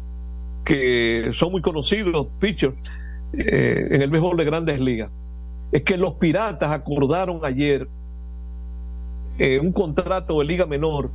que 0.63 1.31
son 1.33 1.53
muy 1.53 1.63
conocidos, 1.63 2.27
pitchers, 2.39 2.75
eh, 3.33 3.87
en 3.89 3.99
el 4.03 4.11
béisbol 4.11 4.37
de 4.37 4.45
grandes 4.45 4.79
ligas. 4.79 5.09
Es 5.71 5.81
que 5.81 5.97
los 5.97 6.13
Piratas 6.15 6.69
acordaron 6.71 7.43
ayer 7.43 7.87
eh, 9.39 9.57
un 9.59 9.71
contrato 9.71 10.37
de 10.37 10.45
liga 10.45 10.67
menor 10.67 11.09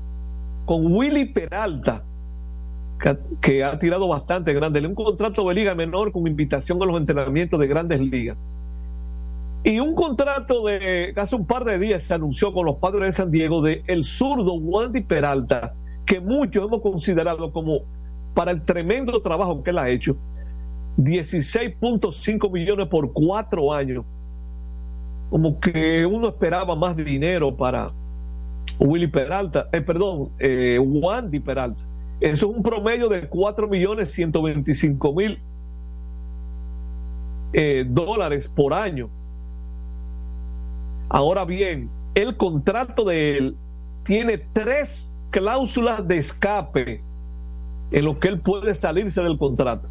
con 0.65 0.93
Willy 0.93 1.27
Peralta, 1.27 2.03
que, 2.99 3.17
que 3.41 3.63
ha 3.63 3.79
tirado 3.79 4.09
bastante 4.09 4.53
grande, 4.53 4.85
un 4.85 4.97
contrato 4.97 5.49
de 5.49 5.55
liga 5.55 5.77
menor 5.77 6.11
con 6.11 6.27
invitación 6.27 6.83
a 6.83 6.87
los 6.87 6.97
entrenamientos 6.97 7.61
de 7.61 7.69
grandes 7.69 8.01
ligas. 8.01 8.37
Y 9.65 9.79
un 9.79 9.95
contrato 9.95 10.67
de 10.67 11.15
hace 11.17 11.37
un 11.37 11.47
par 11.47 11.65
de 11.65 11.79
días 11.79 12.03
se 12.03 12.15
anunció 12.15 12.53
con 12.53 12.67
los 12.67 12.77
padres 12.77 13.07
de 13.07 13.13
San 13.13 13.31
Diego 13.31 13.63
de 13.63 13.85
el 13.87 14.05
zurdo 14.05 14.55
Wandy 14.55 15.03
Peralta, 15.03 15.75
que 16.05 16.21
muchos 16.21 16.67
hemos 16.67 16.81
considerado 16.81 17.53
como 17.53 17.83
para 18.35 18.51
el 18.51 18.63
tremendo 18.63 19.23
trabajo 19.23 19.63
que 19.63 19.71
él 19.71 19.79
ha 19.79 19.89
hecho, 19.89 20.17
16.5 20.99 22.51
millones 22.51 22.89
por 22.89 23.13
cuatro 23.13 23.73
años. 23.73 24.05
Como 25.31 25.61
que 25.61 26.05
uno 26.07 26.29
esperaba 26.29 26.75
más 26.75 26.97
dinero 26.97 27.57
para 27.57 27.93
Willy 28.81 29.07
Peralta, 29.07 29.69
eh, 29.73 29.81
perdón, 29.81 30.31
eh, 30.41 30.79
Wandy 30.81 31.39
Peralta. 31.39 31.85
Eso 32.21 32.51
es 32.51 32.57
un 32.57 32.63
promedio 32.65 33.09
de 33.09 33.29
4 33.29 33.69
millones 33.69 34.11
125 34.11 35.13
mil 35.13 35.39
eh, 37.53 37.85
dólares 37.89 38.51
por 38.55 38.75
año 38.75 39.09
Ahora 41.13 41.45
bien, 41.45 41.91
el 42.15 42.39
contrato 42.39 43.05
de 43.05 43.37
él 43.37 43.57
tiene 44.05 44.39
tres 44.39 45.13
cláusulas 45.29 46.09
de 46.09 46.17
escape 46.17 47.03
en 47.91 48.05
lo 48.07 48.19
que 48.19 48.29
él 48.29 48.41
puede 48.41 48.75
salirse 48.75 49.21
del 49.21 49.37
contrato. 49.37 49.91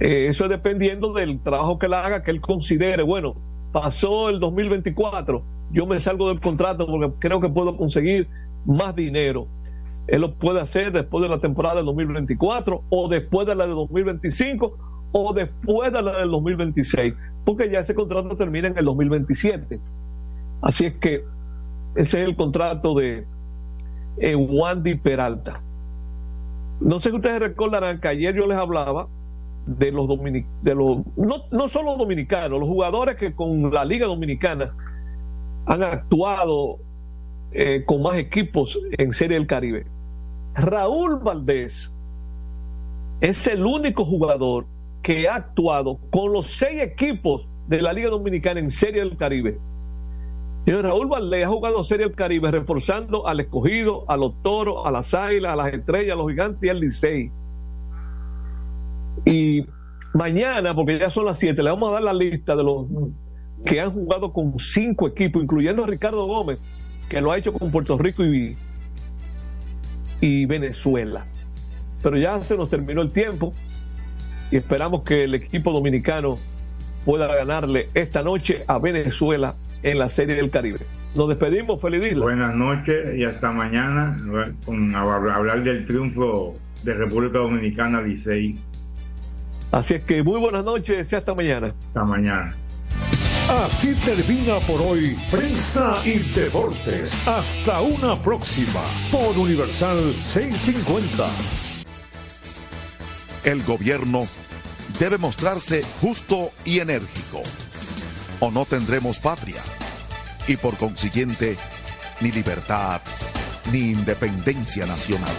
Eh, 0.00 0.26
eso 0.26 0.42
es 0.42 0.50
dependiendo 0.50 1.12
del 1.12 1.38
trabajo 1.38 1.78
que 1.78 1.86
él 1.86 1.94
haga, 1.94 2.24
que 2.24 2.32
él 2.32 2.40
considere, 2.40 3.04
bueno, 3.04 3.36
pasó 3.70 4.28
el 4.28 4.40
2024, 4.40 5.40
yo 5.70 5.86
me 5.86 6.00
salgo 6.00 6.26
del 6.30 6.40
contrato 6.40 6.88
porque 6.88 7.12
creo 7.20 7.40
que 7.40 7.48
puedo 7.48 7.76
conseguir 7.76 8.26
más 8.66 8.96
dinero. 8.96 9.46
Él 10.08 10.22
lo 10.22 10.34
puede 10.34 10.60
hacer 10.60 10.90
después 10.90 11.22
de 11.22 11.28
la 11.28 11.38
temporada 11.38 11.76
del 11.76 11.84
2024 11.84 12.82
o 12.90 13.08
después 13.08 13.46
de 13.46 13.54
la 13.54 13.68
de 13.68 13.74
2025 13.74 14.89
o 15.12 15.32
después 15.32 15.92
de 15.92 16.02
la 16.02 16.18
del 16.18 16.30
2026, 16.30 17.14
porque 17.44 17.70
ya 17.70 17.80
ese 17.80 17.94
contrato 17.94 18.36
termina 18.36 18.68
en 18.68 18.78
el 18.78 18.84
2027. 18.84 19.80
Así 20.62 20.86
es 20.86 20.94
que 20.94 21.24
ese 21.94 22.22
es 22.22 22.28
el 22.28 22.36
contrato 22.36 22.94
de 22.94 23.26
eh, 24.18 24.34
Wandy 24.34 24.96
Peralta. 24.96 25.60
No 26.80 27.00
sé 27.00 27.10
si 27.10 27.16
ustedes 27.16 27.40
recordarán 27.40 28.00
que 28.00 28.08
ayer 28.08 28.34
yo 28.34 28.46
les 28.46 28.58
hablaba 28.58 29.08
de 29.66 29.90
los 29.90 30.08
dominicanos, 30.08 30.46
los, 30.64 31.16
no, 31.16 31.36
no 31.50 31.68
solo 31.68 31.96
dominicanos, 31.96 32.58
los 32.60 32.68
jugadores 32.68 33.16
que 33.16 33.34
con 33.34 33.72
la 33.72 33.84
Liga 33.84 34.06
Dominicana 34.06 34.72
han 35.66 35.82
actuado 35.82 36.78
eh, 37.52 37.84
con 37.84 38.02
más 38.02 38.16
equipos 38.16 38.78
en 38.92 39.12
Serie 39.12 39.36
del 39.36 39.46
Caribe. 39.46 39.86
Raúl 40.54 41.18
Valdés 41.18 41.92
es 43.20 43.46
el 43.46 43.64
único 43.64 44.04
jugador 44.04 44.66
que 45.02 45.28
ha 45.28 45.36
actuado 45.36 45.98
con 46.10 46.32
los 46.32 46.46
seis 46.46 46.82
equipos 46.82 47.46
de 47.68 47.82
la 47.82 47.92
Liga 47.92 48.10
Dominicana 48.10 48.60
en 48.60 48.70
Serie 48.70 49.02
del 49.02 49.16
Caribe. 49.16 49.58
Y 50.66 50.72
Raúl 50.72 51.08
Valdés 51.08 51.46
ha 51.46 51.48
jugado 51.48 51.82
Serie 51.84 52.06
del 52.06 52.14
Caribe 52.14 52.50
reforzando 52.50 53.26
al 53.26 53.40
escogido, 53.40 54.04
a 54.08 54.16
los 54.16 54.34
toros, 54.42 54.84
a 54.84 54.90
las 54.90 55.14
águilas, 55.14 55.52
a 55.52 55.56
las 55.56 55.72
estrellas, 55.72 56.12
a 56.14 56.16
los 56.16 56.28
gigantes 56.28 56.62
y 56.62 56.68
al 56.68 56.80
Licey. 56.80 57.30
Y 59.24 59.66
mañana, 60.12 60.74
porque 60.74 60.98
ya 60.98 61.10
son 61.10 61.24
las 61.24 61.38
siete, 61.38 61.62
le 61.62 61.70
vamos 61.70 61.90
a 61.90 61.94
dar 61.94 62.02
la 62.02 62.12
lista 62.12 62.54
de 62.56 62.62
los 62.62 62.86
que 63.64 63.80
han 63.80 63.92
jugado 63.92 64.32
con 64.32 64.58
cinco 64.58 65.08
equipos, 65.08 65.42
incluyendo 65.42 65.84
a 65.84 65.86
Ricardo 65.86 66.26
Gómez, 66.26 66.58
que 67.08 67.20
lo 67.20 67.32
ha 67.32 67.38
hecho 67.38 67.52
con 67.52 67.70
Puerto 67.70 67.96
Rico 67.96 68.22
y 70.20 70.46
Venezuela. 70.46 71.26
Pero 72.02 72.18
ya 72.18 72.40
se 72.40 72.56
nos 72.56 72.68
terminó 72.70 73.02
el 73.02 73.12
tiempo 73.12 73.52
y 74.50 74.56
esperamos 74.56 75.02
que 75.02 75.24
el 75.24 75.34
equipo 75.34 75.72
dominicano 75.72 76.38
pueda 77.04 77.26
ganarle 77.34 77.88
esta 77.94 78.22
noche 78.22 78.64
a 78.66 78.78
Venezuela 78.78 79.54
en 79.82 79.98
la 79.98 80.08
Serie 80.08 80.34
del 80.34 80.50
Caribe. 80.50 80.80
Nos 81.14 81.28
despedimos, 81.28 81.80
feliz 81.80 82.02
día. 82.02 82.18
Buenas 82.18 82.54
noches 82.54 83.18
y 83.18 83.24
hasta 83.24 83.50
mañana 83.50 84.16
con 84.64 84.94
hablar 84.94 85.64
del 85.64 85.86
triunfo 85.86 86.56
de 86.82 86.94
República 86.94 87.38
Dominicana 87.38 88.00
Licey. 88.00 88.58
Así 89.72 89.94
es 89.94 90.04
que 90.04 90.22
muy 90.22 90.38
buenas 90.38 90.64
noches 90.64 91.10
y 91.12 91.16
hasta 91.16 91.34
mañana. 91.34 91.68
Hasta 91.88 92.04
mañana. 92.04 92.54
Así 93.48 93.94
termina 94.04 94.60
por 94.60 94.80
hoy 94.80 95.16
Prensa 95.30 96.00
y 96.04 96.18
Deportes. 96.34 97.12
Hasta 97.26 97.80
una 97.80 98.14
próxima 98.16 98.80
por 99.10 99.36
Universal 99.36 100.14
650. 100.20 101.69
El 103.44 103.62
gobierno 103.62 104.26
debe 104.98 105.16
mostrarse 105.18 105.82
justo 106.00 106.52
y 106.64 106.80
enérgico. 106.80 107.42
O 108.40 108.50
no 108.50 108.64
tendremos 108.64 109.18
patria. 109.18 109.62
Y 110.46 110.56
por 110.56 110.76
consiguiente, 110.76 111.56
ni 112.20 112.32
libertad, 112.32 113.00
ni 113.72 113.90
independencia 113.90 114.86
nacional. 114.86 115.34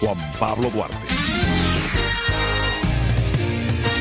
Juan 0.00 0.16
Pablo 0.38 0.70
Duarte. 0.70 0.96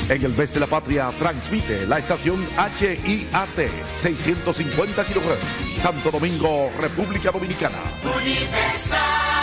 En 0.09 0.23
el 0.23 0.33
mes 0.33 0.53
de 0.53 0.59
la 0.59 0.67
patria 0.67 1.11
transmite 1.17 1.87
la 1.87 1.97
estación 1.97 2.45
HIAT 2.57 3.69
650 4.01 5.03
kHz. 5.05 5.81
Santo 5.81 6.11
Domingo, 6.11 6.71
República 6.79 7.31
Dominicana. 7.31 7.79
Universal. 8.03 9.42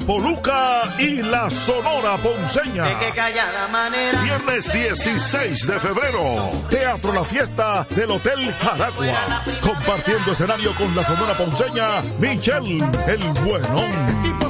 Papo 0.00 0.18
Luca 0.18 0.82
y 0.98 1.22
la 1.22 1.50
Sonora 1.50 2.16
Ponceña. 2.16 2.86
Viernes 4.22 4.72
16 4.72 5.66
de 5.66 5.80
febrero. 5.80 6.50
Teatro 6.68 7.12
La 7.12 7.24
Fiesta 7.24 7.86
del 7.90 8.10
Hotel 8.10 8.52
Jaragua. 8.54 9.44
Compartiendo 9.60 10.32
escenario 10.32 10.72
con 10.74 10.94
la 10.94 11.04
Sonora 11.04 11.34
Ponceña, 11.34 12.02
Michelle 12.18 12.78
el 13.06 13.22
Buenón 13.44 14.49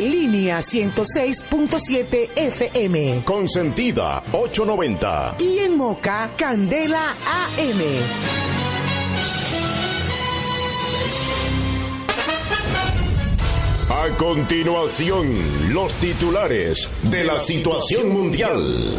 línea 0.00 0.60
106.7 0.60 2.30
FM. 2.36 3.22
Consentida 3.24 4.22
890. 4.32 5.36
Y 5.38 5.58
en 5.58 5.76
Moca, 5.76 6.30
Candela 6.36 7.10
AM. 7.10 7.80
A 13.90 14.16
continuación, 14.16 15.34
los 15.74 15.92
titulares 15.94 16.88
de 17.02 17.24
la 17.24 17.38
situación 17.38 18.08
mundial. 18.08 18.96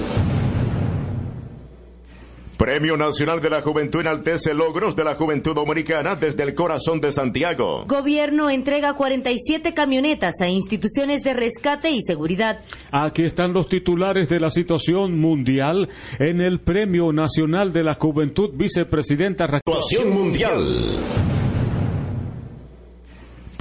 Premio 2.62 2.95
Nacional 2.95 3.41
de 3.41 3.49
la 3.49 3.64
Juventud 3.64 4.01
enaltece 4.01 4.53
logros 4.53 4.95
de 4.95 5.03
la 5.03 5.16
juventud 5.16 5.55
dominicana 5.55 6.16
desde 6.16 6.43
el 6.43 6.53
corazón 6.53 7.01
de 7.01 7.12
Santiago. 7.12 7.86
Gobierno 7.88 8.51
entrega 8.51 8.93
47 8.93 9.74
camionetas 9.74 10.36
a 10.41 10.47
instituciones 10.47 11.24
de 11.24 11.34
rescate 11.34 11.89
y 11.89 12.03
seguridad. 12.03 12.59
Aquí 12.91 13.24
están 13.24 13.53
los 13.53 13.68
titulares 13.68 14.30
de 14.30 14.39
la 14.39 14.51
situación 14.51 15.20
mundial 15.20 15.89
en 16.20 16.39
el 16.39 16.59
Premio 16.59 17.12
Nacional 17.12 17.74
de 17.74 17.82
la 17.82 17.95
Juventud 17.95 18.51
Vicepresidenta. 18.53 19.49
Situación 19.66 20.14
mundial. 20.14 20.62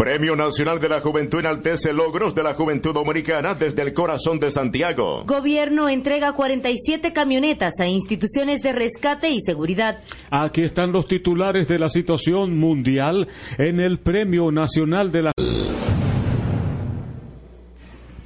Premio 0.00 0.34
Nacional 0.34 0.80
de 0.80 0.88
la 0.88 1.02
Juventud 1.02 1.40
enaltece 1.40 1.92
logros 1.92 2.34
de 2.34 2.42
la 2.42 2.54
juventud 2.54 2.94
dominicana 2.94 3.52
desde 3.52 3.82
el 3.82 3.92
corazón 3.92 4.38
de 4.38 4.50
Santiago. 4.50 5.24
Gobierno 5.26 5.90
entrega 5.90 6.32
47 6.32 7.12
camionetas 7.12 7.74
a 7.80 7.86
instituciones 7.86 8.62
de 8.62 8.72
rescate 8.72 9.28
y 9.28 9.42
seguridad. 9.42 9.98
Aquí 10.30 10.62
están 10.62 10.92
los 10.92 11.06
titulares 11.06 11.68
de 11.68 11.78
la 11.78 11.90
situación 11.90 12.56
mundial 12.58 13.28
en 13.58 13.78
el 13.78 13.98
Premio 13.98 14.50
Nacional 14.50 15.12
de 15.12 15.22
la 15.22 15.32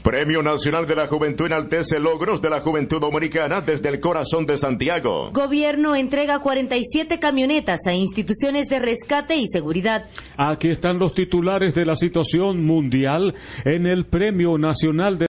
Premio 0.04 0.42
Nacional 0.42 0.86
de 0.86 0.96
la 0.96 1.06
Juventud 1.06 1.46
enaltece 1.46 1.98
logros 1.98 2.42
de 2.42 2.50
la 2.50 2.60
juventud 2.60 3.00
dominicana 3.00 3.62
desde 3.62 3.88
el 3.88 4.00
corazón 4.00 4.44
de 4.44 4.58
Santiago. 4.58 5.30
Gobierno 5.32 5.96
entrega 5.96 6.40
47 6.40 7.18
camionetas 7.18 7.86
a 7.86 7.94
instituciones 7.94 8.66
de 8.66 8.80
rescate 8.80 9.36
y 9.36 9.46
seguridad. 9.46 10.04
Aquí 10.36 10.68
están 10.68 10.98
los 10.98 11.14
titulares 11.14 11.74
de 11.74 11.86
la 11.86 11.96
situación 11.96 12.66
mundial 12.66 13.34
en 13.64 13.86
el 13.86 14.04
Premio 14.04 14.58
Nacional 14.58 15.16
de 15.16 15.26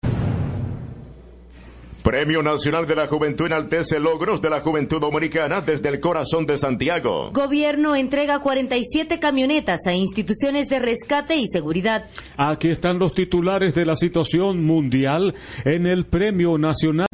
Premio 2.06 2.44
Nacional 2.44 2.86
de 2.86 2.96
la 2.96 3.08
Juventud 3.08 3.48
enaltece 3.48 4.00
logros 4.00 4.40
de 4.40 4.52
la 4.52 4.60
juventud 4.60 5.02
dominicana 5.02 5.62
desde 5.62 5.90
el 5.90 6.00
corazón 6.00 6.46
de 6.46 6.56
Santiago. 6.60 7.32
Gobierno 7.32 7.96
entrega 7.96 8.38
47 8.42 9.20
camionetas 9.20 9.80
a 9.88 9.94
instituciones 9.94 10.68
de 10.68 10.78
rescate 10.78 11.36
y 11.36 11.48
seguridad. 11.48 12.06
Aquí 12.38 12.70
están 12.70 13.00
los 13.00 13.16
titulares 13.16 13.74
de 13.74 13.86
la 13.86 13.96
situación 13.96 14.64
mundial 14.64 15.34
en 15.64 15.88
el 15.88 16.06
Premio 16.06 16.60
Nacional. 16.60 17.08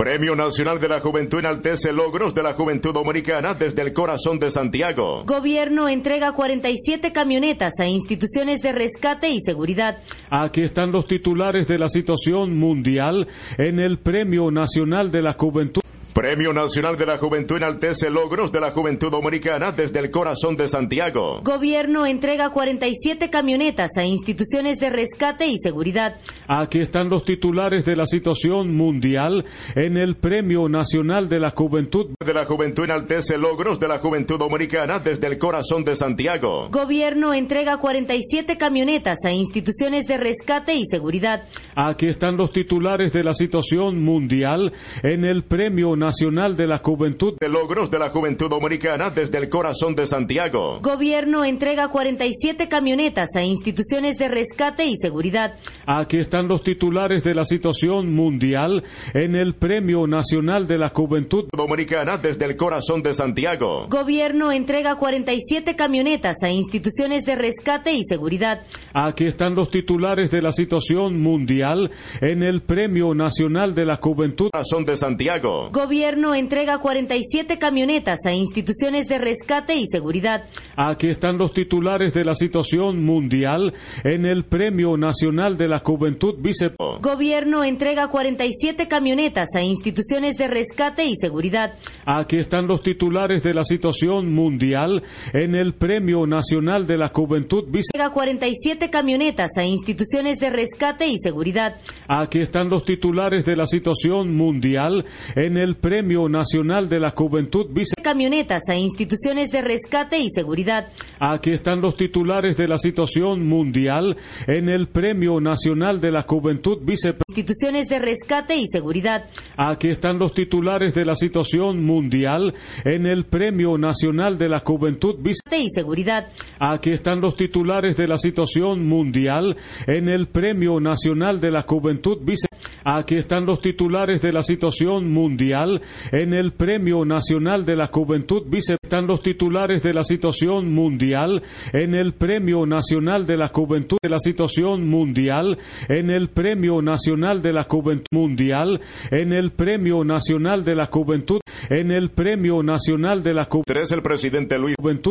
Premio 0.00 0.34
Nacional 0.34 0.80
de 0.80 0.88
la 0.88 0.98
Juventud 0.98 1.40
enaltece 1.40 1.92
logros 1.92 2.34
de 2.34 2.42
la 2.42 2.54
juventud 2.54 2.94
dominicana 2.94 3.52
desde 3.52 3.82
el 3.82 3.92
corazón 3.92 4.38
de 4.38 4.50
Santiago. 4.50 5.24
Gobierno 5.26 5.90
entrega 5.90 6.32
47 6.32 7.12
camionetas 7.12 7.74
a 7.80 7.84
instituciones 7.84 8.62
de 8.62 8.72
rescate 8.72 9.28
y 9.28 9.40
seguridad. 9.40 9.98
Aquí 10.30 10.62
están 10.62 10.90
los 10.90 11.06
titulares 11.06 11.68
de 11.68 11.78
la 11.78 11.90
situación 11.90 12.56
mundial 12.56 13.28
en 13.58 13.78
el 13.78 13.98
Premio 13.98 14.50
Nacional 14.50 15.10
de 15.10 15.20
la 15.20 15.34
Juventud. 15.34 15.82
Premio 16.12 16.52
Nacional 16.52 16.96
de 16.96 17.06
la 17.06 17.18
Juventud 17.18 17.56
enaltece 17.56 18.10
logros 18.10 18.50
de 18.50 18.60
la 18.60 18.72
juventud 18.72 19.12
dominicana 19.12 19.70
desde 19.70 20.00
el 20.00 20.10
corazón 20.10 20.56
de 20.56 20.66
Santiago. 20.66 21.40
Gobierno 21.42 22.04
entrega 22.04 22.50
47 22.50 23.30
camionetas 23.30 23.90
a 23.96 24.04
instituciones 24.04 24.78
de 24.78 24.90
rescate 24.90 25.46
y 25.46 25.56
seguridad. 25.56 26.16
Aquí 26.48 26.80
están 26.80 27.10
los 27.10 27.24
titulares 27.24 27.84
de 27.84 27.94
la 27.94 28.06
situación 28.06 28.74
mundial 28.74 29.44
en 29.76 29.96
el 29.96 30.16
Premio 30.16 30.68
Nacional 30.68 31.28
de 31.28 31.38
la 31.38 31.50
Juventud. 31.50 32.08
De 32.24 32.34
la 32.34 32.44
Juventud 32.44 32.84
enaltece 32.84 33.38
logros 33.38 33.78
de 33.78 33.86
la 33.86 33.98
juventud 33.98 34.38
dominicana 34.38 34.98
desde 34.98 35.28
el 35.28 35.38
corazón 35.38 35.84
de 35.84 35.94
Santiago. 35.94 36.70
Gobierno 36.70 37.32
entrega 37.34 37.78
47 37.78 38.58
camionetas 38.58 39.18
a 39.24 39.32
instituciones 39.32 40.06
de 40.06 40.18
rescate 40.18 40.74
y 40.74 40.84
seguridad. 40.86 41.44
Aquí 41.76 42.08
están 42.08 42.36
los 42.36 42.50
titulares 42.50 43.12
de 43.12 43.22
la 43.22 43.34
situación 43.34 44.02
mundial 44.02 44.72
en 45.04 45.24
el 45.24 45.44
Premio 45.44 45.99
Nacional 46.00 46.56
de 46.56 46.66
la 46.66 46.78
Juventud. 46.78 47.34
De 47.38 47.48
logros 47.48 47.90
de 47.90 47.98
la 47.98 48.08
juventud 48.08 48.48
dominicana 48.48 49.10
desde 49.10 49.38
el 49.38 49.48
corazón 49.48 49.94
de 49.94 50.06
Santiago. 50.06 50.80
Gobierno 50.80 51.44
entrega 51.44 51.88
47 51.88 52.68
camionetas 52.68 53.28
a 53.36 53.44
instituciones 53.44 54.16
de 54.16 54.28
rescate 54.28 54.86
y 54.86 54.96
seguridad. 54.96 55.54
Aquí 55.86 56.16
están 56.16 56.48
los 56.48 56.62
titulares 56.62 57.22
de 57.22 57.34
la 57.34 57.44
situación 57.44 58.12
mundial 58.12 58.82
en 59.12 59.36
el 59.36 59.54
Premio 59.54 60.06
Nacional 60.06 60.66
de 60.66 60.78
la 60.78 60.88
Juventud. 60.88 61.44
Dominicana 61.54 62.16
desde 62.16 62.46
el 62.46 62.56
corazón 62.56 63.02
de 63.02 63.12
Santiago. 63.12 63.86
Gobierno 63.88 64.50
entrega 64.50 64.96
47 64.96 65.76
camionetas 65.76 66.42
a 66.42 66.50
instituciones 66.50 67.24
de 67.24 67.36
rescate 67.36 67.92
y 67.92 68.02
seguridad. 68.04 68.62
Aquí 68.94 69.26
están 69.26 69.54
los 69.54 69.70
titulares 69.70 70.30
de 70.30 70.40
la 70.40 70.54
situación 70.54 71.20
mundial 71.20 71.90
en 72.22 72.42
el 72.42 72.62
Premio 72.62 73.14
Nacional 73.14 73.74
de 73.74 73.84
la 73.84 73.96
Juventud. 73.96 74.48
Corazón 74.50 74.86
de 74.86 74.96
Santiago. 74.96 75.68
Gobierno 75.70 75.89
entrega 75.92 76.78
47 76.78 77.58
camionetas 77.58 78.20
a 78.24 78.32
instituciones 78.32 79.06
de 79.06 79.18
rescate 79.18 79.74
y 79.74 79.86
seguridad. 79.86 80.44
Aquí 80.76 81.08
están 81.08 81.36
los 81.36 81.52
titulares 81.52 82.14
de 82.14 82.24
la 82.24 82.34
situación 82.34 83.04
mundial 83.04 83.74
en 84.04 84.24
el 84.24 84.44
Premio 84.44 84.96
Nacional 84.96 85.56
de 85.56 85.68
la 85.68 85.80
Juventud 85.80 86.36
Vice. 86.38 86.72
Gobierno 87.00 87.64
entrega 87.64 88.08
47 88.08 88.86
camionetas 88.88 89.48
a 89.56 89.62
instituciones 89.62 90.36
de 90.36 90.48
rescate 90.48 91.04
y 91.04 91.16
seguridad. 91.16 91.74
Aquí 92.04 92.36
están 92.36 92.66
los 92.66 92.82
titulares 92.82 93.42
de 93.42 93.54
la 93.54 93.64
situación 93.64 94.32
mundial 94.32 95.02
en 95.32 95.54
el 95.54 95.74
Premio 95.74 96.26
Nacional 96.26 96.86
de 96.86 96.98
la 96.98 97.08
Juventud 97.08 97.64
Vice. 97.68 97.90
Entrega 97.92 98.12
47 98.12 98.90
camionetas 98.90 99.50
a 99.56 99.64
instituciones 99.64 100.38
de 100.38 100.50
rescate 100.50 101.08
y 101.08 101.18
seguridad. 101.18 101.76
Aquí 102.06 102.38
están 102.38 102.68
los 102.68 102.84
titulares 102.84 103.44
de 103.44 103.56
la 103.56 103.66
situación 103.66 104.36
mundial 104.36 105.04
en 105.34 105.56
el 105.56 105.79
Premio 105.80 106.28
Nacional 106.28 106.88
de 106.88 107.00
la 107.00 107.10
Juventud 107.10 107.66
Vice. 107.70 107.94
Camionetas 108.02 108.62
a 108.68 108.76
instituciones 108.76 109.50
de 109.50 109.62
rescate 109.62 110.18
y 110.18 110.28
seguridad. 110.28 110.88
Aquí 111.18 111.50
están 111.50 111.80
los 111.80 111.96
titulares 111.96 112.56
de 112.56 112.68
la 112.68 112.78
situación 112.78 113.46
mundial 113.46 114.16
en 114.46 114.68
el 114.68 114.88
Premio 114.88 115.40
Nacional 115.40 116.00
de 116.00 116.10
la 116.12 116.22
Juventud 116.22 116.78
Vice. 116.82 117.16
Instituciones 117.28 117.86
de 117.86 117.98
rescate 117.98 118.56
y 118.56 118.66
seguridad. 118.66 119.24
Aquí 119.56 119.88
están 119.88 120.18
los 120.18 120.34
titulares 120.34 120.94
de 120.94 121.04
la 121.04 121.16
situación 121.16 121.84
mundial 121.84 122.54
en 122.84 123.06
el 123.06 123.24
Premio 123.24 123.78
Nacional 123.78 124.38
de 124.38 124.48
la 124.48 124.60
Juventud 124.60 125.16
Vice. 125.18 125.40
y 125.56 125.68
seguridad. 125.74 126.28
Aquí 126.58 126.90
están 126.90 127.20
los 127.20 127.36
titulares 127.36 127.96
de 127.96 128.06
la 128.06 128.18
situación 128.18 128.86
mundial 128.86 129.56
en 129.86 130.08
el 130.08 130.28
Premio 130.28 130.80
Nacional 130.80 131.40
de 131.40 131.50
la 131.50 131.62
Juventud 131.62 132.18
Vice. 132.20 132.46
Aquí 132.84 133.16
están 133.16 133.46
los 133.46 133.60
titulares 133.60 134.22
de 134.22 134.32
la 134.32 134.42
situación 134.42 135.10
mundial 135.12 135.69
en 136.12 136.34
el 136.34 136.52
Premio 136.52 137.04
Nacional 137.04 137.64
de 137.64 137.76
la 137.76 137.86
Juventud 137.86 138.42
Vice. 138.46 138.76
Están 138.82 139.06
los 139.06 139.22
titulares 139.22 139.82
de 139.82 139.94
la 139.94 140.04
situación 140.04 140.72
mundial 140.72 141.42
en 141.72 141.94
el 141.94 142.12
Premio 142.14 142.66
Nacional 142.66 143.26
de 143.26 143.36
la 143.36 143.48
Juventud 143.48 143.98
de 144.02 144.08
la 144.08 144.18
situación 144.18 144.88
mundial 144.88 145.58
en 145.88 146.10
el 146.10 146.28
Premio 146.28 146.82
Nacional 146.82 147.42
de 147.42 147.52
la 147.52 147.64
Juventud 147.64 148.06
Mundial 148.10 148.80
en 149.10 149.32
el 149.32 149.52
Premio 149.52 150.04
Nacional 150.04 150.64
de 150.64 150.74
la 150.74 150.86
Juventud 150.86 151.40
en 151.68 151.90
el 151.92 152.10
Premio 152.10 152.62
Nacional 152.62 153.22
de 153.22 153.34
la 153.34 153.44
Juventud. 153.44 153.92
el 153.92 154.02
presidente 154.02 154.58
Luis 154.58 154.74
Juventud 154.78 155.00